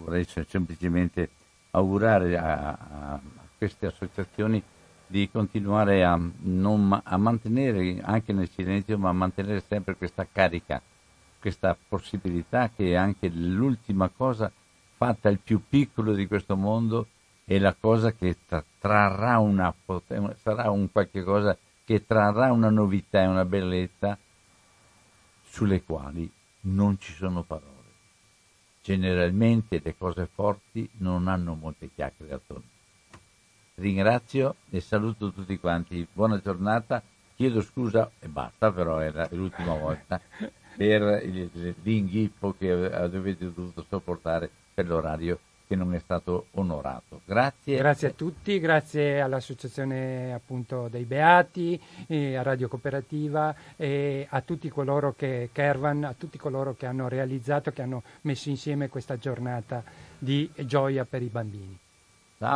vorrei 0.05 0.23
se- 0.23 0.45
semplicemente 0.47 1.29
augurare 1.71 2.37
a, 2.37 2.69
a 2.69 3.19
queste 3.57 3.87
associazioni 3.87 4.61
di 5.07 5.29
continuare 5.29 6.03
a, 6.03 6.19
non 6.41 6.99
a 7.03 7.17
mantenere 7.17 7.99
anche 8.01 8.31
nel 8.31 8.49
silenzio, 8.49 8.97
ma 8.97 9.09
a 9.09 9.13
mantenere 9.13 9.63
sempre 9.67 9.95
questa 9.95 10.25
carica, 10.31 10.81
questa 11.39 11.75
possibilità 11.87 12.69
che 12.69 12.95
anche 12.95 13.29
l'ultima 13.29 14.09
cosa 14.09 14.51
fatta 14.95 15.29
il 15.29 15.39
più 15.39 15.61
piccolo 15.67 16.13
di 16.13 16.27
questo 16.27 16.55
mondo 16.55 17.07
è 17.43 17.59
la 17.59 17.75
cosa 17.77 18.13
che 18.13 18.37
tra- 18.47 18.63
trarrà 18.79 19.39
una 19.39 19.73
poten- 19.73 20.35
sarà 20.41 20.69
un 20.69 20.91
qualche 20.91 21.23
cosa 21.23 21.55
che 21.83 22.05
trarrà 22.05 22.51
una 22.51 22.69
novità 22.69 23.21
e 23.21 23.27
una 23.27 23.45
bellezza 23.45 24.17
sulle 25.43 25.83
quali 25.83 26.29
non 26.61 26.97
ci 26.99 27.13
sono 27.13 27.43
parole. 27.43 27.74
Generalmente 28.85 29.81
le 29.83 29.97
cose 29.97 30.29
forti 30.31 30.87
non 30.99 31.27
hanno 31.27 31.55
molte 31.55 31.89
chiacchiere 31.91 32.35
attorno. 32.35 32.69
Ringrazio 33.77 34.57
e 34.69 34.79
saluto 34.79 35.31
tutti 35.31 35.57
quanti. 35.57 36.07
Buona 36.13 36.39
giornata. 36.39 37.01
Chiedo 37.35 37.61
scusa 37.61 38.11
e 38.19 38.27
basta, 38.27 38.71
però 38.71 38.99
era 38.99 39.27
l'ultima 39.31 39.73
volta 39.73 40.21
per 40.77 41.23
l'inghippo 41.81 42.53
che 42.55 42.69
avete 42.71 43.51
dovuto 43.51 43.83
sopportare 43.89 44.51
per 44.71 44.85
l'orario 44.85 45.39
che 45.67 45.75
non 45.75 45.93
è 45.93 45.99
stato 45.99 46.47
onorato. 46.51 47.21
Grazie. 47.25 47.77
Grazie 47.77 48.07
a 48.09 48.11
tutti, 48.11 48.59
grazie 48.59 49.21
all'Associazione 49.21 50.33
appunto 50.33 50.87
dei 50.89 51.03
Beati, 51.03 51.79
eh, 52.07 52.35
a 52.35 52.41
Radio 52.41 52.67
Cooperativa 52.67 53.55
e 53.75 54.27
a 54.29 54.41
tutti 54.41 54.69
coloro 54.69 55.13
che 55.15 55.49
Kervan, 55.51 56.03
a 56.03 56.15
tutti 56.17 56.37
coloro 56.37 56.75
che 56.75 56.85
hanno 56.85 57.07
realizzato, 57.07 57.71
che 57.71 57.81
hanno 57.81 58.03
messo 58.21 58.49
insieme 58.49 58.89
questa 58.89 59.17
giornata 59.17 59.83
di 60.17 60.49
gioia 60.65 61.05
per 61.05 61.21
i 61.21 61.27
bambini. 61.27 61.79